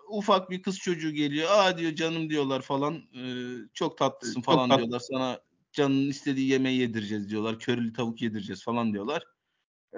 ufak 0.08 0.50
bir 0.50 0.62
kız 0.62 0.78
çocuğu 0.78 1.10
geliyor. 1.10 1.50
Aa 1.50 1.78
diyor 1.78 1.94
canım 1.94 2.30
diyorlar 2.30 2.62
falan. 2.62 2.94
Ee, 2.94 3.32
çok 3.74 3.98
tatlısın 3.98 4.34
Çok 4.34 4.44
falan 4.44 4.78
diyorlar. 4.78 5.00
Sana 5.00 5.40
canının 5.72 6.08
istediği 6.08 6.48
yemeği 6.48 6.80
yedireceğiz 6.80 7.30
diyorlar. 7.30 7.58
Körülü 7.58 7.92
tavuk 7.92 8.22
yedireceğiz 8.22 8.64
falan 8.64 8.92
diyorlar. 8.92 9.24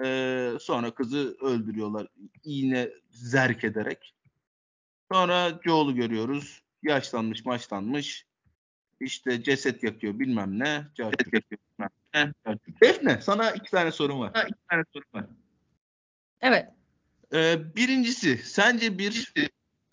Ee, 0.03 0.51
sonra 0.61 0.91
kızı 0.91 1.37
öldürüyorlar. 1.41 2.07
İğne 2.43 2.89
zerk 3.11 3.63
ederek. 3.63 4.13
Sonra 5.11 5.59
Joel'u 5.65 5.95
görüyoruz. 5.95 6.61
Yaşlanmış 6.83 7.45
maçlanmış. 7.45 8.25
İşte 8.99 9.43
ceset 9.43 9.83
yakıyor 9.83 10.19
bilmem 10.19 10.59
ne. 10.59 10.87
Ceset 10.95 11.33
yakıyor 11.33 11.59
bilmem 11.77 11.89
ne. 12.13 12.33
Defne 12.81 13.21
sana 13.21 13.51
iki 13.51 13.71
tane 13.71 13.91
sorum 13.91 14.19
var. 14.19 14.45
iki 14.47 14.67
tane 14.69 14.83
sorum 14.93 15.07
var. 15.13 15.25
Evet. 16.41 16.69
Ee, 17.33 17.75
birincisi 17.75 18.37
sence 18.37 18.97
bir 18.97 19.33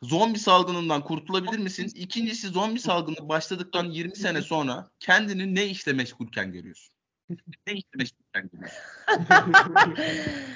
zombi 0.03 0.39
salgınından 0.39 1.05
kurtulabilir 1.05 1.59
misin? 1.59 1.93
İkincisi 1.95 2.49
zombi 2.49 2.81
salgını 2.81 3.29
başladıktan 3.29 3.85
20 3.85 4.17
sene 4.17 4.43
sonra 4.43 4.91
kendini 5.01 5.55
ne 5.55 5.67
işle 5.67 5.93
meşgulken 5.93 6.53
görüyorsun? 6.53 6.92
görüyorsun? 7.67 8.19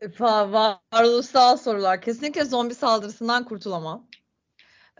Fa- 0.00 0.52
Varoluşsal 0.92 1.56
sorular. 1.56 2.02
Kesinlikle 2.02 2.44
zombi 2.44 2.74
saldırısından 2.74 3.44
kurtulamam. 3.44 4.06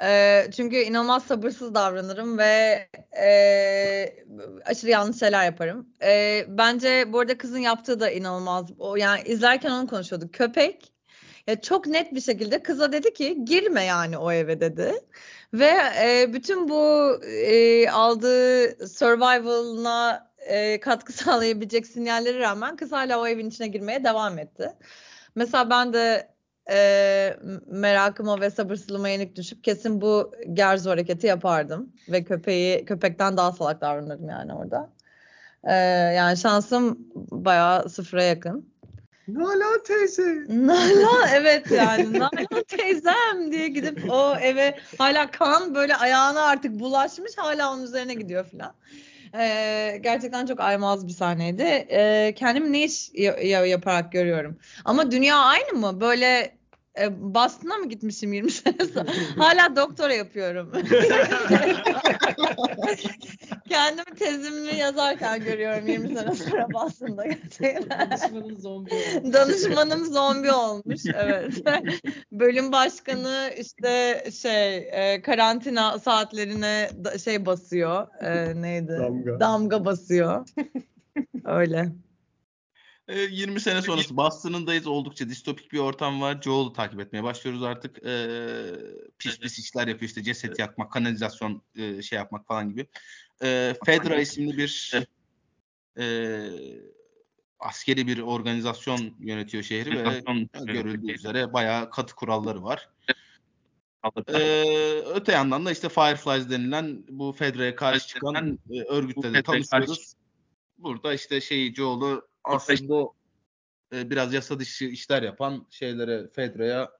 Ee, 0.03 0.47
çünkü 0.57 0.77
inanılmaz 0.77 1.25
sabırsız 1.25 1.75
davranırım 1.75 2.39
ve 2.39 2.89
e, 3.23 4.25
aşırı 4.65 4.91
yanlış 4.91 5.19
şeyler 5.19 5.45
yaparım. 5.45 5.89
Ee, 6.03 6.47
bence 6.49 7.13
bu 7.13 7.21
arada 7.21 7.39
kızın 7.39 7.59
yaptığı 7.59 8.01
da 8.01 8.11
inanılmaz. 8.11 8.71
O 8.79 8.97
yani 8.97 9.23
izlerken 9.23 9.71
onu 9.71 9.87
konuşuyorduk. 9.87 10.35
Köpek 10.35 10.93
ya 11.47 11.61
çok 11.61 11.87
net 11.87 12.15
bir 12.15 12.21
şekilde 12.21 12.63
kıza 12.63 12.93
dedi 12.93 13.13
ki 13.15 13.45
girme 13.45 13.85
yani 13.85 14.19
o 14.19 14.33
eve 14.33 14.61
dedi. 14.61 14.95
Ve 15.55 15.73
e, 16.03 16.33
bütün 16.33 16.69
bu 16.69 17.15
e, 17.25 17.91
aldığı 17.91 18.89
survival'ına 18.89 20.30
e, 20.51 20.81
katkı 20.81 21.13
sağlayabilecek 21.25 21.87
sinyallere 21.87 22.39
rağmen 22.39 22.77
kız 22.77 22.93
hala 22.93 23.21
o 23.21 23.27
evin 23.27 23.49
içine 23.49 23.67
girmeye 23.67 24.05
devam 24.05 24.39
etti. 24.39 24.73
Mesela 25.35 25.71
ben 25.71 25.93
de 25.93 26.29
e, 26.71 27.37
merakıma 27.67 28.41
ve 28.41 28.51
sabırsızlığıma 28.51 29.09
yenik 29.09 29.37
düşüp 29.37 29.65
kesin 29.65 30.01
bu 30.01 30.33
gerzo 30.53 30.91
hareketi 30.91 31.27
yapardım. 31.27 31.93
Ve 32.09 32.25
köpeği 32.25 32.85
köpekten 32.85 33.37
daha 33.37 33.53
salak 33.53 33.81
davranırdım 33.81 34.29
yani 34.29 34.55
orada. 34.55 34.91
E, 35.65 35.75
yani 36.17 36.37
şansım 36.37 36.99
bayağı 37.15 37.89
sıfıra 37.89 38.23
yakın. 38.23 38.71
Nalan 39.29 39.83
teyze. 39.83 40.45
Nalan 40.49 41.29
evet 41.35 41.71
yani 41.71 42.19
Nalan 42.19 42.65
teyzem 42.69 43.53
diye 43.53 43.69
gidip 43.69 44.11
o 44.11 44.37
eve 44.41 44.79
hala 44.99 45.31
kan 45.31 45.75
böyle 45.75 45.97
ayağına 45.97 46.43
artık 46.43 46.81
bulaşmış 46.81 47.39
hala 47.39 47.73
onun 47.73 47.83
üzerine 47.83 48.15
gidiyor 48.15 48.45
filan. 48.45 48.75
Ee, 49.35 49.99
gerçekten 50.03 50.47
çok 50.47 50.61
aymaz 50.61 51.07
bir 51.07 51.13
sahneydi. 51.13 51.63
Ee, 51.63 52.35
kendimi 52.37 52.73
ne 52.73 52.85
iş 52.85 53.11
ya- 53.15 53.67
yaparak 53.67 54.13
görüyorum. 54.13 54.59
Ama 54.85 55.11
dünya 55.11 55.37
aynı 55.39 55.73
mı? 55.73 56.01
Böyle 56.01 56.59
e, 56.99 57.35
Boston'a 57.35 57.77
mı 57.77 57.89
gitmişim 57.89 58.33
20 58.33 58.51
sene 58.51 58.87
sonra? 58.95 59.07
Hala 59.37 59.77
doktora 59.77 60.15
yapıyorum. 60.15 60.73
Kendimi 63.69 64.19
tezimi 64.19 64.77
yazarken 64.77 65.41
görüyorum 65.45 65.89
20 65.89 66.09
sene 66.09 66.35
sonra 66.35 66.67
Boston'da 66.75 67.27
gerçekten. 67.27 68.11
Danışmanın 68.11 68.57
zombi 68.57 68.91
oldu. 68.95 69.33
Danışmanım 69.33 70.05
zombi 70.05 70.53
olmuş. 70.53 71.01
Evet. 71.15 71.55
Bölüm 72.33 72.73
başkanı 72.73 73.51
işte 73.59 74.25
şey 74.43 74.77
e, 74.77 75.23
karantina 75.23 75.99
saatlerine 75.99 76.91
da- 77.05 77.19
şey 77.19 77.47
basıyor. 77.47 78.07
E, 78.23 78.63
neydi? 78.63 78.97
Damga. 79.01 79.41
Damga 79.41 79.85
basıyor. 79.85 80.47
Öyle. 81.45 81.89
Ee, 83.11 83.21
20 83.21 83.61
sene 83.61 83.83
sonrası 83.83 84.17
Boston'ındayız. 84.17 84.87
Oldukça 84.87 85.29
distopik 85.29 85.73
bir 85.73 85.79
ortam 85.79 86.21
var. 86.21 86.43
Joel'u 86.43 86.73
takip 86.73 87.01
etmeye 87.01 87.23
başlıyoruz 87.23 87.63
artık. 87.63 88.07
Ee, 88.07 88.35
pis 89.19 89.39
pis 89.39 89.59
işler 89.59 89.89
yapıyor 89.89 90.09
işte 90.09 90.23
ceset 90.23 90.59
yakmak, 90.59 90.93
kanalizasyon 90.93 91.63
e, 91.77 92.03
şey 92.03 92.17
yapmak 92.17 92.47
falan 92.47 92.69
gibi. 92.71 92.87
Ee, 93.43 93.75
Fedra 93.85 94.21
isimli 94.21 94.57
bir 94.57 94.95
e, 95.99 96.05
askeri 97.59 98.07
bir 98.07 98.19
organizasyon 98.19 99.15
yönetiyor 99.21 99.63
şehri 99.63 100.05
ve 100.05 100.23
görüldüğü 100.73 101.13
üzere 101.13 101.53
bayağı 101.53 101.91
katı 101.91 102.15
kuralları 102.15 102.63
var. 102.63 102.89
Ee, 104.29 105.03
öte 105.15 105.33
yandan 105.33 105.67
da 105.67 105.73
işte 105.73 105.89
Fireflies 105.89 106.51
denilen 106.51 107.05
bu 107.09 107.33
Fedra'ya 107.33 107.77
karşı 107.77 108.09
çıkan 108.09 108.59
e, 108.71 108.83
örgütle 108.83 109.35
de 109.35 109.43
tanışıyoruz. 109.43 110.15
Burada 110.79 111.15
işte 111.15 111.41
şey 111.41 111.75
Joel'u 111.75 112.30
aslında 112.45 113.11
e, 113.93 114.11
biraz 114.11 114.35
yasa 114.35 114.61
dışı 114.61 114.85
işler 114.85 115.23
yapan 115.23 115.67
şeylere 115.71 116.29
Fedra'ya 116.29 116.91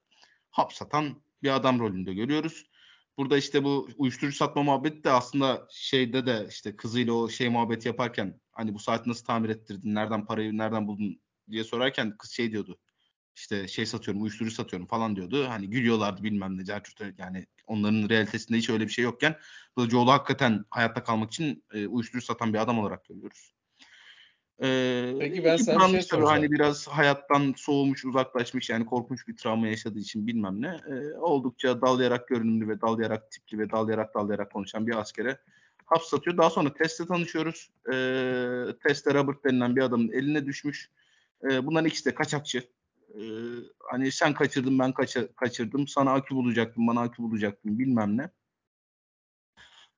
hapsatan 0.51 1.21
bir 1.43 1.55
adam 1.55 1.79
rolünde 1.79 2.13
görüyoruz. 2.13 2.65
Burada 3.17 3.37
işte 3.37 3.63
bu 3.63 3.89
uyuşturucu 3.97 4.37
satma 4.37 4.63
muhabbeti 4.63 5.03
de 5.03 5.11
aslında 5.11 5.67
şeyde 5.71 6.25
de 6.25 6.45
işte 6.49 6.75
kızıyla 6.75 7.13
o 7.13 7.29
şey 7.29 7.49
muhabbeti 7.49 7.87
yaparken 7.87 8.39
hani 8.51 8.73
bu 8.73 8.79
saati 8.79 9.09
nasıl 9.09 9.25
tamir 9.25 9.49
ettirdin, 9.49 9.95
nereden 9.95 10.25
parayı 10.25 10.57
nereden 10.57 10.87
buldun 10.87 11.21
diye 11.51 11.63
sorarken 11.63 12.17
kız 12.17 12.31
şey 12.31 12.51
diyordu. 12.51 12.79
İşte 13.35 13.67
şey 13.67 13.85
satıyorum, 13.85 14.21
uyuşturucu 14.23 14.55
satıyorum 14.55 14.87
falan 14.87 15.15
diyordu. 15.15 15.45
Hani 15.49 15.69
gülüyorlardı 15.69 16.23
bilmem 16.23 16.57
ne. 16.57 16.63
Yani 17.17 17.45
onların 17.67 18.09
realitesinde 18.09 18.57
hiç 18.57 18.69
öyle 18.69 18.83
bir 18.83 18.91
şey 18.91 19.03
yokken 19.03 19.39
burada 19.77 19.89
Joel'u 19.89 20.11
hakikaten 20.11 20.65
hayatta 20.69 21.03
kalmak 21.03 21.31
için 21.31 21.63
e, 21.73 21.87
uyuşturucu 21.87 22.25
satan 22.25 22.53
bir 22.53 22.59
adam 22.59 22.79
olarak 22.79 23.05
görüyoruz. 23.05 23.53
Ee, 24.63 25.15
Peki 25.19 25.43
ben 25.43 25.57
sana 25.57 25.77
bir 25.77 25.81
şey 25.81 25.91
tabii, 25.91 26.03
soracağım. 26.03 26.27
Hani 26.29 26.51
biraz 26.51 26.87
hayattan 26.87 27.53
soğumuş, 27.57 28.05
uzaklaşmış 28.05 28.69
yani 28.69 28.85
korkunç 28.85 29.27
bir 29.27 29.35
travma 29.35 29.67
yaşadığı 29.67 29.99
için 29.99 30.27
bilmem 30.27 30.61
ne. 30.61 30.79
Ee, 30.89 31.13
oldukça 31.17 31.81
dalayarak 31.81 32.27
görünümlü 32.27 32.67
ve 32.69 32.81
dalayarak 32.81 33.31
tipli 33.31 33.59
ve 33.59 33.69
dalayarak 33.71 34.15
dalayarak 34.15 34.51
konuşan 34.53 34.87
bir 34.87 34.99
askere 34.99 35.37
hapis 35.85 36.13
atıyor. 36.13 36.37
Daha 36.37 36.49
sonra 36.49 36.73
Test'le 36.73 37.07
tanışıyoruz. 37.07 37.69
Ee, 37.93 38.65
Test'te 38.83 39.13
Robert 39.13 39.43
denilen 39.45 39.75
bir 39.75 39.81
adamın 39.81 40.11
eline 40.11 40.45
düşmüş. 40.45 40.89
Ee, 41.43 41.65
bunların 41.65 41.87
ikisi 41.87 42.05
de 42.05 42.15
kaçakçı. 42.15 42.63
Ee, 43.15 43.21
hani 43.79 44.11
sen 44.11 44.33
kaçırdın 44.33 44.79
ben 44.79 44.91
kaça- 44.91 45.27
kaçırdım. 45.35 45.87
Sana 45.87 46.11
akü 46.13 46.35
bulacaktım, 46.35 46.87
bana 46.87 47.01
akü 47.01 47.23
bulacaktım 47.23 47.79
bilmem 47.79 48.17
ne. 48.17 48.29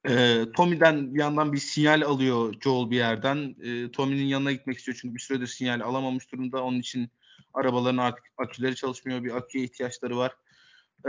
Ee, 0.10 0.46
Tommy'den 0.56 1.16
bir 1.16 1.20
yandan 1.20 1.54
bir 1.54 1.58
sinyal 1.58 2.02
alıyor 2.02 2.56
Joel 2.62 2.92
bir 2.92 2.96
yerden. 2.96 3.56
Ee, 3.64 3.92
Tommy'nin 3.92 4.26
yanına 4.26 4.52
gitmek 4.52 4.78
istiyor 4.78 4.98
çünkü 5.02 5.16
bir 5.16 5.20
süredir 5.20 5.48
sinyal 5.48 5.82
alamamış 5.82 6.32
durumda. 6.32 6.64
Onun 6.64 6.80
için 6.80 7.10
arabaların 7.54 7.98
artık 7.98 8.26
aküleri 8.38 8.76
çalışmıyor. 8.76 9.24
Bir 9.24 9.38
aküye 9.38 9.64
ihtiyaçları 9.64 10.18
var. 10.18 10.36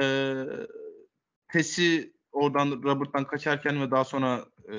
Ee, 0.03 0.45
Tess'i 1.53 2.13
oradan 2.33 2.83
Robert'tan 2.83 3.27
kaçarken 3.27 3.83
ve 3.83 3.91
daha 3.91 4.05
sonra 4.05 4.45
e, 4.69 4.77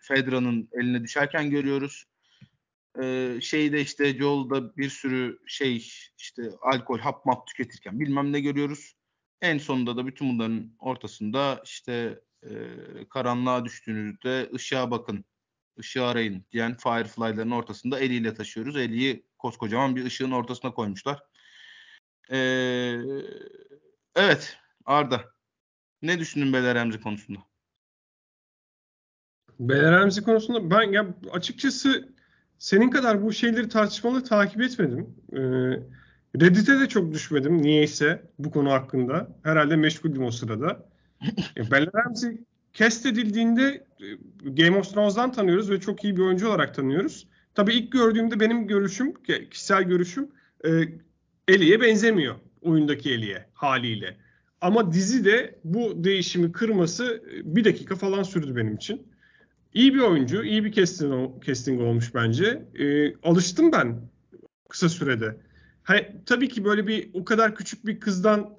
Fedra'nın 0.00 0.68
eline 0.72 1.02
düşerken 1.02 1.50
görüyoruz. 1.50 2.04
Ee, 3.02 3.38
şeyde 3.40 3.80
işte 3.80 4.18
Joel'da 4.18 4.76
bir 4.76 4.88
sürü 4.88 5.38
şey 5.46 5.76
işte 6.18 6.42
alkol, 6.62 6.98
hap 6.98 7.26
map 7.26 7.46
tüketirken 7.46 8.00
bilmem 8.00 8.32
ne 8.32 8.40
görüyoruz. 8.40 8.94
En 9.42 9.58
sonunda 9.58 9.96
da 9.96 10.06
bütün 10.06 10.28
bunların 10.28 10.72
ortasında 10.78 11.62
işte 11.64 12.20
e, 12.50 13.08
karanlığa 13.08 13.64
düştüğünüzde 13.64 14.50
ışığa 14.54 14.90
bakın, 14.90 15.24
ışığı 15.78 16.04
arayın 16.04 16.44
diyen 16.52 16.76
Firefly'ların 16.76 17.50
ortasında 17.50 18.00
eliyle 18.00 18.34
taşıyoruz. 18.34 18.76
Eliyi 18.76 19.26
koskocaman 19.38 19.96
bir 19.96 20.04
ışığın 20.04 20.30
ortasına 20.30 20.74
koymuşlar. 20.74 21.22
Ee, 22.30 22.96
evet 24.14 24.58
Arda. 24.84 25.24
Ne 26.02 26.18
düşündün 26.18 26.52
Bela 26.52 27.00
konusunda? 27.00 27.38
Bela 29.60 30.08
konusunda 30.24 30.70
ben 30.70 30.92
ya 30.92 31.14
açıkçası 31.32 32.14
senin 32.58 32.90
kadar 32.90 33.22
bu 33.22 33.32
şeyleri 33.32 33.68
tartışmalı 33.68 34.24
takip 34.24 34.62
etmedim. 34.62 35.16
Ee, 35.32 35.38
Reddit'e 36.40 36.80
de 36.80 36.88
çok 36.88 37.12
düşmedim 37.12 37.62
niyeyse 37.62 38.30
bu 38.38 38.50
konu 38.50 38.72
hakkında. 38.72 39.38
Herhalde 39.42 39.76
meşguldüm 39.76 40.24
o 40.24 40.30
sırada. 40.30 40.93
E, 41.56 41.70
Bella 41.70 41.90
Ramsey 41.94 42.38
cast 42.74 43.06
edildiğinde 43.06 43.86
e, 44.00 44.06
Game 44.50 44.78
of 44.78 44.94
Thrones'dan 44.94 45.32
tanıyoruz 45.32 45.70
ve 45.70 45.80
çok 45.80 46.04
iyi 46.04 46.16
bir 46.16 46.22
oyuncu 46.22 46.48
olarak 46.48 46.74
tanıyoruz. 46.74 47.28
Tabii 47.54 47.74
ilk 47.74 47.92
gördüğümde 47.92 48.40
benim 48.40 48.66
görüşüm, 48.66 49.14
kişisel 49.50 49.82
görüşüm 49.82 50.28
e, 50.64 50.70
Ellie'ye 51.48 51.80
benzemiyor. 51.80 52.34
Oyundaki 52.60 53.12
Ellie'ye 53.12 53.46
haliyle. 53.54 54.16
Ama 54.60 54.92
dizi 54.92 55.24
de 55.24 55.58
bu 55.64 56.04
değişimi 56.04 56.52
kırması 56.52 57.22
bir 57.44 57.64
dakika 57.64 57.96
falan 57.96 58.22
sürdü 58.22 58.56
benim 58.56 58.74
için. 58.74 59.02
İyi 59.74 59.94
bir 59.94 60.00
oyuncu, 60.00 60.44
iyi 60.44 60.64
bir 60.64 60.72
casting, 60.72 61.44
casting 61.44 61.80
olmuş 61.80 62.14
bence. 62.14 62.64
E, 62.78 63.14
alıştım 63.16 63.72
ben 63.72 64.00
kısa 64.68 64.88
sürede. 64.88 65.36
Ha, 65.82 65.96
tabii 66.26 66.48
ki 66.48 66.64
böyle 66.64 66.86
bir 66.86 67.10
o 67.14 67.24
kadar 67.24 67.54
küçük 67.54 67.86
bir 67.86 68.00
kızdan 68.00 68.50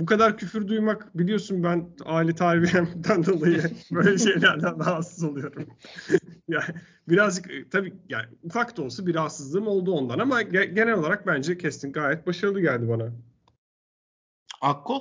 bu 0.00 0.06
kadar 0.06 0.38
küfür 0.38 0.68
duymak 0.68 1.18
biliyorsun 1.18 1.62
ben 1.62 1.90
aile 2.04 2.34
tarihimden 2.34 3.24
dolayı 3.26 3.62
böyle 3.92 4.18
şeylerden 4.18 4.78
rahatsız 4.80 5.24
oluyorum. 5.24 5.68
yani 6.48 6.74
birazcık 7.08 7.50
e, 7.50 7.68
tabii 7.68 7.94
yani 8.08 8.26
ufak 8.42 8.76
da 8.76 8.82
olsa 8.82 9.06
bir 9.06 9.14
rahatsızlığım 9.14 9.66
oldu 9.66 9.92
ondan 9.92 10.18
ama 10.18 10.42
genel 10.42 10.92
olarak 10.92 11.26
bence 11.26 11.58
casting 11.58 11.94
gayet 11.94 12.26
başarılı 12.26 12.60
geldi 12.60 12.88
bana. 12.88 13.12
Akkol? 14.60 15.00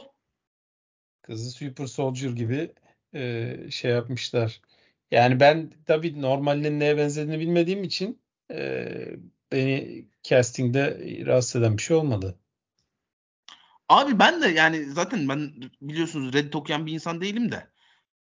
Kızı 1.22 1.52
Super 1.52 1.86
Soldier 1.86 2.32
gibi 2.32 2.74
e, 3.14 3.56
şey 3.72 3.92
yapmışlar. 3.92 4.62
Yani 5.12 5.40
ben 5.40 5.72
tabii 5.86 6.22
normalde 6.22 6.80
neye 6.80 6.98
benzediğini 6.98 7.40
bilmediğim 7.40 7.84
için 7.84 8.22
e, 8.52 8.88
beni 9.52 10.06
castingde 10.24 11.00
rahatsız 11.26 11.62
eden 11.62 11.78
bir 11.78 11.82
şey 11.82 11.98
olmadı. 11.98 12.40
Abi 13.90 14.20
ben 14.20 14.42
de 14.42 14.48
yani 14.48 14.86
zaten 14.86 15.30
ben 15.30 15.54
biliyorsunuz 15.82 16.34
Reddit 16.34 16.56
okuyan 16.56 16.86
bir 16.86 16.94
insan 16.94 17.22
değilim 17.22 17.52
de. 17.52 17.72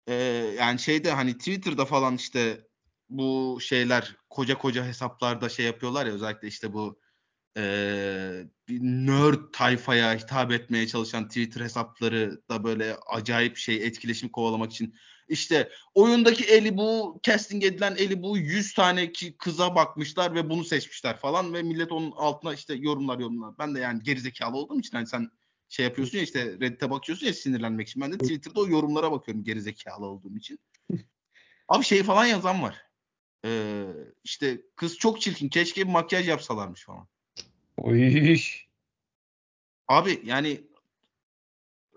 Ee, 0.07 0.13
yani 0.59 0.79
şeyde 0.79 1.11
hani 1.11 1.37
Twitter'da 1.37 1.85
falan 1.85 2.15
işte 2.15 2.67
bu 3.09 3.59
şeyler 3.61 4.15
koca 4.29 4.57
koca 4.57 4.85
hesaplarda 4.85 5.49
şey 5.49 5.65
yapıyorlar 5.65 6.05
ya 6.05 6.13
özellikle 6.13 6.47
işte 6.47 6.73
bu 6.73 6.99
e, 7.57 7.61
bir 8.67 8.79
nerd 8.81 9.39
tayfaya 9.53 10.15
hitap 10.15 10.51
etmeye 10.51 10.87
çalışan 10.87 11.27
Twitter 11.27 11.61
hesapları 11.61 12.41
da 12.49 12.63
böyle 12.63 12.95
acayip 13.07 13.57
şey 13.57 13.75
etkileşim 13.75 14.29
kovalamak 14.29 14.71
için 14.71 14.95
işte 15.27 15.69
oyundaki 15.93 16.43
eli 16.43 16.77
bu 16.77 17.19
casting 17.23 17.63
edilen 17.63 17.95
eli 17.97 18.21
bu 18.21 18.37
100 18.37 18.73
tane 18.73 19.11
ki 19.11 19.37
kıza 19.37 19.75
bakmışlar 19.75 20.35
ve 20.35 20.49
bunu 20.49 20.63
seçmişler 20.63 21.17
falan 21.17 21.53
ve 21.53 21.63
millet 21.63 21.91
onun 21.91 22.11
altına 22.11 22.53
işte 22.53 22.73
yorumlar 22.73 23.19
yorumlar. 23.19 23.57
Ben 23.59 23.75
de 23.75 23.79
yani 23.79 24.03
gerizekalı 24.03 24.57
olduğum 24.57 24.79
için 24.79 24.97
hani 24.97 25.07
sen 25.07 25.29
şey 25.69 25.85
yapıyorsun 25.85 26.17
ya 26.17 26.23
işte 26.23 26.45
Reddit'e 26.45 26.89
bakıyorsun 26.89 27.27
ya 27.27 27.33
sinirlenmek 27.33 27.87
için. 27.87 28.01
Ben 28.01 28.11
de 28.11 28.17
Twitter'da 28.17 28.59
o 28.59 28.67
yorumlara 28.67 29.11
bakıyorum 29.11 29.43
gerizekalı 29.43 30.05
olduğum 30.05 30.37
için. 30.37 30.59
Abi 31.67 31.83
şey 31.83 32.03
falan 32.03 32.25
yazan 32.25 32.61
var. 32.61 32.81
Ee, 33.45 33.85
işte 34.23 34.61
kız 34.75 34.97
çok 34.97 35.21
çirkin. 35.21 35.49
Keşke 35.49 35.87
bir 35.87 35.91
makyaj 35.91 36.27
yapsalarmış 36.27 36.85
falan. 36.85 37.07
Oy. 37.77 38.37
Abi 39.87 40.21
yani 40.23 40.61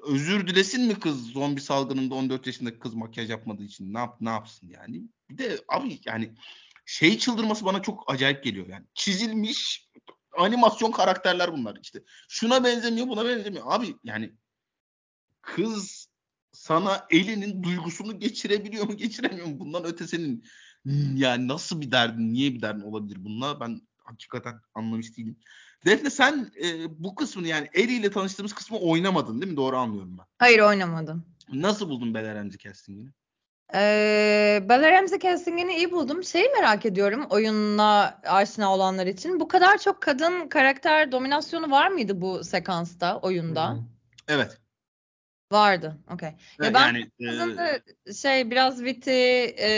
özür 0.02 0.46
dilesin 0.46 0.86
mi 0.86 1.00
kız 1.00 1.26
zombi 1.26 1.60
salgınında 1.60 2.14
14 2.14 2.46
yaşındaki 2.46 2.78
kız 2.78 2.94
makyaj 2.94 3.30
yapmadığı 3.30 3.64
için 3.64 3.94
ne 3.94 3.98
yap 3.98 4.16
ne 4.20 4.30
yapsın 4.30 4.68
yani? 4.68 5.02
Bir 5.30 5.38
de 5.38 5.58
abi 5.68 6.00
yani 6.04 6.34
şey 6.86 7.18
çıldırması 7.18 7.64
bana 7.64 7.82
çok 7.82 8.04
acayip 8.12 8.44
geliyor 8.44 8.66
yani. 8.66 8.86
Çizilmiş 8.94 9.89
animasyon 10.40 10.90
karakterler 10.90 11.52
bunlar 11.52 11.78
işte. 11.82 12.02
Şuna 12.28 12.64
benzemiyor, 12.64 13.08
buna 13.08 13.24
benzemiyor. 13.24 13.64
Abi 13.66 13.96
yani 14.04 14.32
kız 15.42 16.08
sana 16.52 17.06
elinin 17.10 17.62
duygusunu 17.62 18.18
geçirebiliyor 18.20 18.86
mu, 18.86 18.96
geçiremiyor 18.96 19.46
mu? 19.46 19.58
Bundan 19.60 19.84
ötesinin 19.84 20.44
yani 21.14 21.48
nasıl 21.48 21.80
bir 21.80 21.90
derdin, 21.90 22.32
niye 22.32 22.54
bir 22.54 22.62
derdin 22.62 22.80
olabilir 22.80 23.24
bununla? 23.24 23.60
Ben 23.60 23.80
hakikaten 23.96 24.60
anlamış 24.74 25.16
değilim. 25.16 25.38
Defne 25.86 26.10
sen 26.10 26.52
e, 26.64 26.86
bu 27.04 27.14
kısmını 27.14 27.48
yani 27.48 27.68
Eli 27.72 27.94
ile 27.94 28.10
tanıştığımız 28.10 28.52
kısmı 28.52 28.78
oynamadın 28.78 29.40
değil 29.40 29.52
mi? 29.52 29.56
Doğru 29.56 29.76
anlıyorum 29.76 30.18
ben. 30.18 30.24
Hayır 30.38 30.58
oynamadım. 30.58 31.26
Nasıl 31.52 31.88
buldun 31.88 32.14
Bella 32.14 32.34
Ramsey 32.34 32.58
castingini? 32.58 33.10
Ee, 33.74 34.62
Bella 34.68 34.92
Ramsey 34.92 35.18
castingini 35.18 35.76
iyi 35.76 35.90
buldum. 35.90 36.24
Şeyi 36.24 36.48
merak 36.48 36.86
ediyorum 36.86 37.26
oyunla 37.30 38.20
aşina 38.24 38.74
olanlar 38.74 39.06
için. 39.06 39.40
Bu 39.40 39.48
kadar 39.48 39.78
çok 39.78 40.02
kadın 40.02 40.48
karakter 40.48 41.12
dominasyonu 41.12 41.70
var 41.70 41.88
mıydı 41.88 42.20
bu 42.20 42.44
sekansta, 42.44 43.18
oyunda? 43.18 43.76
Evet. 44.28 44.58
Vardı. 45.52 45.96
Okay. 46.14 46.34
Ya 46.62 46.74
ben 46.74 46.86
yani, 46.86 47.10
kızın 47.18 47.56
da 47.56 47.80
şey 48.12 48.50
biraz 48.50 48.82
viti 48.82 49.10
e, 49.58 49.70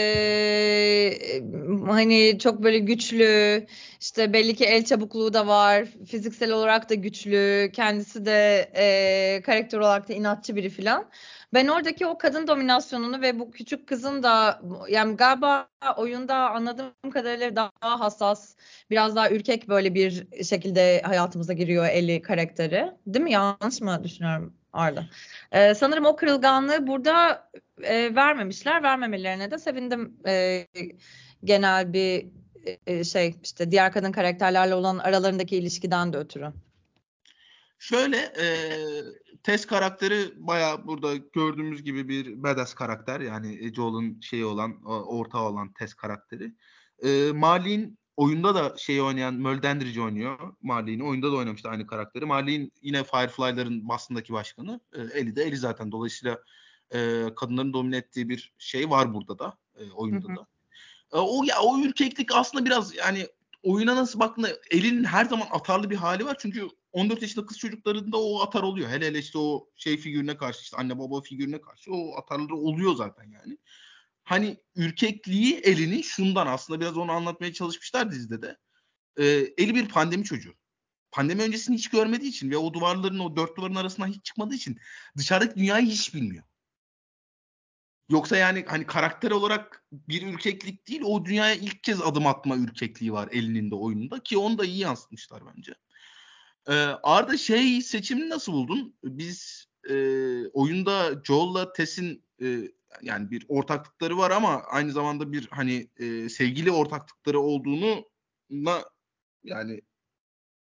hani 1.87 2.39
çok 2.39 2.63
böyle 2.63 2.79
güçlü 2.79 3.67
işte 4.01 4.33
belli 4.33 4.55
ki 4.55 4.65
el 4.65 4.85
çabukluğu 4.85 5.35
da 5.35 5.47
var. 5.47 5.85
Fiziksel 6.07 6.51
olarak 6.51 6.91
da 6.91 6.95
güçlü. 6.95 7.71
Kendisi 7.73 8.27
de 8.27 8.71
e, 8.77 9.43
karakter 9.43 9.79
olarak 9.79 10.09
da 10.09 10.13
inatçı 10.13 10.57
biri 10.57 10.71
filan. 10.71 11.11
Ben 11.55 11.69
oradaki 11.69 12.07
o 12.07 12.19
kadın 12.19 12.47
dominasyonunu 12.47 13.21
ve 13.21 13.39
bu 13.39 13.51
küçük 13.51 13.87
kızın 13.87 14.23
da 14.23 14.63
yani 14.89 15.17
galiba 15.17 15.69
oyunda 15.97 16.51
anladığım 16.51 17.11
kadarıyla 17.13 17.57
daha 17.57 18.01
hassas, 18.01 18.57
biraz 18.91 19.17
daha 19.17 19.31
ürkek 19.31 19.69
böyle 19.69 19.95
bir 19.95 20.45
şekilde 20.45 21.03
hayatımıza 21.05 21.53
giriyor 21.53 21.87
Ellie 21.87 22.23
karakteri. 22.23 22.93
Değil 23.07 23.25
mi? 23.25 23.33
Yanlış 23.33 23.81
mı 23.81 24.01
düşünüyorum 24.05 24.55
Arda? 24.73 25.07
Ee, 25.53 25.75
sanırım 25.75 26.05
o 26.05 26.17
kırılganlığı 26.17 26.87
burada 26.87 27.49
e, 27.83 28.15
vermemişler. 28.15 28.83
Vermemelerine 28.83 29.51
de 29.51 29.59
sevindim. 29.59 30.17
E, 30.27 30.67
genel 31.45 31.93
bir 31.93 32.27
e, 32.87 33.05
şey 33.05 33.35
işte 33.43 33.71
diğer 33.71 33.93
kadın 33.93 34.13
karakterlerle 34.13 34.75
olan 34.75 34.99
aralarındaki 34.99 35.57
ilişkiden 35.57 36.13
de 36.13 36.17
ötürü. 36.17 36.53
Şöyle 37.79 38.17
e, 38.17 38.47
Tess 39.43 39.67
karakteri 39.67 40.33
baya 40.37 40.87
burada 40.87 41.17
gördüğümüz 41.17 41.83
gibi 41.83 42.09
bir 42.09 42.43
badass 42.43 42.75
karakter. 42.75 43.21
Yani 43.21 43.75
Joel'ın 43.75 44.21
şeyi 44.21 44.45
olan, 44.45 44.85
ortağı 44.85 45.43
olan 45.43 45.73
Tess 45.73 45.95
karakteri. 45.95 46.55
E, 47.05 47.33
Marlin 47.33 47.99
oyunda 48.17 48.55
da 48.55 48.75
şey 48.79 49.01
oynayan 49.01 49.35
Möldendrici 49.35 50.03
oynuyor. 50.03 50.55
Marlin'i 50.63 51.05
oyunda 51.05 51.33
da 51.33 51.37
oynamıştı 51.37 51.69
aynı 51.69 51.87
karakteri. 51.87 52.25
Marlin 52.25 52.73
yine 52.83 53.05
Firefly'ların 53.05 53.89
basındaki 53.89 54.33
başkanı. 54.33 54.81
E, 54.93 55.01
Eli 55.01 55.37
de 55.37 55.43
Eli 55.43 55.57
zaten. 55.57 55.93
Dolayısıyla 55.93 56.39
e, 56.95 57.25
kadınların 57.37 57.73
domine 57.73 57.97
ettiği 57.97 58.29
bir 58.29 58.53
şey 58.59 58.91
var 58.91 59.15
burada 59.15 59.39
da. 59.39 59.59
E, 59.77 59.91
oyunda 59.91 60.29
hı 60.29 60.33
hı. 60.33 60.37
da. 60.37 60.47
E, 61.13 61.19
o 61.19 61.45
ya 61.45 61.61
o 61.63 61.81
ürkeklik 61.81 62.35
aslında 62.35 62.65
biraz 62.65 62.95
yani 62.95 63.27
oyuna 63.63 63.97
nasıl 63.97 64.21
baktığında 64.21 64.49
Eli'nin 64.71 65.05
her 65.05 65.25
zaman 65.25 65.47
atarlı 65.51 65.91
bir 65.91 65.97
hali 65.97 66.25
var. 66.25 66.37
Çünkü 66.39 66.69
14 66.93 67.23
yaşında 67.23 67.47
kız 67.47 67.59
çocuklarında 67.59 68.23
o 68.23 68.41
atar 68.41 68.63
oluyor. 68.63 68.91
Hele 68.91 69.07
hele 69.07 69.19
işte 69.19 69.39
o 69.39 69.71
şey 69.77 69.97
figürüne 69.97 70.37
karşı 70.37 70.63
işte 70.63 70.77
anne 70.77 70.99
baba 70.99 71.21
figürüne 71.21 71.61
karşı 71.61 71.93
o 71.95 72.17
atarları 72.17 72.57
oluyor 72.57 72.95
zaten 72.97 73.31
yani. 73.31 73.59
Hani 74.25 74.57
ürkekliği 74.77 75.55
elini 75.55 76.05
şundan 76.05 76.47
aslında 76.47 76.81
biraz 76.81 76.97
onu 76.97 77.13
anlatmaya 77.13 77.53
çalışmışlar 77.53 78.11
dizide 78.11 78.43
de. 78.43 78.57
Ee, 79.19 79.25
eli 79.59 79.75
bir 79.75 79.89
pandemi 79.89 80.25
çocuğu. 80.25 80.55
Pandemi 81.11 81.43
öncesini 81.43 81.77
hiç 81.77 81.89
görmediği 81.91 82.31
için 82.31 82.51
ve 82.51 82.57
o 82.57 82.75
duvarların 82.75 83.19
o 83.19 83.37
dört 83.37 83.57
duvarın 83.57 83.75
arasından 83.75 84.09
hiç 84.09 84.25
çıkmadığı 84.25 84.55
için 84.55 84.79
dışarıdaki 85.17 85.57
dünyayı 85.57 85.87
hiç 85.87 86.15
bilmiyor. 86.15 86.45
Yoksa 88.09 88.37
yani 88.37 88.65
hani 88.69 88.87
karakter 88.87 89.31
olarak 89.31 89.87
bir 89.93 90.27
ürkeklik 90.27 90.89
değil 90.89 91.03
o 91.05 91.25
dünyaya 91.25 91.55
ilk 91.55 91.83
kez 91.83 92.03
adım 92.03 92.27
atma 92.27 92.57
ürkekliği 92.57 93.13
var 93.13 93.29
elinin 93.33 93.71
de 93.71 93.75
oyununda 93.75 94.23
ki 94.23 94.39
onu 94.39 94.59
da 94.59 94.65
iyi 94.65 94.79
yansıtmışlar 94.79 95.43
bence. 95.57 95.75
Arda 97.03 97.37
şey 97.37 97.83
seçimini 97.83 98.29
nasıl 98.29 98.53
buldun? 98.53 98.95
Biz 99.05 99.67
e, 99.91 99.95
oyunda 100.49 101.23
Joel'la 101.25 101.73
Tess'in 101.73 102.25
e, 102.43 102.71
yani 103.03 103.31
bir 103.31 103.45
ortaklıkları 103.49 104.19
var 104.19 104.31
ama 104.31 104.63
aynı 104.63 104.93
zamanda 104.93 105.33
bir 105.33 105.49
hani 105.51 105.89
e, 105.97 106.29
sevgili 106.29 106.71
ortaklıkları 106.71 107.41
olduğunu 107.41 108.05
yani 109.45 109.81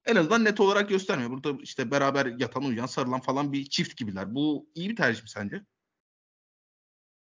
en 0.07 0.17
azından 0.17 0.45
net 0.45 0.61
olarak 0.61 0.89
göstermiyor. 0.89 1.31
Burada 1.31 1.59
işte 1.63 1.91
beraber 1.91 2.27
yatan, 2.27 2.65
uyuyan, 2.65 2.87
sarılan 2.87 3.21
falan 3.21 3.53
bir 3.53 3.65
çift 3.65 3.97
gibiler. 3.97 4.35
Bu 4.35 4.71
iyi 4.75 4.91
bir 4.91 4.97
tercih 4.97 5.23
mi 5.23 5.29
sence? 5.31 5.65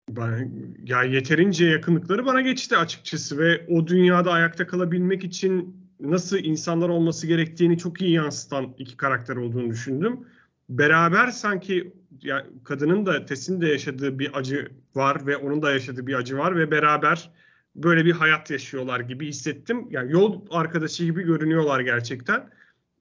Ben, 0.08 0.74
ya 0.84 1.02
yeterince 1.02 1.66
yakınlıkları 1.66 2.26
bana 2.26 2.40
geçti 2.40 2.76
açıkçası 2.76 3.38
ve 3.38 3.66
o 3.68 3.86
dünyada 3.86 4.32
ayakta 4.32 4.66
kalabilmek 4.66 5.24
için 5.24 5.83
nasıl 6.10 6.38
insanlar 6.38 6.88
olması 6.88 7.26
gerektiğini 7.26 7.78
çok 7.78 8.00
iyi 8.00 8.12
yansıtan 8.12 8.74
iki 8.78 8.96
karakter 8.96 9.36
olduğunu 9.36 9.70
düşündüm. 9.70 10.20
Beraber 10.68 11.30
sanki 11.30 11.92
ya 12.22 12.46
kadının 12.64 13.06
da 13.06 13.26
Tess'in 13.26 13.60
de 13.60 13.68
yaşadığı 13.68 14.18
bir 14.18 14.38
acı 14.38 14.68
var 14.94 15.26
ve 15.26 15.36
onun 15.36 15.62
da 15.62 15.72
yaşadığı 15.72 16.06
bir 16.06 16.14
acı 16.14 16.38
var 16.38 16.56
ve 16.56 16.70
beraber 16.70 17.30
böyle 17.76 18.04
bir 18.04 18.12
hayat 18.12 18.50
yaşıyorlar 18.50 19.00
gibi 19.00 19.26
hissettim. 19.28 19.86
Yani 19.90 20.12
yol 20.12 20.46
arkadaşı 20.50 21.04
gibi 21.04 21.22
görünüyorlar 21.22 21.80
gerçekten. 21.80 22.50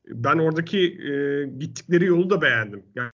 Ben 0.07 0.37
oradaki 0.37 0.79
e, 0.79 1.45
gittikleri 1.59 2.05
yolu 2.05 2.29
da 2.29 2.41
beğendim. 2.41 2.83
Yani 2.95 3.11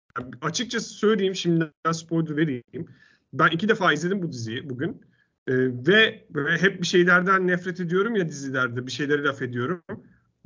açıkçası 0.43 0.91
söyleyeyim 0.91 1.35
şimdiden 1.35 1.93
spoiler 1.93 2.37
vereyim. 2.37 2.87
Ben 3.33 3.49
iki 3.49 3.69
defa 3.69 3.93
izledim 3.93 4.23
bu 4.23 4.33
diziyi 4.33 4.71
bugün. 4.71 5.01
E, 5.49 5.55
ve, 5.87 6.27
ve 6.31 6.59
hep 6.59 6.81
bir 6.81 6.87
şeylerden 6.87 7.47
nefret 7.47 7.81
ediyorum 7.81 8.17
ya 8.17 8.29
dizilerde 8.29 8.87
bir 8.87 8.93
şeyleri 8.93 9.25
laf 9.25 9.43
ediyorum. 9.43 9.83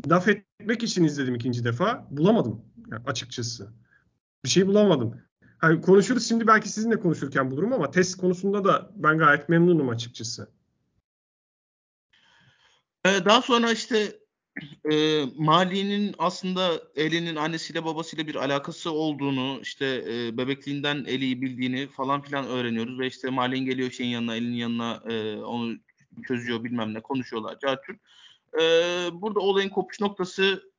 Laf 0.08 0.28
etmek 0.28 0.82
için 0.82 1.04
izledim 1.04 1.34
ikinci 1.34 1.64
defa. 1.64 2.06
Bulamadım 2.10 2.64
yani 2.90 3.02
açıkçası. 3.06 3.72
Bir 4.44 4.48
şey 4.48 4.66
bulamadım. 4.66 5.20
Hani 5.58 5.80
konuşuruz 5.80 6.28
şimdi 6.28 6.46
belki 6.46 6.68
sizinle 6.68 7.00
konuşurken 7.00 7.50
bulurum 7.50 7.72
ama 7.72 7.90
test 7.90 8.16
konusunda 8.16 8.64
da 8.64 8.90
ben 8.96 9.18
gayet 9.18 9.48
memnunum 9.48 9.88
açıkçası. 9.88 10.48
Daha 13.04 13.42
sonra 13.42 13.72
işte 13.72 14.18
e, 14.92 15.24
Mali'nin 15.36 16.14
aslında 16.18 16.82
Ellie'nin 16.96 17.36
annesiyle 17.36 17.84
babasıyla 17.84 18.26
bir 18.26 18.34
alakası 18.34 18.90
olduğunu, 18.92 19.60
işte 19.62 20.04
e, 20.08 20.38
bebekliğinden 20.38 21.04
Ellie'yi 21.04 21.42
bildiğini 21.42 21.86
falan 21.86 22.22
filan 22.22 22.46
öğreniyoruz 22.46 22.98
ve 22.98 23.06
işte 23.06 23.30
Mali'nin 23.30 23.64
geliyor 23.64 23.90
şeyin 23.90 24.10
yanına, 24.10 24.36
Ellie'nin 24.36 24.56
yanına 24.56 25.02
e, 25.08 25.36
onu 25.36 25.76
çözüyor 26.28 26.64
bilmem 26.64 26.94
ne 26.94 27.00
konuşuyorlar. 27.00 27.58
Cartür. 27.58 27.98
E, 28.60 28.62
burada 29.12 29.40
olayın 29.40 29.68
kopuş 29.68 30.00
noktası 30.00 30.72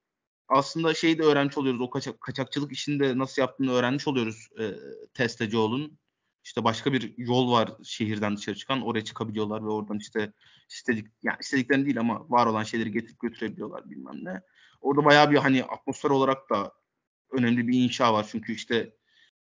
aslında 0.48 0.94
şeyi 0.94 1.18
de 1.18 1.24
öğrenmiş 1.24 1.58
oluyoruz. 1.58 1.82
O 1.82 1.90
kaçak, 1.90 2.22
kaçakçılık 2.22 2.72
işinde 2.72 3.18
nasıl 3.18 3.42
yaptığını 3.42 3.72
öğrenmiş 3.72 4.08
oluyoruz 4.08 4.50
e, 4.60 4.64
Testeceoğlu'nun. 5.14 6.00
İşte 6.50 6.64
başka 6.64 6.94
bir 6.94 7.14
yol 7.18 7.52
var 7.52 7.72
şehirden 7.84 8.38
dışarı 8.38 8.56
çıkan. 8.56 8.82
Oraya 8.82 9.04
çıkabiliyorlar 9.04 9.64
ve 9.66 9.70
oradan 9.70 9.98
işte 9.98 10.34
istedik 10.70 11.08
yani 11.24 11.38
istediklerini 11.42 11.86
değil 11.86 12.00
ama 12.00 12.30
var 12.30 12.46
olan 12.46 12.64
şeyleri 12.64 12.92
getirip 12.92 13.20
götürebiliyorlar 13.20 13.90
bilmem 13.90 14.26
ne. 14.26 14.42
Orada 14.82 15.06
bayağı 15.06 15.32
bir 15.32 15.38
hani 15.38 15.64
atmosfer 15.64 16.10
olarak 16.10 16.50
da 16.50 16.74
önemli 17.32 17.68
bir 17.68 17.84
inşa 17.84 18.14
var. 18.14 18.28
Çünkü 18.32 18.54
işte 18.54 18.94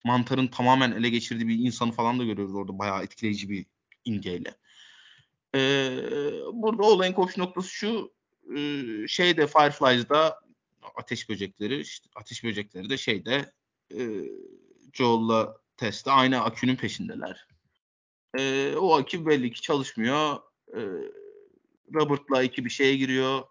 mantarın 0.03 0.47
tamamen 0.47 0.91
ele 0.91 1.09
geçirdiği 1.09 1.47
bir 1.47 1.59
insanı 1.59 1.91
falan 1.91 2.19
da 2.19 2.23
görüyoruz 2.23 2.55
orada 2.55 2.79
bayağı 2.79 3.03
etkileyici 3.03 3.49
bir 3.49 3.65
imgeyle. 4.05 4.55
Ee, 5.55 5.91
burada 6.53 6.83
olayın 6.83 7.13
kopuş 7.13 7.37
noktası 7.37 7.69
şu 7.69 8.11
e, 8.55 8.59
şeyde 9.07 9.47
Fireflies'da 9.47 10.39
ateş 10.95 11.29
böcekleri 11.29 11.79
işte 11.79 12.09
ateş 12.15 12.43
böcekleri 12.43 12.89
de 12.89 12.97
şeyde 12.97 13.53
e, 13.97 13.99
Joel'la 14.93 15.59
Test'te 15.79 16.11
aynı 16.11 16.43
akünün 16.43 16.75
peşindeler. 16.75 17.47
E, 18.39 18.73
o 18.75 18.95
akü 18.95 19.25
belli 19.25 19.51
ki 19.51 19.61
çalışmıyor. 19.61 20.35
E, 20.73 20.79
Robert'la 21.93 22.43
iki 22.43 22.65
bir 22.65 22.69
şeye 22.69 22.95
giriyor. 22.95 23.43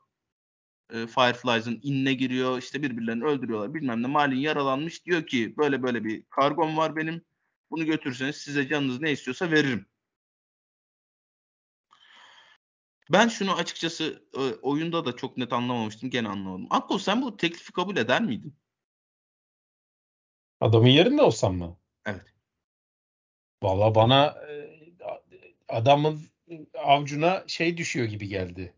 E, 0.90 1.06
Fireflies'ın 1.06 1.80
inine 1.82 2.14
giriyor. 2.14 2.58
İşte 2.58 2.82
birbirlerini 2.82 3.24
öldürüyorlar. 3.24 3.74
Bilmem 3.74 4.02
ne. 4.02 4.06
Malin 4.06 4.36
yaralanmış. 4.36 5.06
Diyor 5.06 5.26
ki 5.26 5.54
böyle 5.56 5.82
böyle 5.82 6.04
bir 6.04 6.24
kargom 6.30 6.76
var 6.76 6.96
benim. 6.96 7.24
Bunu 7.70 7.84
götürseniz 7.84 8.36
size 8.36 8.68
canınız 8.68 9.00
ne 9.00 9.12
istiyorsa 9.12 9.50
veririm. 9.50 9.86
Ben 13.12 13.28
şunu 13.28 13.54
açıkçası 13.54 14.28
e, 14.34 14.40
oyunda 14.40 15.04
da 15.04 15.16
çok 15.16 15.36
net 15.36 15.52
anlamamıştım. 15.52 16.10
Gene 16.10 16.28
anlamadım. 16.28 16.66
Akko 16.70 16.98
sen 16.98 17.22
bu 17.22 17.36
teklifi 17.36 17.72
kabul 17.72 17.96
eder 17.96 18.22
miydin? 18.22 18.56
Adamın 20.60 20.88
yerinde 20.88 21.22
olsam 21.22 21.56
mı? 21.56 21.78
Evet. 22.08 22.34
Valla 23.62 23.94
bana 23.94 24.26
e, 24.26 24.68
adamın 25.68 26.20
avcuna 26.74 27.44
şey 27.46 27.76
düşüyor 27.76 28.06
gibi 28.06 28.28
geldi. 28.28 28.74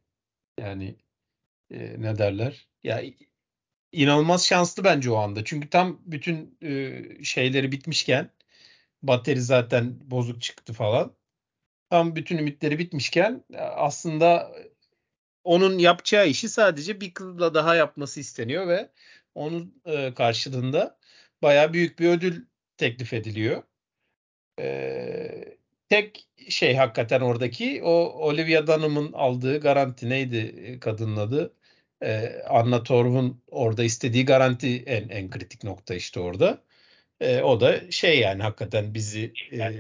Yani 0.59 0.97
e, 1.71 2.03
ne 2.03 2.19
derler? 2.19 2.69
Ya 2.83 3.03
inanılmaz 3.93 4.47
şanslı 4.47 4.85
bence 4.85 5.11
o 5.11 5.17
anda. 5.17 5.45
Çünkü 5.45 5.71
tam 5.71 6.01
bütün 6.05 6.59
e, 6.63 7.03
şeyleri 7.25 7.73
bitmişken 7.73 8.31
bateri 9.03 9.41
zaten 9.43 10.11
bozuk 10.11 10.43
çıktı 10.43 10.73
falan. 10.73 11.15
Tam 11.91 12.17
bütün 12.17 12.39
ümitleri 12.39 12.79
bitmişken 12.79 13.45
aslında 13.59 14.53
onun 15.45 15.79
yapacağı 15.79 16.29
işi 16.29 16.49
sadece 16.49 17.01
bir 17.01 17.15
kızla 17.15 17.55
daha 17.55 17.75
yapması 17.75 18.21
isteniyor 18.21 18.69
ve 18.69 18.91
onun 19.35 19.83
e, 19.85 20.15
karşılığında 20.15 20.99
baya 21.43 21.73
büyük 21.73 21.99
bir 21.99 22.09
ödül 22.09 22.47
teklif 22.81 23.13
ediliyor. 23.13 23.63
E, 24.61 25.59
tek 25.89 26.29
şey 26.49 26.75
hakikaten 26.75 27.21
oradaki 27.21 27.83
o 27.83 27.91
Olivia 28.29 28.67
Dunham'ın 28.67 29.13
aldığı 29.13 29.61
garanti 29.61 30.09
neydi 30.09 30.37
e, 30.37 30.81
kadının 30.81 31.17
adı? 31.17 31.55
E, 32.03 32.43
Anna 32.49 32.83
Torv'un 32.83 33.43
orada 33.51 33.85
istediği 33.85 34.25
garanti 34.25 34.83
en 34.87 35.09
en 35.09 35.31
kritik 35.31 35.65
nokta 35.65 35.95
işte 35.95 36.21
orada. 36.21 36.63
E, 37.21 37.43
o 37.43 37.61
da 37.61 37.91
şey 37.91 38.21
yani 38.21 38.43
hakikaten 38.43 38.95
bizi 38.95 39.33
e, 39.53 39.73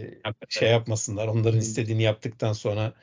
şey 0.48 0.70
yapmasınlar. 0.70 1.28
Onların 1.28 1.58
istediğini 1.58 2.02
yaptıktan 2.02 2.52
sonra 2.52 2.94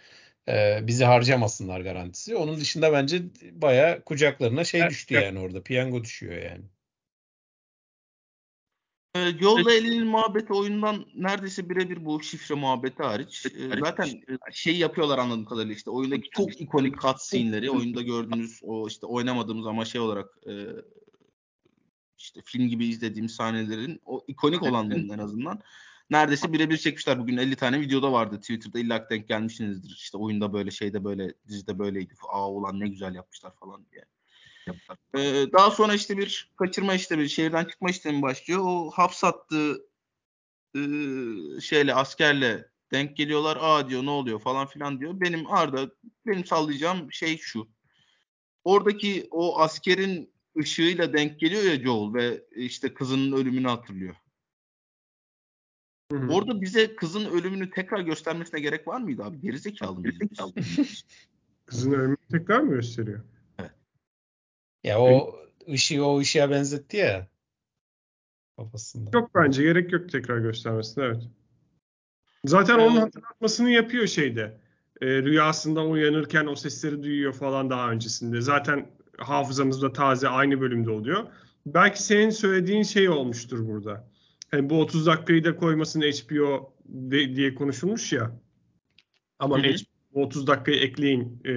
e, 0.49 0.79
bizi 0.87 1.05
harcamasınlar 1.05 1.81
garantisi. 1.81 2.35
Onun 2.35 2.57
dışında 2.59 2.93
bence 2.93 3.21
baya 3.51 4.03
kucaklarına 4.03 4.63
şey 4.63 4.89
düştü 4.89 5.13
yani 5.13 5.39
orada. 5.39 5.63
Piyango 5.63 6.03
düşüyor 6.03 6.41
yani. 6.41 6.63
E, 9.17 9.35
Yolla 9.39 9.73
elinin 9.73 10.07
muhabbeti 10.07 10.53
oyundan 10.53 11.05
neredeyse 11.15 11.69
birebir 11.69 12.05
bu 12.05 12.23
şifre 12.23 12.55
muhabbeti 12.55 13.03
hariç. 13.03 13.45
E, 13.45 13.79
zaten 13.79 14.09
şey 14.51 14.77
yapıyorlar 14.77 15.17
anladığım 15.17 15.45
kadarıyla 15.45 15.73
işte 15.75 15.89
oyundaki 15.89 16.29
çok 16.29 16.61
ikonik 16.61 17.01
cutscene'leri 17.01 17.71
oyunda 17.71 18.01
gördüğünüz 18.01 18.59
o 18.63 18.87
işte 18.87 19.05
oynamadığımız 19.05 19.67
ama 19.67 19.85
şey 19.85 20.01
olarak 20.01 20.29
e, 20.47 20.53
işte 22.17 22.41
film 22.45 22.67
gibi 22.67 22.85
izlediğim 22.85 23.29
sahnelerin 23.29 24.01
o 24.05 24.25
ikonik 24.27 24.63
olanların 24.63 25.09
en 25.09 25.19
azından 25.19 25.61
neredeyse 26.09 26.53
birebir 26.53 26.77
çekmişler. 26.77 27.19
Bugün 27.19 27.37
50 27.37 27.55
tane 27.55 27.79
videoda 27.79 28.11
vardı 28.11 28.39
Twitter'da 28.39 28.79
illa 28.79 29.09
denk 29.09 29.27
gelmişsinizdir. 29.27 29.89
İşte 29.89 30.17
oyunda 30.17 30.53
böyle 30.53 30.71
şeyde 30.71 31.03
böyle 31.03 31.33
dizide 31.47 31.79
böyleydi. 31.79 32.13
Aa 32.29 32.51
ulan 32.51 32.79
ne 32.79 32.87
güzel 32.87 33.15
yapmışlar 33.15 33.55
falan 33.55 33.85
diye. 33.91 34.05
Ee, 35.17 35.45
daha 35.53 35.71
sonra 35.71 35.93
işte 35.93 36.17
bir 36.17 36.51
kaçırma 36.57 36.93
işlemi, 36.93 37.29
şehirden 37.29 37.65
çıkma 37.65 37.89
işlemi 37.89 38.21
başlıyor. 38.21 38.61
O 38.63 38.91
hapsattığı 38.91 39.87
e, 40.75 40.81
şeyle 41.61 41.93
askerle 41.93 42.69
denk 42.91 43.17
geliyorlar. 43.17 43.57
Aa 43.61 43.89
diyor 43.89 44.05
ne 44.05 44.09
oluyor 44.09 44.39
falan 44.39 44.67
filan 44.67 44.99
diyor. 44.99 45.21
Benim 45.21 45.51
Arda 45.51 45.89
benim 46.25 46.45
sallayacağım 46.45 47.11
şey 47.11 47.37
şu. 47.37 47.67
Oradaki 48.63 49.27
o 49.31 49.59
askerin 49.59 50.33
ışığıyla 50.59 51.13
denk 51.13 51.39
geliyor 51.39 51.63
ya 51.63 51.83
Joel 51.83 52.13
ve 52.13 52.45
işte 52.55 52.93
kızının 52.93 53.31
ölümünü 53.31 53.67
hatırlıyor. 53.67 54.15
Hı-hı. 56.11 56.27
Orada 56.27 56.61
bize 56.61 56.95
kızın 56.95 57.25
ölümünü 57.25 57.69
tekrar 57.69 57.99
göstermesine 57.99 58.59
gerek 58.59 58.87
var 58.87 59.01
mıydı 59.01 59.23
abi? 59.23 59.41
Gerizekalı 59.41 59.99
mıyız? 59.99 60.17
kızın 61.65 61.91
ölümünü 61.91 62.17
tekrar 62.31 62.59
mı 62.59 62.69
gösteriyor? 62.69 63.21
Ya 64.83 64.99
o 64.99 65.35
ışığı 65.71 66.05
o 66.05 66.19
ışığa 66.19 66.49
benzetti 66.49 66.97
ya. 66.97 67.27
Kafasında. 68.57 69.09
Yok 69.13 69.31
bence 69.35 69.63
gerek 69.63 69.91
yok 69.91 70.09
tekrar 70.09 70.37
göstermesine 70.37 71.03
evet. 71.03 71.23
Zaten 72.45 72.79
onun 72.79 72.97
hatırlatmasını 72.97 73.69
yapıyor 73.69 74.07
şeyde. 74.07 74.57
E, 75.01 75.07
rüyasında 75.07 75.85
uyanırken 75.85 76.45
o 76.45 76.55
sesleri 76.55 77.03
duyuyor 77.03 77.33
falan 77.33 77.69
daha 77.69 77.91
öncesinde. 77.91 78.41
Zaten 78.41 78.89
hafızamızda 79.17 79.93
taze 79.93 80.27
aynı 80.27 80.61
bölümde 80.61 80.91
oluyor. 80.91 81.27
Belki 81.65 82.03
senin 82.03 82.29
söylediğin 82.29 82.83
şey 82.83 83.09
olmuştur 83.09 83.67
burada. 83.67 84.07
Yani 84.51 84.69
bu 84.69 84.81
30 84.81 85.05
dakikayı 85.05 85.43
da 85.43 85.55
koymasın 85.55 86.01
HBO 86.01 86.73
de, 86.85 87.35
diye 87.35 87.55
konuşulmuş 87.55 88.13
ya. 88.13 88.39
Ama 89.39 89.59
bu 90.13 90.23
30 90.23 90.47
dakikayı 90.47 90.77
ekleyin 90.77 91.41
e, 91.45 91.53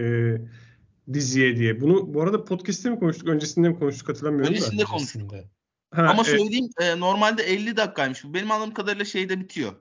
diziye 1.14 1.56
diye. 1.56 1.80
Bunu 1.80 2.14
bu 2.14 2.22
arada 2.22 2.44
podcast'te 2.44 2.90
mi 2.90 2.98
konuştuk? 2.98 3.28
Öncesinde 3.28 3.68
mi 3.68 3.78
konuştuk 3.78 4.08
hatırlamıyorum 4.08 4.54
Öncesinde 4.54 4.82
da. 4.82 4.86
konuştuk. 4.86 5.32
Ha, 5.90 6.02
Ama 6.02 6.24
söyleyeyim 6.24 6.70
e, 6.80 7.00
normalde 7.00 7.42
50 7.42 7.76
dakikaymış. 7.76 8.24
Benim 8.24 8.50
anladığım 8.50 8.74
kadarıyla 8.74 9.04
şeyde 9.04 9.40
bitiyor. 9.40 9.72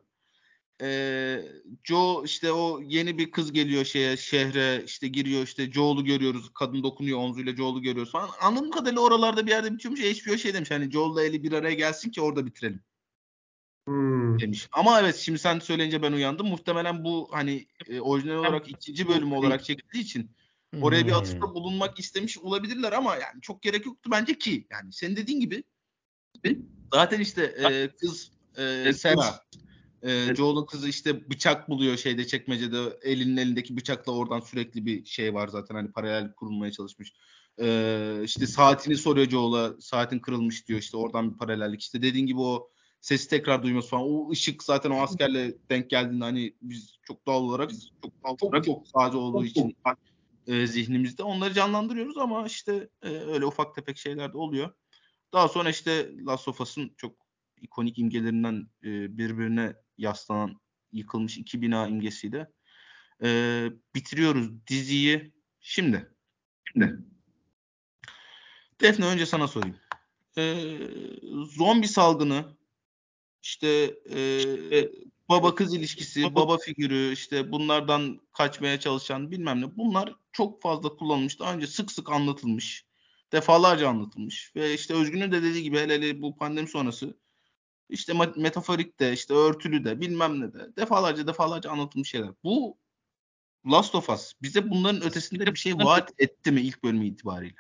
e, 0.82 1.42
Joe 1.84 2.24
işte 2.26 2.52
o 2.52 2.82
yeni 2.84 3.18
bir 3.18 3.32
kız 3.32 3.52
geliyor 3.52 3.86
şeye 3.86 4.18
şehre 4.18 4.84
işte 4.86 5.08
giriyor 5.08 5.44
işte 5.44 5.72
Joel'u 5.72 6.06
görüyoruz. 6.06 6.50
Kadın 6.54 6.84
dokunuyor 6.84 7.20
omzuyla 7.20 7.56
Joel'u 7.56 7.82
görüyoruz 7.82 8.12
falan. 8.12 8.30
Anladığım 8.42 8.72
kadarıyla 8.72 9.02
oralarda 9.02 9.46
bir 9.46 9.52
yerde 9.52 9.74
bitiyormuş. 9.74 10.02
HBO 10.02 10.38
şey 10.38 10.54
demiş 10.54 10.72
hani 10.72 10.92
Joel'la 10.92 11.24
Ellie 11.24 11.44
bir 11.44 11.52
araya 11.52 11.74
gelsin 11.74 12.12
ki 12.12 12.22
orada 12.22 12.46
bitirelim. 12.46 12.82
Hmm. 13.88 14.40
demiş. 14.40 14.68
Ama 14.72 15.00
evet 15.00 15.16
şimdi 15.16 15.40
sen 15.40 15.60
söyleyince 15.60 16.02
ben 16.02 16.12
uyandım. 16.12 16.48
Muhtemelen 16.48 17.04
bu 17.04 17.30
hani 17.32 17.68
e, 17.88 18.00
orijinal 18.00 18.36
olarak 18.36 18.70
ikinci 18.70 19.08
bölüm 19.08 19.34
olarak 19.34 19.64
çekildiği 19.64 20.04
için 20.04 20.32
oraya 20.82 21.08
bir 21.08 21.12
atıfta 21.12 21.54
bulunmak 21.54 22.00
istemiş 22.00 22.38
olabilirler 22.38 22.92
ama 22.92 23.16
yani 23.16 23.42
çok 23.42 23.62
gerek 23.62 23.86
yoktu 23.86 24.10
bence 24.14 24.38
ki. 24.38 24.68
Yani 24.72 24.94
senin 24.94 25.16
dediğin 25.16 25.40
gibi 25.40 25.64
zaten 26.94 27.20
işte 27.20 27.44
e, 27.44 27.88
kız 27.88 28.32
e, 28.58 28.94
Sarah 28.94 29.40
e, 30.04 30.36
Joel'un 30.36 30.66
kızı 30.66 30.90
işte 30.90 31.30
bıçak 31.30 31.70
buluyor 31.70 31.98
şeyde 31.98 32.28
çekmecede. 32.28 32.98
Elinin 33.02 33.38
elindeki 33.38 33.78
bıçakla 33.78 34.12
oradan 34.12 34.40
sürekli 34.40 34.86
bir 34.86 35.06
şey 35.06 35.34
var 35.34 35.48
zaten. 35.48 35.76
Hani 35.76 35.92
paralel 35.92 36.34
kurulmaya 36.34 36.72
çalışmış. 36.72 37.14
E, 37.62 38.22
işte 38.24 38.48
saatini 38.48 38.98
soruyor 38.98 39.30
Joel'a. 39.30 39.74
Saatin 39.82 40.20
kırılmış 40.20 40.68
diyor 40.68 40.80
işte. 40.80 40.98
Oradan 40.98 41.34
bir 41.34 41.38
paralellik. 41.38 41.82
İşte 41.82 42.02
dediğin 42.02 42.26
gibi 42.26 42.40
o 42.40 42.70
sesi 43.02 43.30
tekrar 43.30 43.64
duyması 43.64 43.90
falan. 43.90 44.04
O 44.04 44.32
ışık 44.32 44.64
zaten 44.64 44.92
o 44.92 45.02
askerle 45.02 45.54
denk 45.70 45.90
geldiğinde 45.90 46.24
hani 46.24 46.54
biz 46.62 47.00
çok 47.04 47.26
doğal 47.28 47.42
olarak 47.42 47.72
çok 48.24 48.40
çok, 48.40 48.66
çok 48.66 48.88
sadece 48.88 49.18
olduğu 49.18 49.46
için 49.46 49.76
e, 50.50 50.68
zihnimizde 50.68 51.24
onları 51.24 51.54
canlandırıyoruz 51.54 52.18
ama 52.18 52.46
işte 52.46 52.90
e, 53.02 53.10
öyle 53.10 53.46
ufak 53.46 53.76
tefek 53.76 53.98
şeyler 53.98 54.34
de 54.34 54.38
oluyor. 54.38 54.74
Daha 55.34 55.48
sonra 55.48 55.70
işte 55.70 56.12
Last 56.26 56.48
of 56.48 56.62
Us'ın 56.62 56.94
çok 56.98 57.16
ikonik 57.62 58.00
imgelerinden 58.00 58.70
e, 58.84 59.18
birbirine 59.18 59.76
yaslanan 59.98 60.60
yıkılmış 60.92 61.38
iki 61.38 61.62
bina 61.62 61.88
imgesiyle 61.88 62.52
e, 63.24 63.70
bitiriyoruz 63.96 64.68
diziyi. 64.68 65.34
Şimdi. 65.60 66.16
Şimdi. 66.74 66.98
Defne 68.82 69.06
önce 69.06 69.26
sana 69.26 69.48
sorayım. 69.48 69.78
E, 70.38 70.66
zombi 71.46 71.88
salgını 71.88 72.58
işte 73.42 73.68
e, 74.10 74.20
baba 75.30 75.56
kız 75.56 75.74
ilişkisi, 75.74 76.36
baba 76.36 76.58
figürü, 76.58 77.14
işte 77.14 77.52
bunlardan 77.52 78.20
kaçmaya 78.34 78.80
çalışan 78.80 79.32
bilmem 79.32 79.62
ne. 79.62 79.78
Bunlar 79.78 80.16
çok 80.32 80.62
fazla 80.62 80.90
kullanılmış. 80.90 81.40
Daha 81.40 81.54
önce 81.54 81.68
sık 81.68 81.92
sık 81.92 82.12
anlatılmış. 82.12 82.86
Defalarca 83.32 83.90
anlatılmış. 83.90 84.56
Ve 84.56 84.74
işte 84.74 84.94
Özgün'ün 84.94 85.32
de 85.32 85.44
dediği 85.44 85.64
gibi 85.64 85.78
hele 85.78 85.94
hele 85.94 86.22
bu 86.22 86.38
pandemi 86.38 86.68
sonrası 86.68 87.18
işte 87.90 88.14
metaforik 88.36 89.00
de 89.00 89.14
işte 89.14 89.34
örtülü 89.34 89.86
de 89.86 90.02
bilmem 90.02 90.42
ne 90.42 90.54
de 90.54 90.76
defalarca 90.78 91.28
defalarca 91.28 91.72
anlatılmış 91.72 92.10
şeyler. 92.10 92.32
Bu 92.44 92.78
Last 93.72 93.96
of 93.96 94.10
Us 94.10 94.34
bize 94.42 94.70
bunların 94.70 95.04
ötesinde 95.04 95.46
bir 95.46 95.60
şey 95.60 95.78
vaat 95.78 96.12
etti 96.18 96.52
mi 96.52 96.62
ilk 96.62 96.84
bölümü 96.84 97.08
itibariyle? 97.08 97.56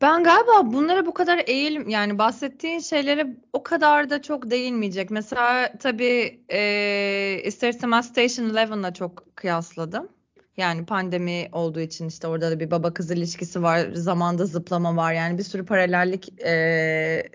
Ben 0.00 0.24
galiba 0.24 0.72
bunlara 0.72 1.06
bu 1.06 1.14
kadar 1.14 1.42
eğilim 1.46 1.88
yani 1.88 2.18
bahsettiğin 2.18 2.78
şeylere 2.78 3.26
o 3.52 3.62
kadar 3.62 4.10
da 4.10 4.22
çok 4.22 4.50
değinmeyecek. 4.50 5.10
Mesela 5.10 5.72
tabii 5.78 6.40
e, 6.48 7.40
ister 7.44 7.68
istemez 7.68 8.06
Station 8.06 8.50
Eleven'la 8.50 8.94
çok 8.94 9.36
kıyasladım. 9.36 10.08
Yani 10.56 10.86
pandemi 10.86 11.48
olduğu 11.52 11.80
için 11.80 12.08
işte 12.08 12.26
orada 12.26 12.50
da 12.50 12.60
bir 12.60 12.70
baba 12.70 12.94
kız 12.94 13.10
ilişkisi 13.10 13.62
var, 13.62 13.88
zamanda 13.92 14.46
zıplama 14.46 14.96
var. 14.96 15.12
Yani 15.12 15.38
bir 15.38 15.42
sürü 15.42 15.66
paralellik 15.66 16.42
e, 16.42 17.28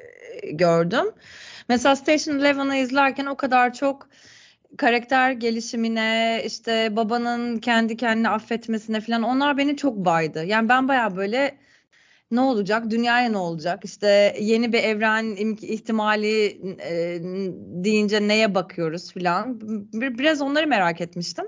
gördüm. 0.52 1.06
Mesela 1.70 1.96
Station 1.96 2.40
Eleven'ı 2.40 2.76
izlerken 2.76 3.26
o 3.26 3.38
kadar 3.38 3.74
çok 3.74 4.10
karakter 4.78 5.32
gelişimine, 5.32 6.42
işte 6.46 6.96
babanın 6.96 7.58
kendi 7.58 7.98
kendini 7.98 8.30
affetmesine 8.30 9.02
falan 9.02 9.24
onlar 9.24 9.58
beni 9.58 9.78
çok 9.78 9.96
baydı. 9.98 10.46
Yani 10.46 10.70
ben 10.70 10.88
baya 10.88 11.16
böyle 11.16 11.63
ne 12.34 12.42
olacak? 12.42 12.90
Dünyaya 12.90 13.30
ne 13.30 13.38
olacak? 13.38 13.86
İşte 13.86 14.36
yeni 14.40 14.74
bir 14.74 14.84
evren 14.84 15.36
ihtimali 15.62 16.46
e, 16.82 17.20
deyince 17.84 18.28
neye 18.28 18.56
bakıyoruz 18.56 19.14
filan. 19.14 19.62
Bir, 19.94 20.18
biraz 20.18 20.42
onları 20.42 20.68
merak 20.68 21.02
etmiştim. 21.02 21.46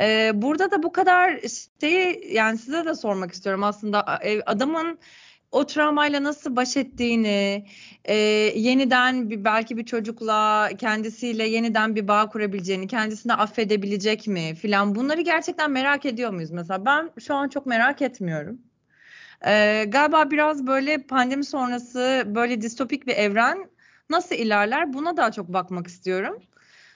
E, 0.00 0.32
burada 0.34 0.70
da 0.70 0.82
bu 0.82 0.92
kadar 0.92 1.40
şeyi 1.80 2.34
yani 2.34 2.58
size 2.58 2.84
de 2.84 2.94
sormak 2.94 3.32
istiyorum 3.32 3.64
aslında 3.64 4.20
adamın 4.46 4.98
o 5.52 5.66
travmayla 5.66 6.22
nasıl 6.22 6.56
baş 6.56 6.76
ettiğini, 6.76 7.66
e, 8.04 8.14
yeniden 8.56 9.30
bir, 9.30 9.44
belki 9.44 9.76
bir 9.76 9.84
çocukla 9.86 10.70
kendisiyle 10.78 11.48
yeniden 11.48 11.96
bir 11.96 12.08
bağ 12.08 12.28
kurabileceğini, 12.28 12.86
kendisini 12.86 13.34
affedebilecek 13.34 14.26
mi 14.26 14.54
filan 14.54 14.94
bunları 14.94 15.20
gerçekten 15.20 15.70
merak 15.70 16.06
ediyor 16.06 16.30
muyuz 16.30 16.50
mesela? 16.50 16.84
Ben 16.84 17.10
şu 17.20 17.34
an 17.34 17.48
çok 17.48 17.66
merak 17.66 18.02
etmiyorum. 18.02 18.69
Ee, 19.46 19.84
galiba 19.88 20.30
biraz 20.30 20.66
böyle 20.66 21.02
pandemi 21.02 21.44
sonrası 21.44 22.22
böyle 22.26 22.60
distopik 22.60 23.06
bir 23.06 23.16
evren 23.16 23.70
nasıl 24.10 24.34
ilerler 24.34 24.92
buna 24.92 25.16
daha 25.16 25.32
çok 25.32 25.48
bakmak 25.48 25.86
istiyorum. 25.86 26.42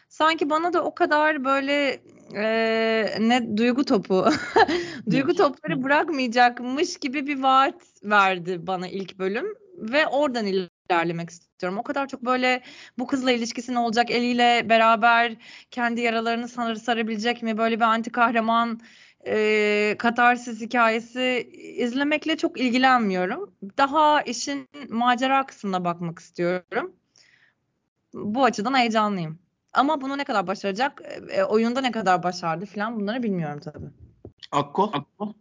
Sanki 0.08 0.50
bana 0.50 0.72
da 0.72 0.84
o 0.84 0.94
kadar 0.94 1.44
böyle 1.44 2.00
e, 2.34 3.16
ne 3.20 3.56
duygu 3.56 3.84
topu 3.84 4.26
duygu 5.10 5.34
topları 5.34 5.82
bırakmayacakmış 5.82 6.96
gibi 6.96 7.26
bir 7.26 7.42
vaat 7.42 7.82
verdi 8.04 8.66
bana 8.66 8.88
ilk 8.88 9.18
bölüm 9.18 9.46
ve 9.78 10.06
oradan 10.06 10.46
ilerlemek 10.46 11.30
istiyorum. 11.30 11.78
O 11.78 11.82
kadar 11.82 12.08
çok 12.08 12.22
böyle 12.22 12.62
bu 12.98 13.06
kızla 13.06 13.32
ilişkisi 13.32 13.74
ne 13.74 13.78
olacak 13.78 14.10
eliyle 14.10 14.66
beraber 14.68 15.36
kendi 15.70 16.00
yaralarını 16.00 16.48
sar 16.48 16.74
sarabilecek 16.74 17.42
mi 17.42 17.58
böyle 17.58 17.76
bir 17.76 17.84
anti 17.84 18.12
kahraman 18.12 18.80
e, 19.26 19.96
katarsis 19.98 20.60
hikayesi 20.60 21.50
izlemekle 21.76 22.36
çok 22.36 22.60
ilgilenmiyorum. 22.60 23.54
Daha 23.78 24.22
işin 24.22 24.68
macera 24.88 25.46
kısmına 25.46 25.84
bakmak 25.84 26.18
istiyorum. 26.18 26.92
Bu 28.14 28.44
açıdan 28.44 28.78
heyecanlıyım. 28.78 29.38
Ama 29.72 30.00
bunu 30.00 30.18
ne 30.18 30.24
kadar 30.24 30.46
başaracak, 30.46 31.02
e, 31.30 31.44
oyunda 31.44 31.80
ne 31.80 31.90
kadar 31.90 32.22
başardı 32.22 32.66
falan 32.66 33.00
bunları 33.00 33.22
bilmiyorum 33.22 33.60
tabii. 33.64 33.90
Akko? 34.52 34.90
Akko? 34.92 35.34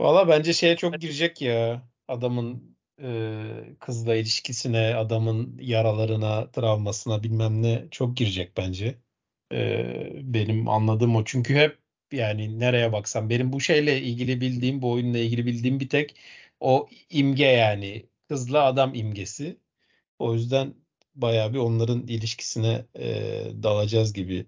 Valla 0.00 0.28
bence 0.28 0.52
şeye 0.52 0.76
çok 0.76 1.00
girecek 1.00 1.42
ya. 1.42 1.82
Adamın 2.08 2.76
e, 3.02 3.42
kızla 3.80 4.14
ilişkisine, 4.14 4.94
adamın 4.94 5.58
yaralarına, 5.60 6.50
travmasına 6.50 7.22
bilmem 7.22 7.62
ne 7.62 7.84
çok 7.90 8.16
girecek 8.16 8.52
bence. 8.56 8.98
E, 9.52 9.84
benim 10.22 10.68
anladığım 10.68 11.16
o. 11.16 11.24
Çünkü 11.24 11.54
hep 11.54 11.78
yani 12.12 12.60
nereye 12.60 12.92
baksam 12.92 13.30
benim 13.30 13.52
bu 13.52 13.60
şeyle 13.60 14.02
ilgili 14.02 14.40
bildiğim, 14.40 14.82
bu 14.82 14.92
oyunla 14.92 15.18
ilgili 15.18 15.46
bildiğim 15.46 15.80
bir 15.80 15.88
tek 15.88 16.16
o 16.60 16.88
imge 17.10 17.44
yani 17.44 18.06
kızla 18.28 18.64
adam 18.64 18.94
imgesi. 18.94 19.56
O 20.18 20.34
yüzden 20.34 20.74
bayağı 21.14 21.52
bir 21.52 21.58
onların 21.58 22.06
ilişkisine 22.06 22.86
e, 22.98 23.12
dalacağız 23.62 24.12
gibi 24.12 24.46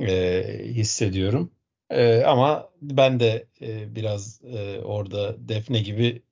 e, 0.00 0.44
hissediyorum. 0.64 1.52
E, 1.90 2.22
ama 2.22 2.70
ben 2.82 3.20
de 3.20 3.48
e, 3.60 3.94
biraz 3.94 4.44
e, 4.44 4.80
orada 4.80 5.48
Defne 5.48 5.80
gibi 5.80 6.22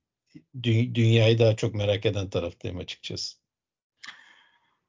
dü- 0.61 0.95
dünyayı 0.95 1.39
daha 1.39 1.57
çok 1.57 1.75
merak 1.75 2.07
eden 2.07 2.31
taraftayım 2.31 2.79
açıkçası. 2.79 3.37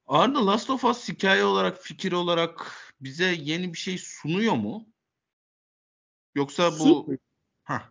Arda 0.08 0.48
Last 0.48 0.70
of 0.70 0.86
Us 0.86 1.10
hikaye 1.10 1.44
olarak, 1.44 1.84
fikir 1.84 2.12
olarak 2.12 2.74
bize 3.02 3.36
yeni 3.42 3.74
bir 3.74 3.78
şey 3.78 3.98
sunuyor 3.98 4.54
mu? 4.54 4.88
Yoksa 6.40 6.72
bu. 6.80 7.16
Hah. 7.64 7.82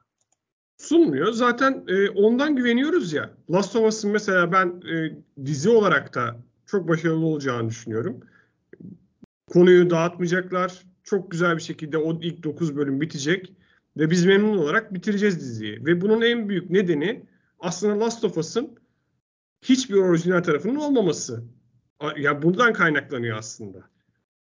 Sunmuyor. 0.79 1.33
Zaten 1.33 1.85
e, 1.89 2.11
ondan 2.11 2.57
güveniyoruz 2.57 3.13
ya. 3.13 3.31
Last 3.51 3.77
of 3.77 3.89
Us'ın 3.89 4.11
mesela 4.11 4.53
ben 4.53 4.83
e, 4.93 5.17
dizi 5.47 5.71
olarak 5.71 6.15
da 6.15 6.37
çok 6.67 6.89
başarılı 6.89 7.27
olacağını 7.27 7.69
düşünüyorum. 7.69 8.21
Konuyu 9.53 9.91
dağıtmayacaklar. 9.91 10.83
Çok 11.05 11.31
güzel 11.31 11.57
bir 11.57 11.63
şekilde 11.63 11.99
o 11.99 12.21
ilk 12.21 12.43
9 12.43 12.77
bölüm 12.77 13.01
bitecek. 13.01 13.53
Ve 13.97 14.11
biz 14.11 14.25
memnun 14.25 14.59
olarak 14.59 14.95
bitireceğiz 14.95 15.41
diziyi. 15.41 15.87
Ve 15.87 16.01
bunun 16.01 16.23
en 16.23 16.49
büyük 16.49 16.71
nedeni 16.71 17.27
aslında 17.61 18.01
Last 18.05 18.25
of 18.25 18.39
Us'ın 18.39 18.79
hiçbir 19.63 19.97
orijinal 19.97 20.43
tarafının 20.43 20.77
olmaması. 20.77 21.45
Ya 22.17 22.43
buradan 22.43 22.73
kaynaklanıyor 22.73 23.39
aslında. 23.39 23.79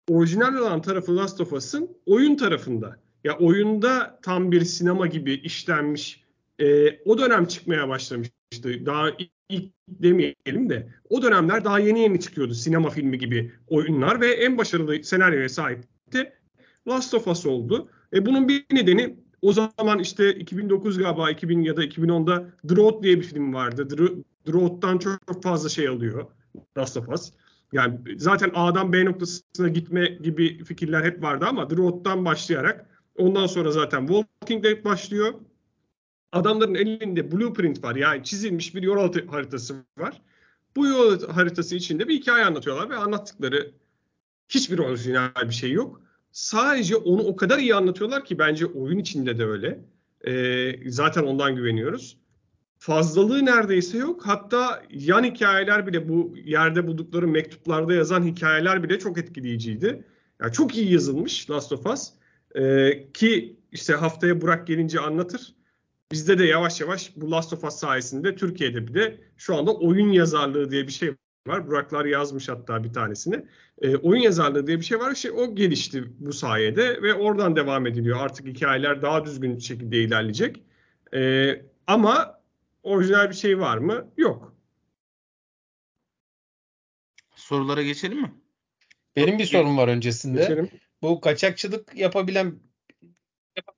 Orijinal 0.08 0.54
olan 0.54 0.82
tarafı 0.82 1.16
Last 1.16 1.40
of 1.40 1.52
Us'ın 1.52 1.96
oyun 2.06 2.36
tarafında. 2.36 3.03
Ya 3.24 3.38
oyunda 3.38 4.18
tam 4.22 4.52
bir 4.52 4.64
sinema 4.64 5.06
gibi 5.06 5.32
işlenmiş 5.32 6.24
e, 6.58 6.98
o 7.04 7.18
dönem 7.18 7.46
çıkmaya 7.46 7.88
başlamıştı. 7.88 8.86
Daha 8.86 9.10
ilk 9.48 9.72
demeyelim 9.88 10.70
de 10.70 10.88
o 11.10 11.22
dönemler 11.22 11.64
daha 11.64 11.78
yeni 11.78 12.00
yeni 12.00 12.20
çıkıyordu 12.20 12.54
sinema 12.54 12.90
filmi 12.90 13.18
gibi 13.18 13.52
oyunlar 13.66 14.20
ve 14.20 14.32
en 14.32 14.58
başarılı 14.58 15.04
senaryoya 15.04 15.48
sahipti 15.48 16.32
Last 16.88 17.14
of 17.14 17.28
Us 17.28 17.46
oldu. 17.46 17.88
E, 18.12 18.26
bunun 18.26 18.48
bir 18.48 18.64
nedeni 18.72 19.16
o 19.42 19.52
zaman 19.52 19.98
işte 19.98 20.34
2009 20.34 20.98
galiba 20.98 21.30
2000 21.30 21.62
ya 21.62 21.76
da 21.76 21.84
2010'da 21.84 22.46
Drought 22.68 23.02
diye 23.02 23.16
bir 23.16 23.22
film 23.22 23.54
vardı. 23.54 23.88
Drought'tan 24.46 24.98
çok, 24.98 25.18
çok 25.26 25.42
fazla 25.42 25.68
şey 25.68 25.88
alıyor. 25.88 26.26
Last 26.78 26.96
of 26.96 27.08
Us. 27.08 27.32
Yani 27.72 27.98
zaten 28.16 28.50
A'dan 28.54 28.92
B 28.92 29.04
noktasına 29.04 29.68
gitme 29.68 30.06
gibi 30.06 30.64
fikirler 30.64 31.04
hep 31.04 31.22
vardı 31.22 31.46
ama 31.48 31.68
The 31.68 31.76
Road'dan 31.76 32.24
başlayarak 32.24 32.93
ondan 33.18 33.46
sonra 33.46 33.70
zaten 33.70 34.06
Walking 34.06 34.64
Dead 34.64 34.84
başlıyor. 34.84 35.34
Adamların 36.32 36.74
elinde 36.74 37.32
blueprint 37.32 37.84
var. 37.84 37.96
Yani 37.96 38.24
çizilmiş 38.24 38.74
bir 38.74 38.82
yol 38.82 39.12
haritası 39.26 39.74
var. 39.98 40.22
Bu 40.76 40.86
yol 40.86 41.28
haritası 41.28 41.76
içinde 41.76 42.08
bir 42.08 42.14
hikaye 42.14 42.44
anlatıyorlar 42.44 42.90
ve 42.90 42.96
anlattıkları 42.96 43.72
hiçbir 44.48 44.78
orijinal 44.78 45.48
bir 45.48 45.54
şey 45.54 45.72
yok. 45.72 46.00
Sadece 46.32 46.96
onu 46.96 47.22
o 47.22 47.36
kadar 47.36 47.58
iyi 47.58 47.74
anlatıyorlar 47.74 48.24
ki 48.24 48.38
bence 48.38 48.66
oyun 48.66 48.98
içinde 48.98 49.38
de 49.38 49.44
öyle. 49.44 49.80
Ee, 50.26 50.90
zaten 50.90 51.22
ondan 51.22 51.56
güveniyoruz. 51.56 52.16
Fazlalığı 52.78 53.46
neredeyse 53.46 53.98
yok. 53.98 54.26
Hatta 54.26 54.82
yan 54.90 55.24
hikayeler 55.24 55.86
bile 55.86 56.08
bu 56.08 56.34
yerde 56.44 56.86
buldukları 56.86 57.28
mektuplarda 57.28 57.94
yazan 57.94 58.26
hikayeler 58.26 58.82
bile 58.82 58.98
çok 58.98 59.18
etkileyiciydi. 59.18 60.04
Yani 60.40 60.52
çok 60.52 60.76
iyi 60.76 60.92
yazılmış 60.92 61.50
Last 61.50 61.72
of 61.72 61.86
Us. 61.86 62.10
Ee, 62.54 63.12
ki 63.14 63.56
işte 63.72 63.94
haftaya 63.94 64.40
Burak 64.40 64.66
gelince 64.66 65.00
anlatır. 65.00 65.54
Bizde 66.12 66.38
de 66.38 66.44
yavaş 66.44 66.80
yavaş 66.80 67.12
bu 67.16 67.30
Last 67.30 67.52
of 67.52 67.64
Us 67.64 67.74
sayesinde 67.74 68.36
Türkiye'de 68.36 68.88
bir 68.88 68.94
de 68.94 69.20
şu 69.36 69.56
anda 69.56 69.74
oyun 69.74 70.12
yazarlığı 70.12 70.70
diye 70.70 70.86
bir 70.86 70.92
şey 70.92 71.14
var. 71.46 71.66
Buraklar 71.66 72.04
yazmış 72.04 72.48
hatta 72.48 72.84
bir 72.84 72.92
tanesini. 72.92 73.46
E, 73.82 73.96
oyun 73.96 74.20
yazarlığı 74.20 74.66
diye 74.66 74.80
bir 74.80 74.84
şey 74.84 74.98
var. 74.98 75.14
Şey, 75.14 75.30
o 75.30 75.54
gelişti 75.54 76.04
bu 76.18 76.32
sayede 76.32 77.02
ve 77.02 77.14
oradan 77.14 77.56
devam 77.56 77.86
ediliyor. 77.86 78.20
Artık 78.20 78.46
hikayeler 78.46 79.02
daha 79.02 79.24
düzgün 79.24 79.58
şekilde 79.58 79.96
ilerleyecek. 79.96 80.62
E, 81.14 81.50
ama 81.86 82.40
orijinal 82.82 83.30
bir 83.30 83.34
şey 83.34 83.58
var 83.58 83.78
mı? 83.78 84.12
Yok. 84.16 84.54
Sorulara 87.34 87.82
geçelim 87.82 88.20
mi? 88.20 88.34
Benim 89.16 89.38
bir 89.38 89.44
sorum 89.44 89.76
var 89.76 89.88
öncesinde. 89.88 90.40
Geçelim. 90.40 90.70
Bu 91.04 91.20
kaçakçılık 91.20 91.96
yapabilen 91.96 92.60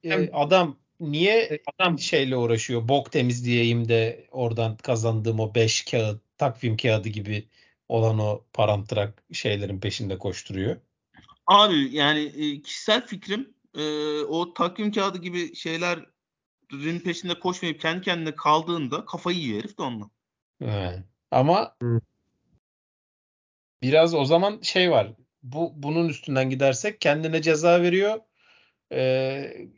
e, 0.05 0.31
adam 0.33 0.79
niye 1.01 1.61
adam 1.77 1.99
şeyle 1.99 2.37
uğraşıyor? 2.37 2.89
Bok 2.89 3.13
temizleyeyim 3.13 3.89
de 3.89 4.27
oradan 4.31 4.77
kazandığım 4.77 5.41
o 5.41 5.55
5 5.55 5.85
kağıt, 5.85 6.23
takvim 6.39 6.77
kağıdı 6.77 7.09
gibi 7.09 7.49
olan 7.89 8.19
o 8.19 8.45
paramtırak 8.53 9.25
şeylerin 9.33 9.81
peşinde 9.81 10.19
koşturuyor. 10.19 10.77
Abi 11.47 11.97
yani 11.97 12.21
e, 12.21 12.63
kişisel 12.63 13.07
fikrim 13.07 13.55
e, 13.75 13.85
o 14.21 14.55
takvim 14.55 14.93
kağıdı 14.93 15.19
gibi 15.19 15.55
şeylerin 15.55 17.01
peşinde 17.05 17.39
koşmayıp 17.39 17.81
kendi 17.81 18.01
kendine 18.03 18.35
kaldığında 18.35 19.05
kafayı 19.05 19.39
yiyor 19.39 19.59
herif 19.59 19.79
de 19.79 19.83
onunla. 19.83 20.11
He. 20.59 21.03
Ama 21.31 21.77
Hı. 21.83 22.01
biraz 23.83 24.15
o 24.15 24.25
zaman 24.25 24.61
şey 24.63 24.91
var. 24.91 25.13
Bu 25.53 25.73
bunun 25.77 26.09
üstünden 26.09 26.51
gidersek 26.51 27.01
kendine 27.01 27.43
ceza 27.43 27.83
veriyor. 27.83 28.21
Ee, 28.93 29.69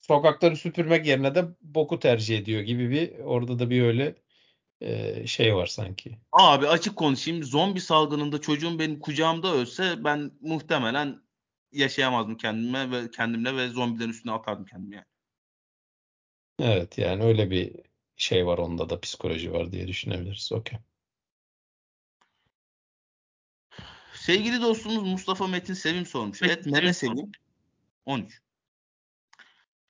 sokakları 0.00 0.56
süpürmek 0.56 1.06
yerine 1.06 1.34
de 1.34 1.44
boku 1.60 1.98
tercih 1.98 2.38
ediyor 2.38 2.62
gibi 2.62 2.90
bir 2.90 3.18
orada 3.18 3.58
da 3.58 3.70
bir 3.70 3.82
öyle 3.82 4.14
e, 4.80 5.26
şey 5.26 5.54
var 5.54 5.66
sanki. 5.66 6.18
Abi 6.32 6.68
açık 6.68 6.96
konuşayım 6.96 7.44
zombi 7.44 7.80
salgınında 7.80 8.40
çocuğum 8.40 8.78
benim 8.78 9.00
kucağımda 9.00 9.54
ölse 9.54 10.04
ben 10.04 10.30
muhtemelen 10.40 11.22
yaşayamazdım 11.72 12.36
kendime 12.36 12.90
ve 12.90 13.10
kendimle 13.10 13.56
ve 13.56 13.68
zombilerin 13.68 14.10
üstüne 14.10 14.32
atardım 14.32 14.64
kendimi 14.64 14.96
yani. 14.96 15.06
Evet 16.62 16.98
yani 16.98 17.24
öyle 17.24 17.50
bir 17.50 17.72
şey 18.16 18.46
var 18.46 18.58
onda 18.58 18.90
da 18.90 19.00
psikoloji 19.00 19.52
var 19.52 19.72
diye 19.72 19.88
düşünebiliriz. 19.88 20.52
Okey. 20.52 20.78
Sevgili 24.20 24.60
dostumuz 24.60 25.02
Mustafa 25.02 25.46
Metin 25.46 25.74
Sevim 25.74 26.06
sormuş. 26.06 26.42
Evet 26.42 26.66
Meme 26.66 26.92
Sevim 26.92 27.32
13. 28.06 28.40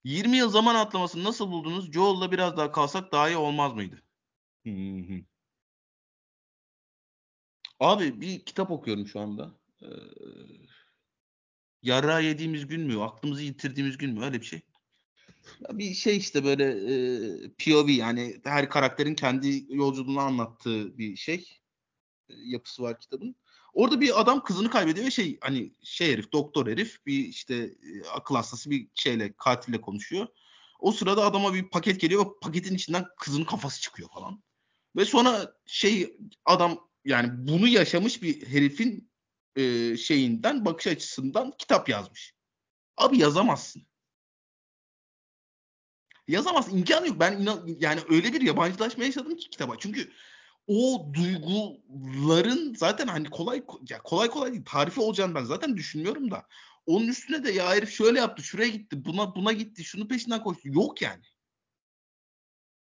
20 0.04 0.36
yıl 0.36 0.50
zaman 0.50 0.74
atlamasını 0.74 1.24
nasıl 1.24 1.50
buldunuz? 1.50 1.92
Joel'la 1.92 2.32
biraz 2.32 2.56
daha 2.56 2.72
kalsak 2.72 3.12
daha 3.12 3.28
iyi 3.28 3.36
olmaz 3.36 3.74
mıydı? 3.74 4.02
Hı 4.66 4.70
hı. 4.70 5.20
Abi 7.80 8.20
bir 8.20 8.44
kitap 8.44 8.70
okuyorum 8.70 9.06
şu 9.06 9.20
anda. 9.20 9.50
Ee, 9.82 9.86
yara 11.82 12.20
yediğimiz 12.20 12.66
gün 12.66 12.80
mü? 12.80 13.00
Aklımızı 13.00 13.42
yitirdiğimiz 13.42 13.98
gün 13.98 14.14
mü? 14.14 14.24
Öyle 14.24 14.40
bir 14.40 14.46
şey. 14.46 14.60
Ya 15.60 15.78
bir 15.78 15.94
şey 15.94 16.16
işte 16.16 16.44
böyle 16.44 16.64
e, 16.64 17.50
POV 17.50 17.88
yani 17.88 18.40
her 18.44 18.70
karakterin 18.70 19.14
kendi 19.14 19.64
yolculuğunu 19.68 20.20
anlattığı 20.20 20.98
bir 20.98 21.16
şey. 21.16 21.60
E, 22.28 22.34
yapısı 22.36 22.82
var 22.82 23.00
kitabın. 23.00 23.36
Orada 23.72 24.00
bir 24.00 24.20
adam 24.20 24.42
kızını 24.42 24.70
kaybediyor 24.70 25.06
ve 25.06 25.10
şey 25.10 25.38
hani 25.40 25.72
şey 25.82 26.12
herif 26.12 26.32
doktor 26.32 26.66
herif 26.66 27.06
bir 27.06 27.24
işte 27.24 27.54
e, 27.54 28.08
akıl 28.08 28.34
hastası 28.34 28.70
bir 28.70 28.88
şeyle 28.94 29.32
katille 29.36 29.80
konuşuyor. 29.80 30.26
O 30.80 30.92
sırada 30.92 31.24
adama 31.24 31.54
bir 31.54 31.70
paket 31.70 32.00
geliyor 32.00 32.26
ve 32.26 32.30
paketin 32.42 32.74
içinden 32.74 33.04
kızın 33.18 33.44
kafası 33.44 33.80
çıkıyor 33.80 34.08
falan. 34.08 34.42
Ve 34.96 35.04
sonra 35.04 35.54
şey 35.66 36.16
adam 36.44 36.88
yani 37.04 37.30
bunu 37.32 37.68
yaşamış 37.68 38.22
bir 38.22 38.46
herifin 38.46 39.10
e, 39.56 39.96
şeyinden 39.96 40.64
bakış 40.64 40.86
açısından 40.86 41.52
kitap 41.58 41.88
yazmış. 41.88 42.34
Abi 42.96 43.18
yazamazsın. 43.18 43.86
Yazamazsın. 46.28 46.76
imkanı 46.76 47.06
yok. 47.06 47.20
Ben 47.20 47.38
inan 47.40 47.76
yani 47.80 48.00
öyle 48.08 48.32
bir 48.32 48.40
yabancılaşma 48.40 49.04
yaşadım 49.04 49.36
ki 49.36 49.50
kitaba. 49.50 49.74
Çünkü 49.78 50.12
o 50.72 51.10
duyguların 51.14 52.74
zaten 52.74 53.06
hani 53.06 53.30
kolay 53.30 53.62
ya 53.90 54.02
kolay 54.02 54.30
kolay 54.30 54.52
değil 54.52 54.64
tarifi 54.64 55.00
olacağını 55.00 55.34
ben 55.34 55.44
zaten 55.44 55.76
düşünmüyorum 55.76 56.30
da 56.30 56.46
onun 56.86 57.08
üstüne 57.08 57.44
de 57.44 57.52
ya 57.52 57.68
herif 57.68 57.90
şöyle 57.90 58.18
yaptı 58.18 58.42
şuraya 58.42 58.68
gitti 58.68 59.04
buna 59.04 59.34
buna 59.34 59.52
gitti 59.52 59.84
şunu 59.84 60.08
peşinden 60.08 60.42
koştu 60.42 60.68
yok 60.68 61.02
yani. 61.02 61.22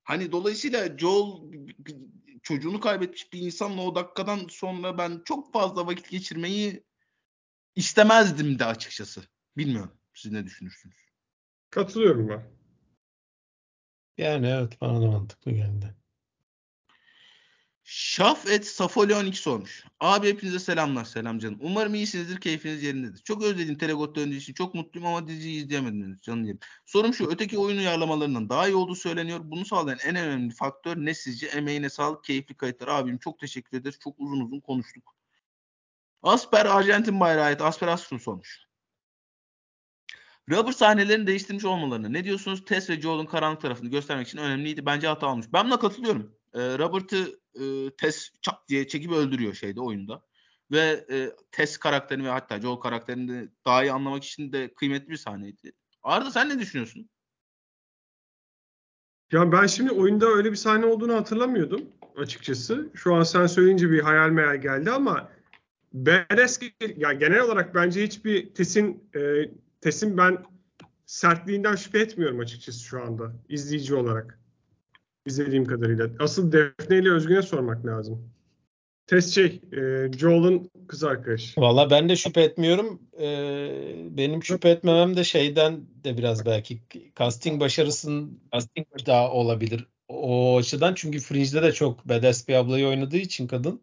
Hani 0.03 0.31
dolayısıyla 0.31 0.97
Joel 0.97 1.51
çocuğunu 2.43 2.79
kaybetmiş 2.79 3.33
bir 3.33 3.39
insanla 3.39 3.81
o 3.81 3.95
dakikadan 3.95 4.47
sonra 4.49 4.97
ben 4.97 5.21
çok 5.25 5.53
fazla 5.53 5.87
vakit 5.87 6.09
geçirmeyi 6.09 6.83
istemezdim 7.75 8.59
de 8.59 8.65
açıkçası. 8.65 9.23
Bilmiyorum. 9.57 9.97
Siz 10.13 10.31
ne 10.31 10.45
düşünürsünüz? 10.45 10.97
Katılıyorum 11.69 12.29
ben. 12.29 12.43
Yani 14.17 14.47
evet 14.47 14.81
bana 14.81 15.01
da 15.01 15.05
mantıklı 15.05 15.51
geldi. 15.51 16.00
Şaf 17.93 18.47
et 18.47 18.67
Safoli 18.67 19.15
12 19.15 19.37
sormuş. 19.37 19.85
Abi 19.99 20.27
hepinize 20.29 20.59
selamlar. 20.59 21.05
Selam 21.05 21.39
canım. 21.39 21.57
Umarım 21.61 21.95
iyisinizdir. 21.95 22.41
Keyfiniz 22.41 22.83
yerindedir. 22.83 23.23
Çok 23.23 23.43
özledim 23.43 23.77
Telegot 23.77 24.15
döndüğü 24.15 24.35
için. 24.35 24.53
Çok 24.53 24.75
mutluyum 24.75 25.07
ama 25.07 25.27
diziyi 25.27 25.63
izleyemedim. 25.63 26.19
Canım 26.21 26.43
yerim. 26.43 26.59
Sorum 26.85 27.13
şu. 27.13 27.27
Öteki 27.31 27.57
oyun 27.57 27.77
uyarlamalarından 27.77 28.49
daha 28.49 28.67
iyi 28.67 28.75
olduğu 28.75 28.95
söyleniyor. 28.95 29.39
Bunu 29.43 29.65
sağlayan 29.65 29.99
en 30.05 30.15
önemli 30.15 30.53
faktör 30.53 30.97
ne 30.97 31.13
sizce? 31.13 31.47
Emeğine 31.47 31.89
sağlık. 31.89 32.23
Keyifli 32.23 32.55
kayıtlar. 32.55 32.87
Abim 32.87 33.17
çok 33.17 33.39
teşekkür 33.39 33.77
ederiz. 33.77 33.99
Çok 33.99 34.15
uzun 34.19 34.39
uzun 34.39 34.59
konuştuk. 34.59 35.15
Asper 36.23 36.65
Arjantin 36.65 37.19
bayrağı 37.19 37.45
ait. 37.45 37.61
Asper 37.61 37.87
Astrun 37.87 38.17
sormuş. 38.17 38.65
Rubber 40.49 40.71
sahnelerini 40.71 41.27
değiştirmiş 41.27 41.65
olmalarını 41.65 42.13
ne 42.13 42.23
diyorsunuz? 42.23 42.65
Tess 42.65 42.89
ve 42.89 43.01
Joel'un 43.01 43.25
karanlık 43.25 43.61
tarafını 43.61 43.89
göstermek 43.89 44.27
için 44.27 44.37
önemliydi. 44.37 44.85
Bence 44.85 45.07
hata 45.07 45.27
olmuş. 45.27 45.45
Ben 45.53 45.65
buna 45.65 45.79
katılıyorum. 45.79 46.40
E, 46.53 46.77
Robert'ı 46.77 47.39
e, 47.55 47.95
Tess 47.95 48.31
çat 48.41 48.67
diye 48.67 48.87
çekip 48.87 49.11
öldürüyor 49.11 49.53
şeyde 49.53 49.81
oyunda. 49.81 50.23
Ve 50.71 51.05
e, 51.11 51.31
Tess 51.51 51.77
karakterini 51.77 52.25
ve 52.25 52.29
hatta 52.29 52.61
Joel 52.61 52.79
karakterini 52.79 53.49
daha 53.65 53.83
iyi 53.83 53.91
anlamak 53.91 54.23
için 54.23 54.51
de 54.51 54.73
kıymetli 54.73 55.09
bir 55.09 55.17
sahneydi. 55.17 55.71
Arda 56.03 56.31
sen 56.31 56.49
ne 56.49 56.59
düşünüyorsun? 56.59 57.09
Ya 59.31 59.51
ben 59.51 59.67
şimdi 59.67 59.91
oyunda 59.91 60.25
öyle 60.25 60.51
bir 60.51 60.55
sahne 60.55 60.85
olduğunu 60.85 61.15
hatırlamıyordum 61.15 61.81
açıkçası. 62.17 62.89
Şu 62.93 63.15
an 63.15 63.23
sen 63.23 63.47
söyleyince 63.47 63.91
bir 63.91 63.99
hayal 63.99 64.29
meyal 64.29 64.61
geldi 64.61 64.91
ama 64.91 65.31
badass 65.93 66.59
yani 66.97 67.19
genel 67.19 67.41
olarak 67.41 67.75
bence 67.75 68.03
hiçbir 68.03 68.53
Tess'in 68.53 69.09
e, 69.15 69.49
Tess'in 69.81 70.17
ben 70.17 70.45
sertliğinden 71.05 71.75
şüphe 71.75 71.99
etmiyorum 71.99 72.39
açıkçası 72.39 72.79
şu 72.79 73.03
anda 73.03 73.33
izleyici 73.49 73.95
olarak. 73.95 74.40
İzlediğim 75.25 75.65
kadarıyla. 75.65 76.09
Asıl 76.19 76.51
Defne 76.51 76.97
ile 76.97 77.11
Özgün'e 77.11 77.41
sormak 77.41 77.85
lazım. 77.85 78.31
Test 79.07 79.35
şey, 79.35 79.61
e, 79.71 80.11
Joel'ın 80.17 80.71
kız 80.87 81.03
arkadaşı. 81.03 81.61
Valla 81.61 81.89
ben 81.89 82.09
de 82.09 82.15
şüphe 82.15 82.41
etmiyorum. 82.41 83.01
Ee, 83.19 84.05
benim 84.09 84.43
şüphe 84.43 84.69
etmemem 84.69 85.17
de 85.17 85.23
şeyden 85.23 85.81
de 86.03 86.17
biraz 86.17 86.45
belki 86.45 86.81
casting 87.19 87.61
başarısının 87.61 88.39
casting 88.53 88.87
daha 89.05 89.31
olabilir 89.31 89.87
o 90.07 90.57
açıdan. 90.57 90.93
Çünkü 90.95 91.19
Fringe'de 91.19 91.63
de 91.63 91.71
çok 91.71 92.09
badass 92.09 92.47
bir 92.47 92.53
ablayı 92.53 92.87
oynadığı 92.87 93.17
için 93.17 93.47
kadın. 93.47 93.81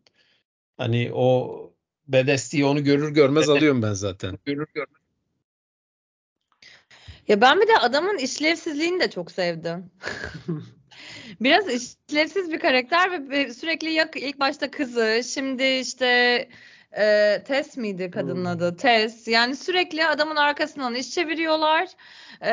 Hani 0.76 1.10
o 1.14 1.58
badassliği 2.06 2.64
onu 2.64 2.84
görür 2.84 3.10
görmez 3.10 3.48
alıyorum 3.48 3.82
ben 3.82 3.92
zaten. 3.92 4.38
Görür 4.44 4.66
görmez. 4.74 4.98
Ya 7.28 7.40
ben 7.40 7.60
bir 7.60 7.68
de 7.68 7.78
adamın 7.78 8.18
işlevsizliğini 8.18 9.00
de 9.00 9.10
çok 9.10 9.30
sevdim. 9.30 9.90
Biraz 11.40 11.68
işlevsiz 11.68 12.52
bir 12.52 12.58
karakter 12.58 13.30
ve 13.30 13.54
sürekli 13.54 13.92
yak 13.92 14.16
ilk 14.16 14.40
başta 14.40 14.70
kızı, 14.70 15.20
şimdi 15.34 15.64
işte 15.64 16.06
e, 16.98 17.42
Tess 17.46 17.76
miydi 17.76 18.10
kadının 18.10 18.40
Hmm. 18.44 18.46
adı? 18.46 18.76
Tess. 18.76 19.28
Yani 19.28 19.56
sürekli 19.56 20.06
adamın 20.06 20.36
arkasından 20.36 20.94
iş 20.94 21.10
çeviriyorlar. 21.10 21.88
E, 22.40 22.52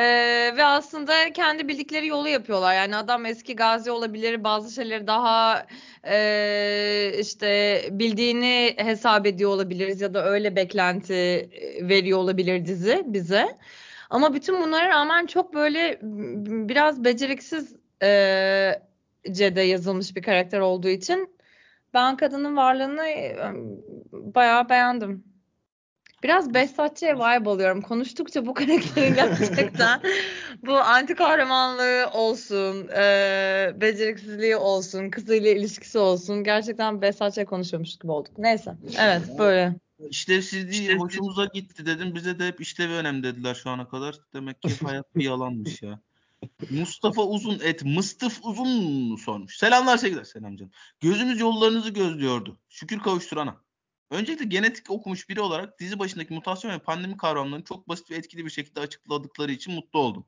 ve 0.56 0.64
aslında 0.64 1.32
kendi 1.32 1.68
bildikleri 1.68 2.06
yolu 2.06 2.28
yapıyorlar. 2.28 2.74
Yani 2.74 2.96
adam 2.96 3.26
eski 3.26 3.56
gazi 3.56 3.90
olabilir, 3.90 4.44
bazı 4.44 4.74
şeyleri 4.74 5.06
daha 5.06 5.66
e, 6.04 7.12
işte 7.20 7.80
bildiğini 7.92 8.74
hesap 8.78 9.26
ediyor 9.26 9.50
olabiliriz 9.50 10.00
ya 10.00 10.14
da 10.14 10.24
öyle 10.26 10.56
beklenti 10.56 11.14
e, 11.14 11.88
veriyor 11.88 12.18
olabilir 12.18 12.66
dizi 12.66 13.02
bize. 13.06 13.58
Ama 14.10 14.34
bütün 14.34 14.62
bunlara 14.62 14.88
rağmen 14.88 15.26
çok 15.26 15.54
böyle 15.54 15.98
biraz 16.68 17.04
beceriksiz 17.04 17.76
e, 18.02 18.06
de 19.26 19.60
yazılmış 19.60 20.16
bir 20.16 20.22
karakter 20.22 20.60
olduğu 20.60 20.88
için 20.88 21.36
ben 21.94 22.16
kadının 22.16 22.56
varlığını 22.56 23.06
e, 23.06 23.36
bayağı 24.12 24.68
beğendim. 24.68 25.24
Biraz 26.22 26.54
Behzatçı'ya 26.54 27.16
vibe 27.16 27.50
alıyorum. 27.50 27.82
Konuştukça 27.82 28.46
bu 28.46 28.54
karakterin 28.54 29.14
gerçekten 29.14 30.00
bu 30.66 30.72
anti 30.72 31.14
kahramanlığı 31.14 32.10
olsun, 32.12 32.88
e, 32.88 33.72
beceriksizliği 33.80 34.56
olsun, 34.56 35.10
kızıyla 35.10 35.50
ilişkisi 35.50 35.98
olsun. 35.98 36.44
Gerçekten 36.44 37.02
Behzatçı'ya 37.02 37.46
konuşuyormuş 37.46 37.96
gibi 37.98 38.12
olduk. 38.12 38.38
Neyse. 38.38 38.74
Evet 39.00 39.22
böyle. 39.38 39.74
İşlevsizliği 40.10 40.98
hoşumuza 40.98 41.44
gitti 41.44 41.86
dedim. 41.86 42.14
Bize 42.14 42.38
de 42.38 42.46
hep 42.46 42.60
işlevi 42.60 42.92
önemli 42.92 43.22
dediler 43.22 43.54
şu 43.54 43.70
ana 43.70 43.88
kadar. 43.88 44.14
Demek 44.34 44.62
ki 44.62 44.68
hayat 44.84 45.16
bir 45.16 45.24
yalanmış 45.24 45.82
ya. 45.82 46.00
Mustafa 46.70 47.22
Uzun 47.22 47.60
et 47.60 47.84
Mıstıf 47.84 48.40
Uzun 48.42 49.16
sormuş. 49.16 49.56
Selamlar 49.56 49.96
sevgiler. 49.96 50.24
Selam 50.24 50.56
canım. 50.56 50.72
Gözümüz 51.00 51.40
yollarınızı 51.40 51.90
gözlüyordu. 51.90 52.60
Şükür 52.68 52.98
kavuşturana. 52.98 53.66
Öncelikle 54.10 54.44
genetik 54.44 54.90
okumuş 54.90 55.28
biri 55.28 55.40
olarak 55.40 55.80
dizi 55.80 55.98
başındaki 55.98 56.34
mutasyon 56.34 56.72
ve 56.72 56.78
pandemi 56.78 57.16
kavramlarını 57.16 57.64
çok 57.64 57.88
basit 57.88 58.10
ve 58.10 58.16
etkili 58.16 58.44
bir 58.44 58.50
şekilde 58.50 58.80
açıkladıkları 58.80 59.52
için 59.52 59.74
mutlu 59.74 59.98
oldum. 59.98 60.26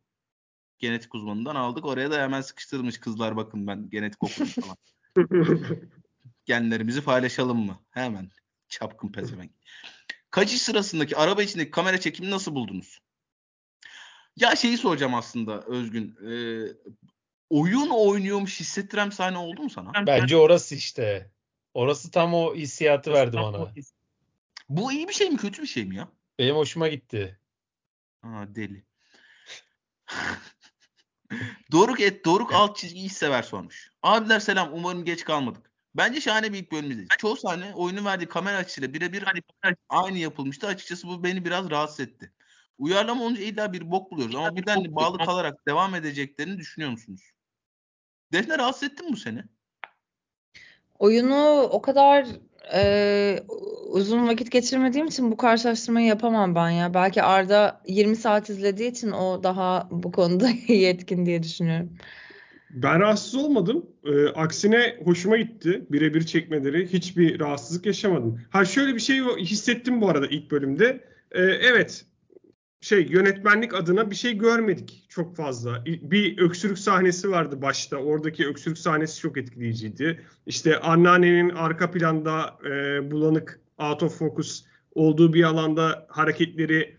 Genetik 0.79 1.15
uzmanından 1.15 1.55
aldık. 1.55 1.85
Oraya 1.85 2.11
da 2.11 2.23
hemen 2.23 2.41
sıkıştırmış 2.41 2.99
kızlar 2.99 3.37
bakın 3.37 3.67
ben 3.67 3.91
genetik 3.91 4.23
okumuş 4.23 4.55
falan. 4.55 4.77
Genlerimizi 6.45 7.01
paylaşalım 7.01 7.59
mı? 7.67 7.81
Hemen. 7.91 8.31
Çapkın 8.69 9.13
pezevenk. 9.13 9.53
Kaçış 10.31 10.63
sırasındaki 10.63 11.17
araba 11.17 11.43
içindeki 11.43 11.71
kamera 11.71 12.01
çekimini 12.01 12.31
nasıl 12.31 12.55
buldunuz? 12.55 13.01
Ya 14.41 14.57
şeyi 14.57 14.79
soracağım 14.79 15.15
aslında 15.15 15.63
Özgün. 15.63 16.17
Ee, 16.31 16.73
oyun 17.51 17.89
oynuyormuş 17.89 18.61
hissettiren 18.61 19.11
sahne 19.11 19.39
oldu 19.39 19.63
mu 19.63 19.71
sana? 19.71 20.07
Bence 20.07 20.37
orası 20.37 20.75
işte. 20.75 21.31
Orası 21.75 22.11
tam 22.11 22.35
o 22.35 22.55
hissiyatı 22.55 23.13
verdi 23.13 23.37
bana. 23.37 23.73
Bu 24.69 24.93
iyi 24.93 25.09
bir 25.09 25.13
şey 25.13 25.31
mi 25.31 25.37
kötü 25.37 25.63
bir 25.63 25.67
şey 25.67 25.85
mi 25.85 25.97
ya? 25.97 26.09
Benim 26.39 26.57
hoşuma 26.57 26.89
gitti. 26.89 27.41
Ha 28.23 28.47
deli. 28.55 28.85
Doruk 31.73 32.01
et 32.01 32.25
Doruk 32.25 32.55
alt 32.55 32.77
çizgi 32.77 33.05
iş 33.05 33.13
sever 33.13 33.43
sormuş. 33.43 33.91
Abiler 34.03 34.41
selam 34.41 34.71
umarım 34.73 35.05
geç 35.05 35.25
kalmadık. 35.25 35.73
Bence 35.95 36.21
şahane 36.21 36.53
bir 36.53 36.59
ilk 36.59 36.73
bölümdeyiz. 36.73 37.09
Çoğu 37.19 37.37
sahne 37.37 37.75
oyunun 37.75 38.05
verdiği 38.05 38.27
kamera 38.27 38.57
açısıyla 38.57 38.95
birebir 38.95 39.23
hani 39.23 39.41
aynı 39.89 40.19
yapılmıştı. 40.19 40.67
Açıkçası 40.67 41.09
bu 41.09 41.25
beni 41.25 41.45
biraz 41.45 41.71
rahatsız 41.71 42.01
etti. 42.01 42.33
Uyarlama 42.79 43.25
olunca 43.25 43.43
illa 43.43 43.73
bir 43.73 43.91
bok 43.91 44.11
buluyoruz 44.11 44.35
ama 44.35 44.57
birden 44.57 44.95
bağlı 44.95 45.19
kalarak 45.19 45.67
devam 45.69 45.95
edeceklerini 45.95 46.59
düşünüyor 46.59 46.91
musunuz? 46.91 47.31
Defne 48.33 48.59
rahatsız 48.59 48.83
etti 48.83 49.03
mi 49.03 49.13
bu 49.13 49.17
seni? 49.17 49.45
Oyunu 50.99 51.69
o 51.71 51.83
kadar 51.83 52.27
e, 52.75 53.43
uzun 53.89 54.29
vakit 54.29 54.51
geçirmediğim 54.51 55.07
için 55.07 55.31
bu 55.31 55.37
karşılaştırmayı 55.37 56.07
yapamam 56.07 56.55
ben 56.55 56.71
ya. 56.71 56.95
Belki 56.95 57.23
Arda 57.23 57.83
20 57.87 58.17
saat 58.17 58.51
izlediği 58.51 58.91
için 58.91 59.11
o 59.11 59.43
daha 59.43 59.89
bu 59.91 60.13
konuda 60.13 60.49
yetkin 60.69 61.27
diye 61.27 61.43
düşünüyorum. 61.43 61.93
Ben 62.71 63.01
rahatsız 63.01 63.35
olmadım. 63.35 63.87
Ee, 64.05 64.29
aksine 64.29 64.97
hoşuma 65.05 65.37
gitti. 65.37 65.87
Birebir 65.91 66.27
çekmeleri. 66.27 66.93
Hiçbir 66.93 67.41
rahatsızlık 67.41 67.87
yaşamadım. 67.87 68.41
Ha 68.51 68.65
şöyle 68.65 68.95
bir 68.95 69.01
şey 69.01 69.21
hissettim 69.39 70.01
bu 70.01 70.09
arada 70.09 70.27
ilk 70.27 70.51
bölümde. 70.51 71.05
Ee, 71.33 71.41
evet 71.43 72.07
şey 72.81 73.07
yönetmenlik 73.07 73.75
adına 73.75 74.11
bir 74.11 74.17
şey 74.17 74.39
görmedik 74.39 75.07
çok 75.09 75.37
fazla. 75.37 75.85
Bir 75.87 76.39
öksürük 76.39 76.79
sahnesi 76.79 77.31
vardı 77.31 77.63
başta. 77.63 77.97
Oradaki 77.97 78.47
öksürük 78.47 78.79
sahnesi 78.79 79.21
çok 79.21 79.39
etkileyiciydi. 79.39 80.25
İşte 80.47 80.81
anneannenin 80.81 81.51
arka 81.51 81.91
planda 81.91 82.59
e, 82.65 83.11
bulanık 83.11 83.61
out 83.79 84.03
of 84.03 84.19
focus 84.19 84.65
olduğu 84.95 85.35
bir 85.35 85.45
alanda 85.45 86.07
hareketleri 86.09 86.97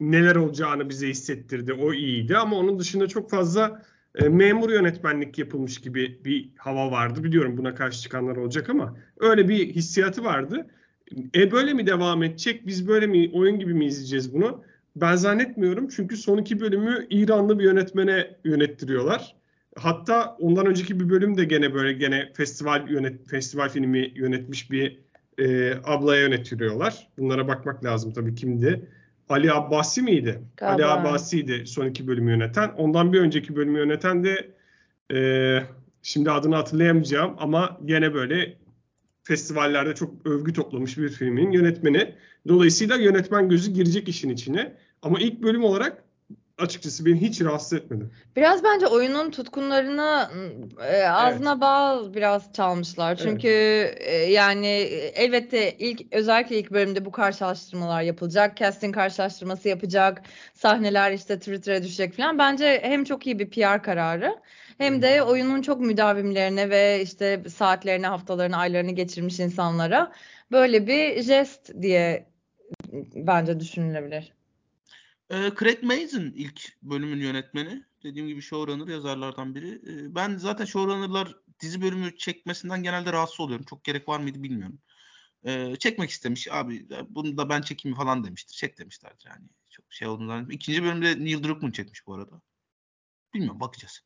neler 0.00 0.36
olacağını 0.36 0.88
bize 0.88 1.08
hissettirdi. 1.08 1.72
O 1.72 1.92
iyiydi 1.92 2.36
ama 2.36 2.56
onun 2.56 2.78
dışında 2.78 3.06
çok 3.08 3.30
fazla 3.30 3.82
e, 4.14 4.28
memur 4.28 4.70
yönetmenlik 4.70 5.38
yapılmış 5.38 5.80
gibi 5.80 6.20
bir 6.24 6.50
hava 6.56 6.90
vardı. 6.90 7.24
Biliyorum 7.24 7.56
buna 7.56 7.74
karşı 7.74 8.02
çıkanlar 8.02 8.36
olacak 8.36 8.70
ama 8.70 8.96
öyle 9.20 9.48
bir 9.48 9.74
hissiyatı 9.74 10.24
vardı. 10.24 10.66
E 11.34 11.50
böyle 11.50 11.74
mi 11.74 11.86
devam 11.86 12.22
edecek? 12.22 12.66
Biz 12.66 12.88
böyle 12.88 13.06
mi 13.06 13.30
oyun 13.34 13.58
gibi 13.58 13.74
mi 13.74 13.86
izleyeceğiz 13.86 14.34
bunu? 14.34 14.64
Ben 14.96 15.16
zannetmiyorum 15.16 15.88
çünkü 15.88 16.16
son 16.16 16.38
iki 16.38 16.60
bölümü 16.60 17.06
İranlı 17.10 17.58
bir 17.58 17.64
yönetmene 17.64 18.36
yönettiriyorlar. 18.44 19.34
Hatta 19.76 20.36
ondan 20.40 20.66
önceki 20.66 21.00
bir 21.00 21.08
bölüm 21.08 21.36
de 21.36 21.44
gene 21.44 21.74
böyle 21.74 21.92
gene 21.92 22.32
festival 22.34 22.88
yönet 22.88 23.28
festival 23.28 23.68
filmi 23.68 24.12
yönetmiş 24.14 24.70
bir 24.70 25.00
e, 25.38 25.74
ablaya 25.84 26.20
yönettiriyorlar. 26.20 27.08
Bunlara 27.18 27.48
bakmak 27.48 27.84
lazım 27.84 28.12
tabii 28.12 28.34
kimdi. 28.34 28.88
Ali 29.28 29.52
Abbasi 29.52 30.02
miydi? 30.02 30.42
Galiba. 30.56 30.86
Ali 30.86 31.00
Abbasi'ydi 31.00 31.66
son 31.66 31.86
iki 31.86 32.06
bölümü 32.06 32.30
yöneten. 32.30 32.68
Ondan 32.68 33.12
bir 33.12 33.20
önceki 33.20 33.56
bölümü 33.56 33.78
yöneten 33.78 34.24
de 34.24 34.54
e, 35.14 35.18
şimdi 36.02 36.30
adını 36.30 36.54
hatırlayamayacağım 36.54 37.34
ama 37.38 37.80
gene 37.84 38.14
böyle 38.14 38.56
festivallerde 39.22 39.94
çok 39.94 40.26
övgü 40.26 40.52
toplamış 40.52 40.98
bir 40.98 41.08
filmin 41.08 41.52
yönetmeni. 41.52 42.14
Dolayısıyla 42.48 42.96
yönetmen 42.96 43.48
gözü 43.48 43.70
girecek 43.70 44.08
işin 44.08 44.30
içine. 44.30 44.76
Ama 45.04 45.20
ilk 45.20 45.42
bölüm 45.42 45.64
olarak 45.64 46.04
açıkçası 46.58 47.06
beni 47.06 47.20
hiç 47.20 47.40
rahatsız 47.40 47.72
etmedi. 47.72 48.04
Biraz 48.36 48.64
bence 48.64 48.86
oyunun 48.86 49.30
tutkunlarını 49.30 50.28
e, 50.92 51.02
ağzına 51.02 51.50
evet. 51.50 51.60
bal 51.60 52.14
biraz 52.14 52.52
çalmışlar. 52.52 53.16
Çünkü 53.16 53.48
evet. 53.48 54.00
e, 54.00 54.14
yani 54.14 54.66
elbette 55.14 55.72
ilk 55.78 56.14
özellikle 56.14 56.58
ilk 56.58 56.70
bölümde 56.70 57.04
bu 57.04 57.12
karşılaştırmalar 57.12 58.02
yapılacak. 58.02 58.56
Casting 58.56 58.94
karşılaştırması 58.94 59.68
yapacak. 59.68 60.22
Sahneler 60.54 61.12
işte 61.12 61.38
Twitter'a 61.38 61.82
düşecek 61.82 62.16
falan. 62.16 62.38
Bence 62.38 62.80
hem 62.82 63.04
çok 63.04 63.26
iyi 63.26 63.38
bir 63.38 63.50
PR 63.50 63.82
kararı 63.82 64.38
hem 64.78 65.02
de 65.02 65.22
oyunun 65.22 65.62
çok 65.62 65.80
müdavimlerine 65.80 66.70
ve 66.70 67.02
işte 67.02 67.42
saatlerini, 67.48 68.06
haftalarını, 68.06 68.56
aylarını 68.56 68.92
geçirmiş 68.92 69.40
insanlara 69.40 70.12
böyle 70.52 70.86
bir 70.86 71.22
jest 71.22 71.82
diye 71.82 72.26
bence 73.14 73.60
düşünülebilir. 73.60 74.33
E, 75.30 75.50
Craig 75.60 75.82
Mazin 75.82 76.32
ilk 76.32 76.82
bölümün 76.82 77.20
yönetmeni. 77.20 77.84
Dediğim 78.02 78.28
gibi 78.28 78.42
showrunner 78.42 78.88
yazarlardan 78.88 79.54
biri. 79.54 79.70
E, 79.74 80.14
ben 80.14 80.36
zaten 80.36 80.64
showrunnerlar 80.64 81.36
dizi 81.60 81.82
bölümü 81.82 82.16
çekmesinden 82.16 82.82
genelde 82.82 83.12
rahatsız 83.12 83.40
oluyorum. 83.40 83.64
Çok 83.64 83.84
gerek 83.84 84.08
var 84.08 84.20
mıydı 84.20 84.42
bilmiyorum. 84.42 84.78
E, 85.44 85.76
çekmek 85.76 86.10
istemiş. 86.10 86.48
Abi 86.50 86.88
bunu 87.08 87.36
da 87.36 87.48
ben 87.48 87.62
çekeyim 87.62 87.96
falan 87.96 88.24
demiştir. 88.24 88.54
Çek 88.54 88.78
demişlerdir 88.78 89.26
yani. 89.26 89.48
Çok 89.70 89.92
şey 89.92 90.08
olduğundan. 90.08 90.50
İkinci 90.50 90.82
bölümde 90.82 91.24
Neil 91.24 91.42
Druckmann 91.42 91.70
çekmiş 91.70 92.06
bu 92.06 92.14
arada. 92.14 92.40
Bilmiyorum 93.34 93.60
bakacağız. 93.60 94.00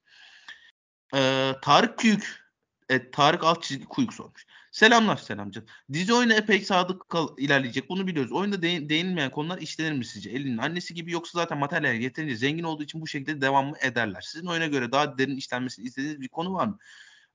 E, 1.14 1.52
Tarık 1.62 1.98
Küyük 1.98 2.47
Evet, 2.88 3.12
Tarık 3.12 3.44
alt 3.44 3.62
çizgi 3.62 3.84
Kuyuk 3.84 4.14
sormuş. 4.14 4.46
Selamlar 4.72 5.16
selam 5.16 5.50
canım. 5.50 5.68
Dizi 5.92 6.14
oyuna 6.14 6.34
epey 6.34 6.60
sadık 6.60 7.08
kal- 7.08 7.38
ilerleyecek. 7.38 7.88
Bunu 7.90 8.06
biliyoruz. 8.06 8.32
Oyunda 8.32 8.62
de- 8.62 8.88
değinmeyen 8.88 9.30
konular 9.30 9.58
işlenir 9.58 9.92
mi 9.92 10.04
sizce? 10.04 10.30
Elinin 10.30 10.58
annesi 10.58 10.94
gibi 10.94 11.12
yoksa 11.12 11.38
zaten 11.38 11.58
materyal 11.58 12.00
yeterince 12.00 12.36
zengin 12.36 12.62
olduğu 12.64 12.82
için 12.82 13.00
bu 13.00 13.06
şekilde 13.06 13.40
devam 13.40 13.66
mı 13.66 13.76
ederler? 13.82 14.20
Sizin 14.20 14.46
oyuna 14.46 14.66
göre 14.66 14.92
daha 14.92 15.18
derin 15.18 15.36
işlenmesini 15.36 15.86
istediğiniz 15.86 16.20
bir 16.20 16.28
konu 16.28 16.54
var 16.54 16.66
mı? 16.66 16.78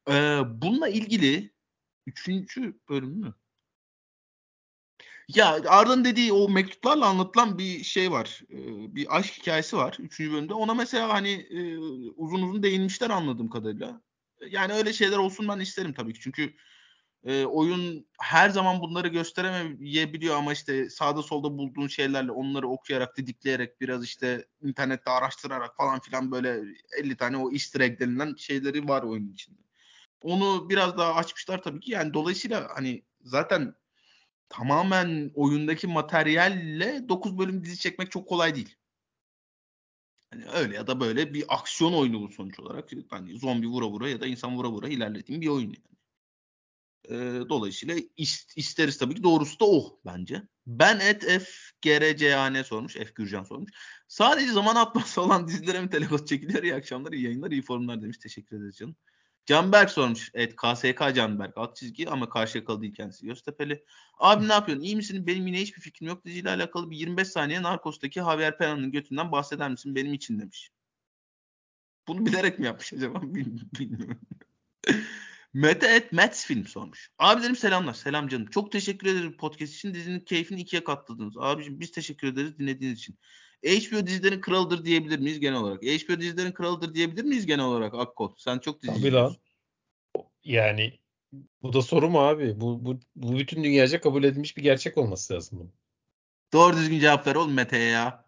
Ee, 0.10 0.42
bununla 0.62 0.88
ilgili 0.90 1.54
üçüncü 2.08 2.80
bölüm 2.90 3.10
mü? 3.20 3.34
Ya 5.28 5.62
Arda'nın 5.68 6.06
dediği 6.06 6.34
o 6.34 6.50
mektuplarla 6.50 7.06
anlatılan 7.06 7.58
bir 7.58 7.84
şey 7.84 8.12
var. 8.12 8.42
Ee, 8.50 8.96
bir 8.96 9.18
aşk 9.18 9.34
hikayesi 9.42 9.78
var. 9.78 9.98
Üçüncü 10.00 10.32
bölümde. 10.34 10.54
Ona 10.54 10.74
mesela 10.74 11.10
hani 11.10 11.30
e, 11.32 11.78
uzun 12.16 12.42
uzun 12.42 12.64
değinmişler 12.64 13.10
anladığım 13.10 13.50
kadarıyla 13.50 14.02
yani 14.50 14.74
öyle 14.74 14.94
şeyler 14.94 15.18
olsun 15.18 15.48
ben 15.48 15.60
isterim 15.60 15.94
tabii 15.94 16.14
ki. 16.14 16.20
Çünkü 16.20 16.54
E, 17.26 17.46
oyun 17.46 18.08
her 18.20 18.50
zaman 18.50 18.82
bunları 18.82 19.08
gösteremeyebiliyor 19.08 20.36
ama 20.36 20.54
işte 20.54 20.90
sağda 20.90 21.22
solda 21.22 21.58
bulduğun 21.58 21.88
şeylerle 21.88 22.32
onları 22.32 22.68
okuyarak, 22.68 23.18
didikleyerek 23.18 23.82
biraz 23.82 24.04
işte 24.04 24.46
internette 24.62 25.12
araştırarak 25.12 25.78
falan 25.78 26.00
filan 26.00 26.32
böyle 26.32 26.62
50 26.98 27.18
tane 27.18 27.38
o 27.38 27.52
easter 27.52 27.82
egg 27.82 28.00
denilen 28.00 28.36
şeyleri 28.38 28.88
var 28.88 29.04
oyunun 29.04 29.32
içinde. 29.32 29.60
Onu 30.22 30.70
biraz 30.70 30.98
daha 30.98 31.16
açmışlar 31.16 31.62
tabii 31.62 31.80
ki. 31.80 31.92
Yani 31.92 32.14
dolayısıyla 32.14 32.70
hani 32.76 33.04
zaten 33.22 33.76
tamamen 34.50 35.32
oyundaki 35.36 35.88
materyalle 35.88 37.10
9 37.10 37.38
bölüm 37.38 37.64
dizi 37.64 37.80
çekmek 37.80 38.12
çok 38.12 38.28
kolay 38.28 38.56
değil. 38.56 38.76
Hani 40.34 40.46
öyle 40.54 40.76
ya 40.76 40.88
da 40.88 41.00
böyle 41.00 41.34
bir 41.34 41.46
aksiyon 41.48 41.94
oyunu 41.94 42.22
bu 42.22 42.30
sonuç 42.30 42.60
olarak. 42.60 42.90
Hani 43.10 43.40
zombi 43.40 43.68
vura 43.68 43.88
vura 43.88 44.10
ya 44.10 44.22
da 44.22 44.28
insan 44.28 44.58
vura 44.58 44.70
vura 44.70 44.88
ilerlediğim 44.88 45.42
bir 45.42 45.48
oyun 45.48 45.68
yani. 45.68 45.94
Ee, 47.10 47.50
dolayısıyla 47.50 47.96
ist, 48.18 48.58
isteriz 48.58 48.98
tabii 48.98 49.16
ki 49.16 49.24
doğrusu 49.24 49.60
da 49.60 49.66
o 49.66 50.00
bence. 50.06 50.44
Ben 50.68 51.00
et 51.00 51.24
F 51.24 51.46
GRCAN 51.82 52.64
sormuş. 52.64 52.94
F 52.94 53.12
Gürcan 53.16 53.44
sormuş. 53.44 53.72
Sadece 54.08 54.52
zaman 54.52 54.76
atması 54.76 55.22
olan 55.26 55.48
dizilere 55.48 55.82
mi 55.82 55.90
telefon 55.90 56.26
çekiliyor? 56.26 56.64
İyi 56.64 56.76
akşamlar, 56.76 57.12
iyi 57.12 57.24
yayınlar, 57.24 57.52
iyi 57.52 57.62
forumlar 57.62 58.02
demiş. 58.02 58.18
Teşekkür 58.18 58.58
ederiz 58.58 58.78
canım. 58.78 58.96
Canberk 59.46 59.90
sormuş. 59.90 60.32
Evet 60.34 60.56
KSK 60.56 61.16
Canberk. 61.16 61.58
Alt 61.58 61.76
çizgi 61.76 62.10
ama 62.10 62.30
karşıyakalı 62.30 62.82
değil 62.82 62.94
kendisi. 62.94 63.26
Göztepe'li. 63.26 63.86
Abi 64.20 64.48
ne 64.48 64.54
yapıyorsun? 64.54 64.86
İyi 64.86 64.96
misin? 64.96 65.28
Benim 65.28 65.48
yine 65.48 65.62
hiçbir 65.62 65.82
fikrim 65.82 66.08
yok. 66.08 66.26
Diziyle 66.26 66.50
alakalı 66.50 66.92
bir 66.92 66.98
25 66.98 67.28
saniye 67.28 67.62
Narcos'taki 67.62 68.20
Javier 68.20 68.58
Pena'nın 68.58 68.92
götünden 68.92 69.32
bahseder 69.32 69.70
misin? 69.70 69.96
Benim 69.96 70.14
için 70.14 70.40
demiş. 70.40 70.72
Bunu 72.08 72.26
bilerek 72.26 72.60
mi 72.60 72.66
yapmış 72.66 72.94
acaba? 72.94 73.22
Bilmiyorum. 73.24 74.20
Mete 75.54 75.88
et 75.88 76.12
Mets 76.12 76.46
film 76.46 76.68
sormuş. 76.68 77.12
Abilerim 77.20 77.56
selamlar. 77.56 77.94
Selam 77.94 78.28
canım. 78.28 78.46
Çok 78.46 78.72
teşekkür 78.72 79.08
ederim 79.08 79.38
podcast 79.38 79.74
için. 79.74 79.94
Dizinin 79.94 80.20
keyfini 80.20 80.62
ikiye 80.62 80.84
katladınız. 80.84 81.38
Abicim 81.38 81.80
biz 81.80 81.92
teşekkür 81.92 82.28
ederiz 82.28 82.60
dinlediğiniz 82.60 83.00
için. 83.00 83.18
HBO 83.64 84.08
dizilerin 84.08 84.42
kralıdır 84.42 84.86
diyebilir 84.86 85.20
miyiz 85.20 85.40
genel 85.40 85.60
olarak? 85.60 85.84
HBO 85.84 86.20
dizilerin 86.20 86.52
kralıdır 86.52 86.94
diyebilir 86.94 87.24
miyiz 87.24 87.46
genel 87.46 87.66
olarak 87.66 87.94
Akkol? 87.94 88.36
Sen 88.38 88.60
çok 88.60 88.82
dizi 88.84 88.94
Tabii 88.94 89.14
lan. 89.14 89.36
Yani 90.44 91.00
bu 91.62 91.74
da 91.74 91.82
soru 91.82 92.10
mu 92.10 92.20
abi? 92.20 92.62
Bu, 92.62 92.86
bu, 92.86 93.00
bu 93.16 93.40
bütün 93.40 93.64
dünyaca 93.64 94.02
kabul 94.02 94.24
edilmiş 94.24 94.58
bir 94.58 94.64
gerçek 94.64 94.98
olması 94.98 95.34
lazım 95.34 95.60
bunun. 95.60 95.74
Doğru 96.54 96.78
düzgün 96.78 97.00
cevap 97.00 97.28
ver 97.28 97.36
oğlum 97.36 97.54
Mete'ye 97.54 97.90
ya. 97.90 98.26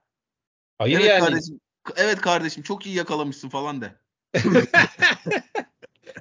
Hayır 0.77 0.99
evet 0.99 1.09
yani. 1.09 1.19
Kardeşim, 1.19 1.59
evet 1.95 2.21
kardeşim 2.21 2.63
çok 2.63 2.85
iyi 2.85 2.95
yakalamışsın 2.95 3.49
falan 3.49 3.81
de. 3.81 3.95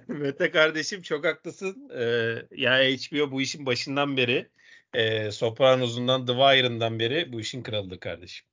Mete 0.09 0.51
kardeşim 0.51 1.03
çok 1.03 1.25
haklısın. 1.25 1.91
Ee, 1.91 2.37
ya 2.51 2.79
HBO 2.79 3.31
bu 3.31 3.41
işin 3.41 3.67
başından 3.67 4.17
beri 4.17 4.49
e, 4.93 5.31
Sopranos'undan 5.31 6.27
The 6.27 6.33
Wire'ından 6.33 6.99
beri 6.99 7.33
bu 7.33 7.41
işin 7.41 7.63
kralıdır 7.63 8.01
kardeşim. 8.01 8.47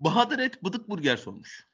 Bahadır 0.00 0.38
Et 0.38 0.64
Bıdık 0.64 0.88
Burger 0.88 1.16
sormuş. 1.16 1.68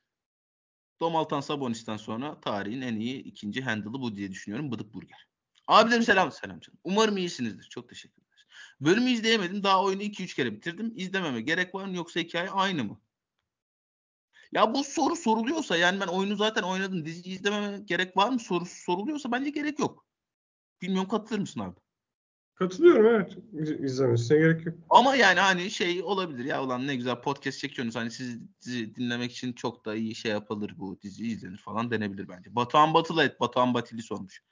Domaltan 1.00 1.40
Sabonis'ten 1.40 1.96
sonra 1.96 2.40
tarihin 2.40 2.80
en 2.80 2.96
iyi 2.96 3.22
ikinci 3.22 3.62
handle'ı 3.62 3.92
bu 3.92 4.16
diye 4.16 4.30
düşünüyorum. 4.30 4.72
Bıdık 4.72 4.94
Burger. 4.94 5.28
Abilerim 5.66 6.02
selam 6.02 6.32
selam 6.32 6.60
canım. 6.60 6.78
Umarım 6.84 7.16
iyisinizdir. 7.16 7.68
Çok 7.70 7.88
teşekkür 7.88 8.22
ederiz. 8.22 8.46
Bölümü 8.80 9.10
izleyemedim. 9.10 9.62
Daha 9.62 9.84
oyunu 9.84 10.02
2-3 10.02 10.36
kere 10.36 10.52
bitirdim. 10.52 10.92
İzlememe 10.96 11.40
gerek 11.40 11.74
var 11.74 11.84
mı 11.84 11.96
yoksa 11.96 12.20
hikaye 12.20 12.50
aynı 12.50 12.84
mı? 12.84 13.00
Ya 14.52 14.74
bu 14.74 14.84
soru 14.84 15.16
soruluyorsa 15.16 15.76
yani 15.76 16.00
ben 16.00 16.06
oyunu 16.06 16.36
zaten 16.36 16.62
oynadım. 16.62 17.04
Diziyi 17.04 17.34
izlememe 17.34 17.78
gerek 17.78 18.16
var 18.16 18.28
mı 18.28 18.38
sorusu 18.40 18.82
soruluyorsa 18.82 19.32
bence 19.32 19.50
gerek 19.50 19.78
yok. 19.78 20.06
Bilmiyorum 20.82 21.08
katılır 21.08 21.38
mısın 21.38 21.60
abi? 21.60 21.80
Katılıyorum 22.56 23.06
evet. 23.06 23.36
İz- 23.52 23.80
İzlemesine 23.84 24.38
gerek 24.38 24.66
yok. 24.66 24.74
Ama 24.90 25.16
yani 25.16 25.40
hani 25.40 25.70
şey 25.70 26.02
olabilir 26.02 26.44
ya 26.44 26.64
ulan 26.64 26.86
ne 26.86 26.96
güzel 26.96 27.20
podcast 27.20 27.58
çekiyorsunuz 27.58 27.96
hani 27.96 28.10
siz 28.10 28.40
dizi 28.60 28.94
dinlemek 28.94 29.32
için 29.32 29.52
çok 29.52 29.84
da 29.84 29.94
iyi 29.94 30.14
şey 30.14 30.32
yapılır 30.32 30.74
bu 30.76 30.98
dizi 31.02 31.26
izlenir 31.26 31.58
falan 31.58 31.90
denebilir 31.90 32.28
bence. 32.28 32.54
Batuhan 32.54 32.94
Batılı 32.94 33.24
et 33.24 33.40
Batuhan 33.40 33.74
Batili 33.74 34.02
sormuş. 34.02 34.42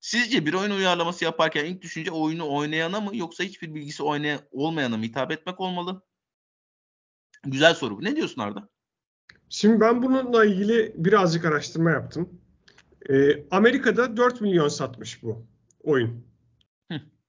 Sizce 0.00 0.46
bir 0.46 0.54
oyun 0.54 0.70
uyarlaması 0.70 1.24
yaparken 1.24 1.64
ilk 1.64 1.82
düşünce 1.82 2.10
oyunu 2.10 2.54
oynayana 2.54 3.00
mı 3.00 3.16
yoksa 3.16 3.44
hiçbir 3.44 3.74
bilgisi 3.74 4.02
oynaya 4.02 4.40
olmayana 4.50 4.96
mı 4.96 5.04
hitap 5.04 5.32
etmek 5.32 5.60
olmalı? 5.60 6.02
Güzel 7.44 7.74
soru 7.74 7.96
bu. 7.96 8.04
Ne 8.04 8.16
diyorsun 8.16 8.42
Arda? 8.42 8.68
Şimdi 9.48 9.80
ben 9.80 10.02
bununla 10.02 10.44
ilgili 10.44 10.92
birazcık 10.96 11.44
araştırma 11.44 11.90
yaptım. 11.90 12.40
Ee, 13.10 13.46
Amerika'da 13.50 14.16
4 14.16 14.40
milyon 14.40 14.68
satmış 14.68 15.22
bu 15.22 15.46
oyun. 15.82 16.26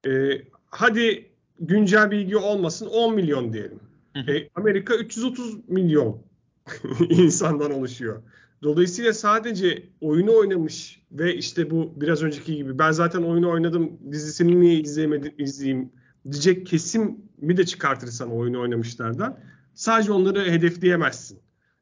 Ee, 0.06 0.42
hadi 0.66 1.32
güncel 1.60 2.12
bilgi 2.12 2.38
olmasın 2.38 2.86
10 2.86 3.16
milyon 3.16 3.54
diyelim. 3.54 3.80
Ee, 4.16 4.50
Amerika 4.56 4.96
330 4.96 5.70
milyon 5.70 6.22
insandan 7.10 7.72
oluşuyor. 7.72 8.24
Dolayısıyla 8.64 9.14
sadece 9.14 9.84
oyunu 10.02 10.38
oynamış 10.38 11.02
ve 11.12 11.36
işte 11.36 11.72
bu 11.72 11.94
biraz 11.96 12.24
önceki 12.24 12.56
gibi 12.56 12.80
ben 12.80 12.92
zaten 12.92 13.24
oyunu 13.24 13.50
oynadım 13.50 14.00
dizisini 14.12 14.62
niye 14.62 14.80
izleyemedim 14.80 15.34
izleyeyim 15.38 15.92
diyecek 16.32 16.68
kesim 16.68 17.18
mi 17.38 17.58
de 17.58 17.66
çıkartırsan 17.66 18.32
oyunu 18.32 18.62
oynamışlardan 18.62 19.40
sadece 19.74 20.12
onları 20.12 20.52
hedefleyemezsin. 20.52 21.40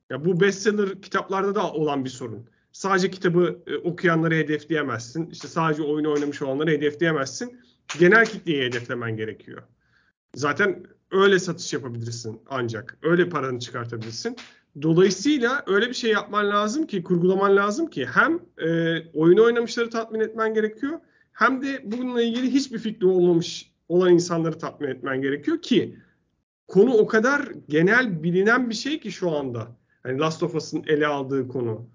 Ya 0.09 0.25
bu 0.25 0.39
bestseller 0.39 1.01
kitaplarda 1.01 1.55
da 1.55 1.71
olan 1.71 2.05
bir 2.05 2.09
sorun. 2.09 2.49
Sadece 2.71 3.11
kitabı 3.11 3.59
e, 3.67 3.75
okuyanları 3.75 4.35
hedefleyemezsin. 4.35 5.29
İşte 5.29 5.47
sadece 5.47 5.83
oyunu 5.83 6.11
oynamış 6.11 6.41
olanları 6.41 6.71
hedefleyemezsin. 6.71 7.59
Genel 7.99 8.25
kitleyi 8.25 8.63
hedeflemen 8.63 9.17
gerekiyor. 9.17 9.63
Zaten 10.35 10.83
öyle 11.11 11.39
satış 11.39 11.73
yapabilirsin 11.73 12.41
ancak. 12.49 12.97
Öyle 13.01 13.29
paranı 13.29 13.59
çıkartabilirsin. 13.59 14.35
Dolayısıyla 14.81 15.63
öyle 15.67 15.89
bir 15.89 15.93
şey 15.93 16.11
yapman 16.11 16.49
lazım 16.49 16.87
ki, 16.87 17.03
kurgulaman 17.03 17.55
lazım 17.55 17.89
ki 17.89 18.05
hem 18.05 18.39
e, 18.57 18.97
oyunu 19.13 19.43
oynamışları 19.43 19.89
tatmin 19.89 20.19
etmen 20.19 20.53
gerekiyor 20.53 20.99
hem 21.35 21.61
de 21.61 21.81
bununla 21.83 22.21
ilgili 22.21 22.53
hiçbir 22.53 22.79
fikri 22.79 23.07
olmamış 23.07 23.71
olan 23.89 24.13
insanları 24.13 24.59
tatmin 24.59 24.87
etmen 24.87 25.21
gerekiyor 25.21 25.61
ki 25.61 25.95
konu 26.67 26.93
o 26.93 27.07
kadar 27.07 27.51
genel 27.69 28.23
bilinen 28.23 28.69
bir 28.69 28.75
şey 28.75 28.99
ki 28.99 29.11
şu 29.11 29.31
anda. 29.31 29.67
Hani 30.03 30.19
Last 30.19 30.43
of 30.43 30.55
Us'ın 30.55 30.83
ele 30.87 31.07
aldığı 31.07 31.47
konu. 31.47 31.87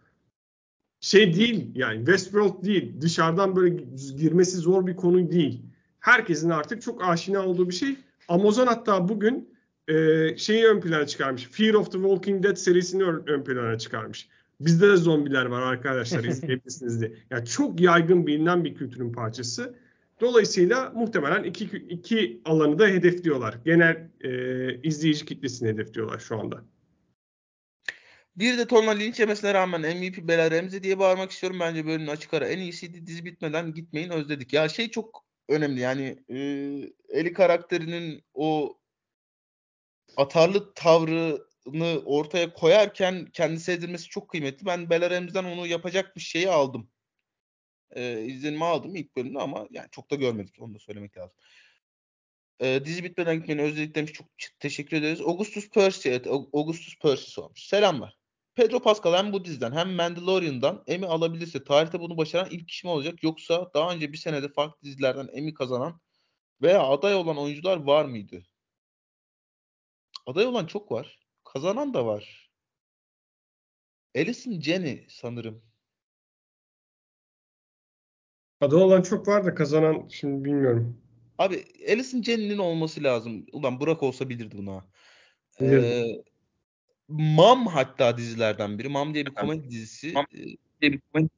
Şey 1.00 1.34
değil 1.34 1.70
yani 1.74 1.96
Westworld 1.96 2.64
değil. 2.64 3.00
Dışarıdan 3.00 3.56
böyle 3.56 3.84
girmesi 4.16 4.56
zor 4.56 4.86
bir 4.86 4.96
konu 4.96 5.30
değil. 5.30 5.62
Herkesin 6.01 6.51
artık 6.51 6.82
çok 6.82 7.05
aşina 7.05 7.47
olduğu 7.47 7.68
bir 7.68 7.74
şey. 7.74 7.97
Amazon 8.28 8.66
hatta 8.66 9.09
bugün 9.09 9.55
e, 9.89 9.94
şeyi 10.36 10.66
ön 10.66 10.81
plana 10.81 11.06
çıkarmış. 11.06 11.48
Fear 11.51 11.74
of 11.74 11.93
the 11.93 11.98
Walking 11.98 12.44
Dead 12.44 12.56
serisini 12.56 13.05
ön, 13.05 13.22
ön 13.27 13.44
plana 13.44 13.78
çıkarmış. 13.78 14.28
Bizde 14.60 14.89
de 14.89 14.97
zombiler 14.97 15.47
var 15.47 15.62
arkadaşlar 15.62 16.24
izleyebilirsiniz 16.24 17.01
diye. 17.01 17.12
Yani 17.31 17.47
çok 17.47 17.81
yaygın 17.81 18.27
bilinen 18.27 18.64
bir 18.64 18.74
kültürün 18.74 19.12
parçası. 19.12 19.74
Dolayısıyla 20.20 20.93
muhtemelen 20.94 21.43
iki, 21.43 21.64
iki 21.64 22.40
alanı 22.44 22.78
da 22.78 22.86
hedefliyorlar. 22.86 23.55
Genel 23.64 24.09
e, 24.20 24.82
izleyici 24.82 25.24
kitlesini 25.24 25.68
hedefliyorlar 25.68 26.18
şu 26.18 26.40
anda. 26.40 26.64
Bir 28.36 28.59
de 28.59 28.66
tonla 28.66 28.90
linç 28.90 29.20
yemesine 29.20 29.55
rağmen 29.55 29.81
MVP 29.81 30.28
Bela 30.28 30.51
Remzi 30.51 30.82
diye 30.82 30.98
bağırmak 30.98 31.31
istiyorum. 31.31 31.60
Bence 31.60 31.86
bölümün 31.86 32.06
açık 32.06 32.35
ara 32.35 32.47
en 32.47 32.59
iyisiydi. 32.59 33.06
Dizi 33.06 33.24
bitmeden 33.24 33.74
gitmeyin 33.74 34.10
özledik. 34.10 34.52
Ya 34.52 34.68
şey 34.68 34.90
çok 34.90 35.30
önemli 35.51 35.81
yani 35.81 36.16
e, 36.28 36.36
Eli 37.09 37.32
karakterinin 37.32 38.24
o 38.35 38.78
atarlı 40.16 40.74
tavrını 40.74 42.02
ortaya 42.05 42.52
koyarken 42.52 43.27
kendi 43.27 43.60
sevdirmesi 43.60 44.09
çok 44.09 44.28
kıymetli. 44.28 44.66
Ben 44.66 44.90
Bela 44.90 45.10
Remzi'den 45.10 45.44
onu 45.44 45.66
yapacak 45.66 46.16
bir 46.16 46.20
şeyi 46.20 46.51
aldım. 46.51 46.90
E, 47.90 48.22
izlenimi 48.22 48.64
aldım 48.64 48.97
ilk 48.97 49.16
bölümde 49.16 49.39
ama 49.39 49.66
yani 49.70 49.89
çok 49.90 50.10
da 50.10 50.14
görmedik. 50.14 50.62
Onu 50.62 50.74
da 50.74 50.78
söylemek 50.78 51.16
lazım. 51.16 51.36
E, 52.60 52.85
dizi 52.85 53.05
bitmeden 53.05 53.36
gitmeyin 53.36 53.62
özledik 53.62 53.94
demiş. 53.94 54.12
Çok 54.12 54.27
teşekkür 54.59 54.97
ederiz. 54.97 55.20
Augustus 55.20 55.70
Percy 55.70 56.09
evet 56.09 56.27
Augustus 56.27 56.98
Percy 56.98 57.31
sormuş. 57.31 57.66
Selamlar. 57.66 58.19
Pedro 58.55 58.81
Pascal 58.81 59.14
hem 59.14 59.32
bu 59.32 59.44
diziden 59.44 59.72
hem 59.72 59.94
Mandalorian'dan 59.94 60.85
Emmy 60.86 61.06
alabilirse 61.06 61.64
tarihte 61.64 62.01
bunu 62.01 62.16
başaran 62.16 62.48
ilk 62.51 62.68
kişi 62.68 62.86
mi 62.86 62.90
olacak 62.90 63.22
yoksa 63.22 63.70
daha 63.74 63.93
önce 63.94 64.12
bir 64.12 64.18
senede 64.18 64.48
farklı 64.48 64.82
dizilerden 64.82 65.28
Emmy 65.32 65.55
kazanan 65.55 66.01
veya 66.62 66.82
aday 66.82 67.14
olan 67.14 67.39
oyuncular 67.39 67.77
var 67.77 68.05
mıydı? 68.05 68.43
Aday 70.27 70.47
olan 70.47 70.66
çok 70.66 70.93
var. 70.93 71.18
Kazanan 71.44 71.94
da 71.94 72.06
var. 72.06 72.51
Alison 74.16 74.60
Jenny 74.60 75.06
sanırım. 75.09 75.62
Aday 78.60 78.82
olan 78.82 79.02
çok 79.02 79.28
var 79.28 79.44
da 79.44 79.55
kazanan 79.55 80.09
şimdi 80.09 80.44
bilmiyorum. 80.44 81.02
Abi 81.39 81.64
Alison 81.89 82.22
Jenny'nin 82.22 82.59
olması 82.59 83.02
lazım. 83.02 83.47
Ulan 83.52 83.81
Burak 83.81 84.02
olsa 84.02 84.28
bilirdi 84.28 84.59
bunu. 84.59 84.82
Bilirdim. 85.60 85.85
Ee, 85.85 86.30
Mam 87.11 87.66
hatta 87.66 88.16
dizilerden 88.16 88.78
biri. 88.78 88.89
Mam 88.89 89.15
diye 89.15 89.27
bir 89.27 89.31
komedi 89.31 89.70
dizisi. 89.70 90.12
Mam 90.12 90.27
diye 90.81 90.93
bir 90.93 91.01
komedi 91.12 91.28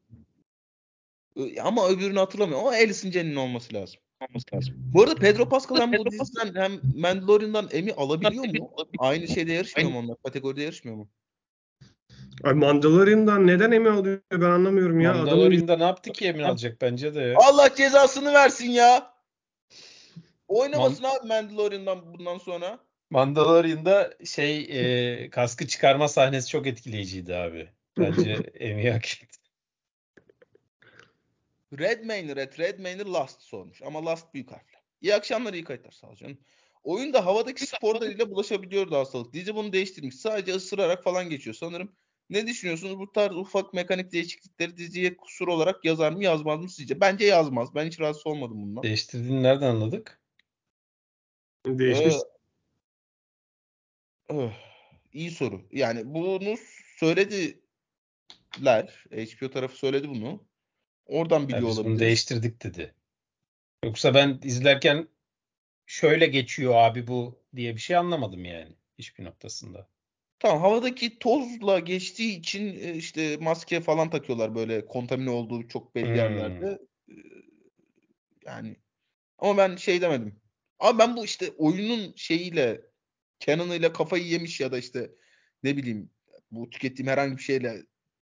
Ö- 1.36 1.60
Ama 1.62 1.88
öbürünü 1.88 2.18
hatırlamıyorum. 2.18 2.66
Ama 2.66 2.76
Alison 2.76 3.10
Janney'in 3.10 3.36
olması 3.36 3.74
lazım. 3.74 4.00
Olması 4.28 4.46
lazım. 4.54 4.74
Bu 4.94 5.02
arada 5.02 5.14
Pedro 5.14 5.48
Pascal 5.48 5.80
hem 5.80 5.92
bu 5.92 6.10
diziden 6.10 6.54
hem 6.54 6.80
Mandalorian'dan 6.96 7.68
Emmy 7.72 7.92
alabiliyor 7.96 8.44
mu? 8.44 8.70
Aynı 8.98 9.28
şeyde 9.28 9.52
yarışmıyor 9.52 9.90
mu 9.90 9.98
onlar? 9.98 10.16
Kategoride 10.24 10.62
yarışmıyor 10.62 10.96
mu? 10.96 11.08
Ay 12.44 12.52
Mandalorian'dan 12.52 13.46
neden 13.46 13.70
Emmy 13.70 13.88
alıyor 13.88 14.20
ben 14.32 14.40
anlamıyorum 14.40 15.00
ya. 15.00 15.10
Adamın 15.10 15.26
Mandalorian'da 15.26 15.76
ne 15.76 15.84
yaptı 15.84 16.12
ki 16.12 16.24
emin 16.26 16.42
alacak 16.42 16.80
bence 16.80 17.14
de 17.14 17.20
ya. 17.20 17.36
Allah 17.36 17.74
cezasını 17.74 18.32
versin 18.32 18.70
ya. 18.70 19.14
Oynamasın 20.48 21.04
abi 21.04 21.28
Mandalorian'dan 21.28 22.14
bundan 22.14 22.38
sonra. 22.38 22.78
Mandalorian'da 23.12 24.14
şey 24.24 24.66
e, 24.70 25.30
kaskı 25.30 25.66
çıkarma 25.66 26.08
sahnesi 26.08 26.48
çok 26.48 26.66
etkileyiciydi 26.66 27.36
abi. 27.36 27.68
Bence 27.98 28.32
Emmy 28.54 28.90
hak 28.90 29.22
etti. 29.22 29.38
Redmayne, 31.78 32.36
Red 32.36 32.58
Redmayne 32.58 33.04
Last 33.04 33.42
sormuş. 33.42 33.82
Ama 33.82 34.04
Last 34.04 34.34
büyük 34.34 34.52
harfle. 34.52 34.78
İyi 35.00 35.14
akşamlar, 35.14 35.54
iyi 35.54 35.64
kayıtlar. 35.64 35.90
Sağ 35.90 36.06
ol 36.06 36.16
canım. 36.16 36.38
Oyunda 36.82 37.26
havadaki 37.26 37.66
sporlarıyla 37.66 38.30
bulaşabiliyordu 38.30 38.96
hastalık. 38.96 39.32
Dizi 39.32 39.54
bunu 39.54 39.72
değiştirmiş. 39.72 40.14
Sadece 40.14 40.52
ısırarak 40.52 41.04
falan 41.04 41.30
geçiyor 41.30 41.56
sanırım. 41.56 41.92
Ne 42.30 42.46
düşünüyorsunuz? 42.46 42.98
Bu 42.98 43.12
tarz 43.12 43.36
ufak 43.36 43.74
mekanik 43.74 44.12
değişiklikleri 44.12 44.76
diziye 44.76 45.16
kusur 45.16 45.48
olarak 45.48 45.84
yazar 45.84 46.12
mı 46.12 46.24
yazmaz 46.24 46.60
mı 46.60 46.68
sizce? 46.70 47.00
Bence 47.00 47.24
yazmaz. 47.24 47.74
Ben 47.74 47.86
hiç 47.86 48.00
rahatsız 48.00 48.26
olmadım 48.26 48.62
bundan. 48.62 48.82
Değiştirdiğini 48.82 49.42
nereden 49.42 49.66
anladık? 49.66 50.20
değişmiş. 51.66 52.14
Ee, 52.14 52.31
öh, 54.38 54.52
iyi 55.12 55.30
soru. 55.30 55.62
Yani 55.72 56.14
bunu 56.14 56.56
söylediler. 56.96 57.62
HBO 59.10 59.50
tarafı 59.50 59.76
söyledi 59.76 60.08
bunu. 60.08 60.44
Oradan 61.06 61.48
biliyor 61.48 61.62
bunu 61.62 61.80
olabilir. 61.80 61.98
değiştirdik 61.98 62.62
dedi. 62.64 62.94
Yoksa 63.84 64.14
ben 64.14 64.40
izlerken 64.44 65.08
şöyle 65.86 66.26
geçiyor 66.26 66.74
abi 66.74 67.06
bu 67.06 67.42
diye 67.56 67.74
bir 67.74 67.80
şey 67.80 67.96
anlamadım 67.96 68.44
yani 68.44 68.72
hiçbir 68.98 69.24
noktasında. 69.24 69.88
Tamam 70.38 70.60
havadaki 70.60 71.18
tozla 71.18 71.78
geçtiği 71.78 72.38
için 72.38 72.66
e, 72.66 72.94
işte 72.94 73.36
maske 73.36 73.80
falan 73.80 74.10
takıyorlar 74.10 74.54
böyle 74.54 74.86
kontamine 74.86 75.30
olduğu 75.30 75.68
çok 75.68 75.94
belli 75.94 76.08
Hmm. 76.08 76.16
yerlerde. 76.16 76.78
Ee, 77.08 77.14
Yani 78.46 78.76
ama 79.38 79.56
ben 79.56 79.76
şey 79.76 80.00
demedim. 80.00 80.40
Ama 80.78 80.98
ben 80.98 81.16
bu 81.16 81.24
işte 81.24 81.50
oyunun 81.58 82.12
şeyiyle 82.16 82.80
canon'ıyla 83.46 83.92
kafayı 83.92 84.24
yemiş 84.24 84.60
ya 84.60 84.72
da 84.72 84.78
işte 84.78 85.10
ne 85.62 85.76
bileyim 85.76 86.10
bu 86.50 86.70
tükettiğim 86.70 87.10
herhangi 87.10 87.36
bir 87.36 87.42
şeyle 87.42 87.82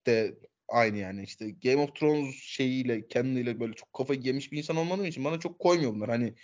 de 0.07 0.39
aynı 0.69 0.99
yani 0.99 1.23
işte 1.23 1.51
Game 1.51 1.83
of 1.83 1.95
Thrones 1.95 2.35
şeyiyle 2.35 3.09
canon'ıyla 3.09 3.61
böyle 3.61 3.73
çok 3.73 3.93
kafayı 3.93 4.21
yemiş 4.21 4.53
bir 4.53 4.59
insan 4.59 4.77
olmadığım 4.77 5.05
için 5.05 5.25
bana 5.25 5.41
çok 5.41 5.59
koymuyor 5.59 5.95
bunlar. 5.95 6.09
Hani 6.11 6.35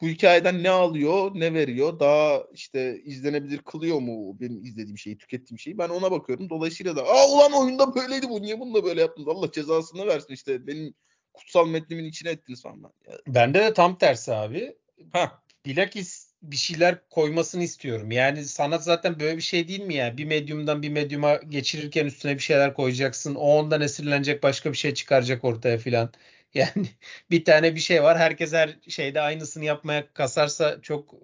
bu 0.00 0.08
hikayeden 0.08 0.62
ne 0.62 0.70
alıyor, 0.70 1.30
ne 1.34 1.54
veriyor, 1.54 2.00
daha 2.00 2.44
işte 2.52 3.00
izlenebilir 3.04 3.58
kılıyor 3.58 4.00
mu 4.00 4.40
benim 4.40 4.64
izlediğim 4.64 4.98
şeyi, 4.98 5.18
tükettiğim 5.18 5.58
şeyi. 5.58 5.78
Ben 5.78 5.88
ona 5.88 6.10
bakıyorum. 6.10 6.50
Dolayısıyla 6.50 6.96
da 6.96 7.02
aa 7.02 7.28
ulan 7.28 7.52
oyunda 7.52 7.94
böyleydi 7.94 8.28
bu. 8.28 8.42
Niye 8.42 8.60
bunu 8.60 8.74
da 8.74 8.84
böyle 8.84 9.00
yaptınız? 9.00 9.28
Allah 9.28 9.52
cezasını 9.52 10.06
versin 10.06 10.34
işte. 10.34 10.66
Benim 10.66 10.94
kutsal 11.32 11.68
metnimin 11.68 12.04
içine 12.04 12.30
ettiniz 12.30 12.62
falan. 12.62 12.92
Bende 13.26 13.58
de 13.58 13.74
tam 13.74 13.98
tersi 13.98 14.32
abi. 14.32 14.76
ha 15.12 15.42
Bilakis 15.66 16.25
bir 16.42 16.56
şeyler 16.56 17.08
koymasını 17.10 17.62
istiyorum. 17.64 18.10
Yani 18.10 18.44
sanat 18.44 18.84
zaten 18.84 19.20
böyle 19.20 19.36
bir 19.36 19.42
şey 19.42 19.68
değil 19.68 19.80
mi 19.80 19.94
ya? 19.94 20.16
Bir 20.18 20.24
medyumdan 20.24 20.82
bir 20.82 20.88
medyuma 20.88 21.34
geçirirken 21.36 22.06
üstüne 22.06 22.34
bir 22.34 22.40
şeyler 22.40 22.74
koyacaksın. 22.74 23.34
O 23.34 23.40
ondan 23.40 23.80
esinlenecek 23.80 24.42
başka 24.42 24.72
bir 24.72 24.76
şey 24.76 24.94
çıkaracak 24.94 25.44
ortaya 25.44 25.78
filan. 25.78 26.12
Yani 26.54 26.86
bir 27.30 27.44
tane 27.44 27.74
bir 27.74 27.80
şey 27.80 28.02
var. 28.02 28.18
Herkes 28.18 28.52
her 28.52 28.76
şeyde 28.88 29.20
aynısını 29.20 29.64
yapmaya 29.64 30.12
kasarsa 30.12 30.82
çok 30.82 31.14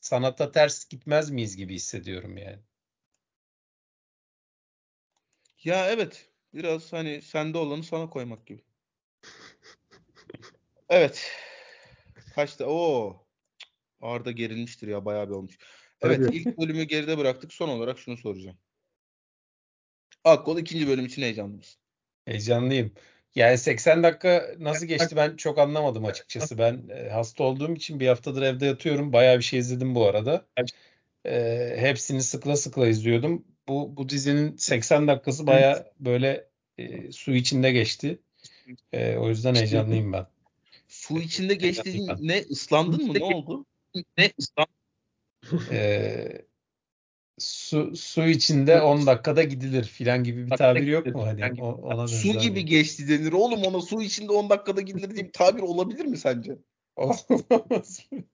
sanata 0.00 0.52
ters 0.52 0.88
gitmez 0.88 1.30
miyiz 1.30 1.56
gibi 1.56 1.74
hissediyorum 1.74 2.36
yani. 2.36 2.58
Ya 5.64 5.90
evet. 5.90 6.28
Biraz 6.54 6.92
hani 6.92 7.22
sende 7.22 7.58
olanı 7.58 7.84
sana 7.84 8.10
koymak 8.10 8.46
gibi. 8.46 8.62
Evet. 10.88 11.30
Kaçta? 12.34 12.64
Oo. 12.66 13.26
Arda 14.00 14.30
gerilmiştir 14.30 14.88
ya 14.88 15.04
bayağı 15.04 15.28
bir 15.28 15.34
olmuş. 15.34 15.58
Evet 16.02 16.20
Hadi. 16.26 16.36
ilk 16.36 16.58
bölümü 16.58 16.82
geride 16.82 17.18
bıraktık. 17.18 17.52
Son 17.52 17.68
olarak 17.68 17.98
şunu 17.98 18.16
soracağım. 18.16 18.58
Akkol 20.24 20.58
ikinci 20.58 20.88
bölüm 20.88 21.06
için 21.06 21.22
heyecanlı 21.22 21.56
mısın? 21.56 21.80
Heyecanlıyım. 22.24 22.92
Yani 23.34 23.58
80 23.58 24.02
dakika 24.02 24.50
nasıl 24.58 24.86
geçti 24.86 25.16
ben 25.16 25.36
çok 25.36 25.58
anlamadım 25.58 26.04
açıkçası. 26.04 26.58
Ben 26.58 26.88
e, 26.88 27.08
hasta 27.08 27.44
olduğum 27.44 27.74
için 27.74 28.00
bir 28.00 28.08
haftadır 28.08 28.42
evde 28.42 28.66
yatıyorum. 28.66 29.12
Bayağı 29.12 29.38
bir 29.38 29.42
şey 29.42 29.58
izledim 29.58 29.94
bu 29.94 30.06
arada. 30.06 30.46
E, 31.26 31.74
hepsini 31.78 32.22
sıkla 32.22 32.56
sıkla 32.56 32.88
izliyordum. 32.88 33.44
Bu 33.68 33.96
bu 33.96 34.08
dizinin 34.08 34.56
80 34.56 35.08
dakikası 35.08 35.46
bayağı 35.46 35.92
böyle 36.00 36.48
e, 36.78 37.12
su 37.12 37.32
içinde 37.32 37.72
geçti. 37.72 38.18
E, 38.92 39.16
o 39.16 39.28
yüzden 39.28 39.54
heyecanlıyım 39.54 40.12
ben. 40.12 40.26
Su 40.88 41.18
içinde 41.18 41.54
geçtiğin 41.54 42.10
ne? 42.20 42.42
Islandın 42.42 43.06
mı? 43.06 43.14
Ne 43.14 43.24
oldu? 43.24 43.66
Ne 43.94 44.32
E, 45.72 46.42
su 47.38 47.96
su 47.96 48.22
içinde 48.22 48.80
10 48.80 49.06
dakikada 49.06 49.42
gidilir 49.42 49.84
filan 49.84 50.24
gibi 50.24 50.46
bir 50.46 50.50
tabir 50.56 50.86
yok 50.86 51.06
mu 51.06 51.26
hani 51.26 51.62
o- 51.62 51.80
ona 51.82 52.08
Su 52.08 52.38
gibi 52.38 52.64
geçti 52.64 53.08
denir. 53.08 53.32
Oğlum 53.32 53.64
ona 53.64 53.80
su 53.80 54.02
içinde 54.02 54.32
10 54.32 54.50
dakikada 54.50 54.80
gidilir 54.80 55.14
diye 55.14 55.26
bir 55.26 55.32
tabir 55.32 55.62
olabilir 55.62 56.04
mi 56.04 56.18
sence? 56.18 56.58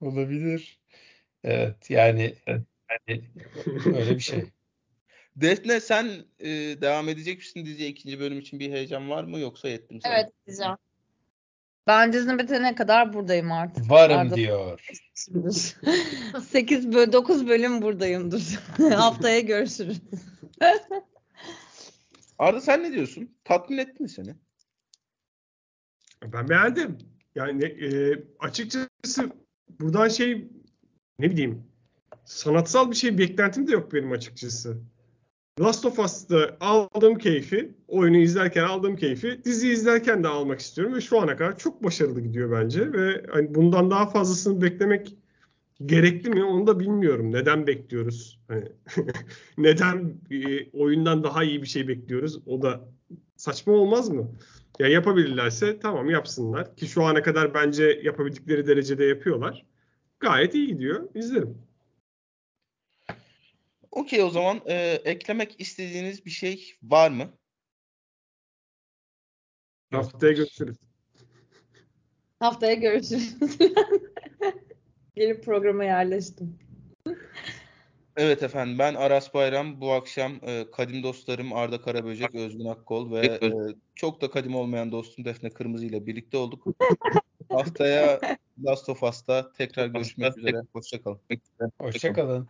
Olabilir. 0.00 0.80
Evet 1.44 1.90
yani 1.90 2.34
yani 3.08 3.22
öyle 3.94 4.14
bir 4.16 4.20
şey. 4.20 4.44
Defne 5.36 5.80
sen 5.80 6.24
e, 6.38 6.48
devam 6.80 7.08
edecek 7.08 7.38
misin 7.38 7.66
diziye 7.66 7.88
ikinci 7.88 8.20
bölüm 8.20 8.38
için 8.38 8.60
bir 8.60 8.70
heyecan 8.70 9.10
var 9.10 9.24
mı 9.24 9.38
yoksa 9.38 9.68
yetti 9.68 9.94
mi 9.94 10.00
sana? 10.02 10.14
Evet 10.14 10.32
diyeceğim. 10.46 10.76
Ben 11.86 12.12
dizinin 12.12 12.38
bitene 12.38 12.74
kadar 12.74 13.12
buradayım 13.12 13.52
artık. 13.52 13.90
Varım 13.90 14.18
Arda 14.18 14.34
diyor. 14.34 14.86
8 15.14 16.92
bölüm 16.92 17.12
9 17.12 17.48
bölüm 17.48 17.82
buradayımdır. 17.82 18.58
Haftaya 18.94 19.40
görüşürüz. 19.40 20.00
Arda 22.38 22.60
sen 22.60 22.82
ne 22.82 22.92
diyorsun? 22.92 23.36
Tatmin 23.44 23.78
etti 23.78 24.02
mi 24.02 24.08
seni? 24.08 24.34
Ben 26.22 26.48
beğendim. 26.48 26.98
Yani 27.34 27.64
e, 27.64 28.18
açıkçası 28.38 29.30
buradan 29.80 30.08
şey 30.08 30.48
ne 31.18 31.30
bileyim 31.30 31.64
sanatsal 32.24 32.90
bir 32.90 32.96
şey 32.96 33.18
beklentim 33.18 33.68
de 33.68 33.72
yok 33.72 33.92
benim 33.92 34.12
açıkçası. 34.12 34.82
Last 35.62 35.84
of 35.84 35.98
Us'ta 35.98 36.56
aldığım 36.60 37.18
keyfi, 37.18 37.74
oyunu 37.88 38.16
izlerken 38.16 38.64
aldığım 38.64 38.96
keyfi, 38.96 39.44
dizi 39.44 39.70
izlerken 39.72 40.24
de 40.24 40.28
almak 40.28 40.60
istiyorum 40.60 40.94
ve 40.94 41.00
şu 41.00 41.20
ana 41.20 41.36
kadar 41.36 41.58
çok 41.58 41.84
başarılı 41.84 42.20
gidiyor 42.20 42.50
bence 42.52 42.92
ve 42.92 43.26
hani 43.30 43.54
bundan 43.54 43.90
daha 43.90 44.06
fazlasını 44.06 44.62
beklemek 44.62 45.16
gerekli 45.86 46.30
mi 46.30 46.44
onu 46.44 46.66
da 46.66 46.80
bilmiyorum. 46.80 47.32
Neden 47.32 47.66
bekliyoruz? 47.66 48.40
Hani 48.48 48.64
neden 49.58 50.14
e, 50.30 50.70
oyundan 50.70 51.24
daha 51.24 51.44
iyi 51.44 51.62
bir 51.62 51.66
şey 51.66 51.88
bekliyoruz? 51.88 52.38
O 52.46 52.62
da 52.62 52.88
saçma 53.36 53.72
olmaz 53.72 54.08
mı? 54.08 54.30
Ya 54.78 54.88
yapabilirlerse 54.88 55.78
tamam 55.78 56.10
yapsınlar 56.10 56.76
ki 56.76 56.86
şu 56.86 57.04
ana 57.04 57.22
kadar 57.22 57.54
bence 57.54 58.00
yapabildikleri 58.02 58.66
derecede 58.66 59.04
yapıyorlar. 59.04 59.66
Gayet 60.20 60.54
iyi 60.54 60.66
gidiyor. 60.66 61.08
İzlerim. 61.14 61.58
Okey 63.92 64.22
o 64.22 64.30
zaman 64.30 64.60
e, 64.66 65.00
eklemek 65.04 65.60
istediğiniz 65.60 66.26
bir 66.26 66.30
şey 66.30 66.74
var 66.82 67.10
mı? 67.10 67.32
Haftaya 69.90 70.32
görüşürüz. 70.32 70.76
Haftaya 72.38 72.74
görüşürüz. 72.74 73.36
Gelip 75.16 75.44
programa 75.44 75.84
yerleştim. 75.84 76.58
Evet 78.16 78.42
efendim 78.42 78.78
ben 78.78 78.94
Aras 78.94 79.34
Bayram 79.34 79.80
bu 79.80 79.92
akşam 79.92 80.32
e, 80.42 80.70
kadim 80.70 81.02
dostlarım 81.02 81.52
Arda 81.52 81.80
Karaböcek, 81.80 82.34
Özgün 82.34 82.64
Akkol 82.64 83.12
ve 83.12 83.26
e, 83.26 83.52
çok 83.94 84.20
da 84.20 84.30
kadim 84.30 84.54
olmayan 84.54 84.92
dostum 84.92 85.24
Defne 85.24 85.50
Kırmızı 85.50 85.86
ile 85.86 86.06
birlikte 86.06 86.36
olduk. 86.36 86.66
Haftaya 87.48 88.20
Last 88.64 88.88
of 88.88 89.02
Us'ta 89.02 89.52
tekrar 89.52 89.86
görüşmek 89.86 90.38
üzere. 90.38 90.62
Hoşçakalın. 90.72 91.20
Hoşçakalın. 91.78 92.48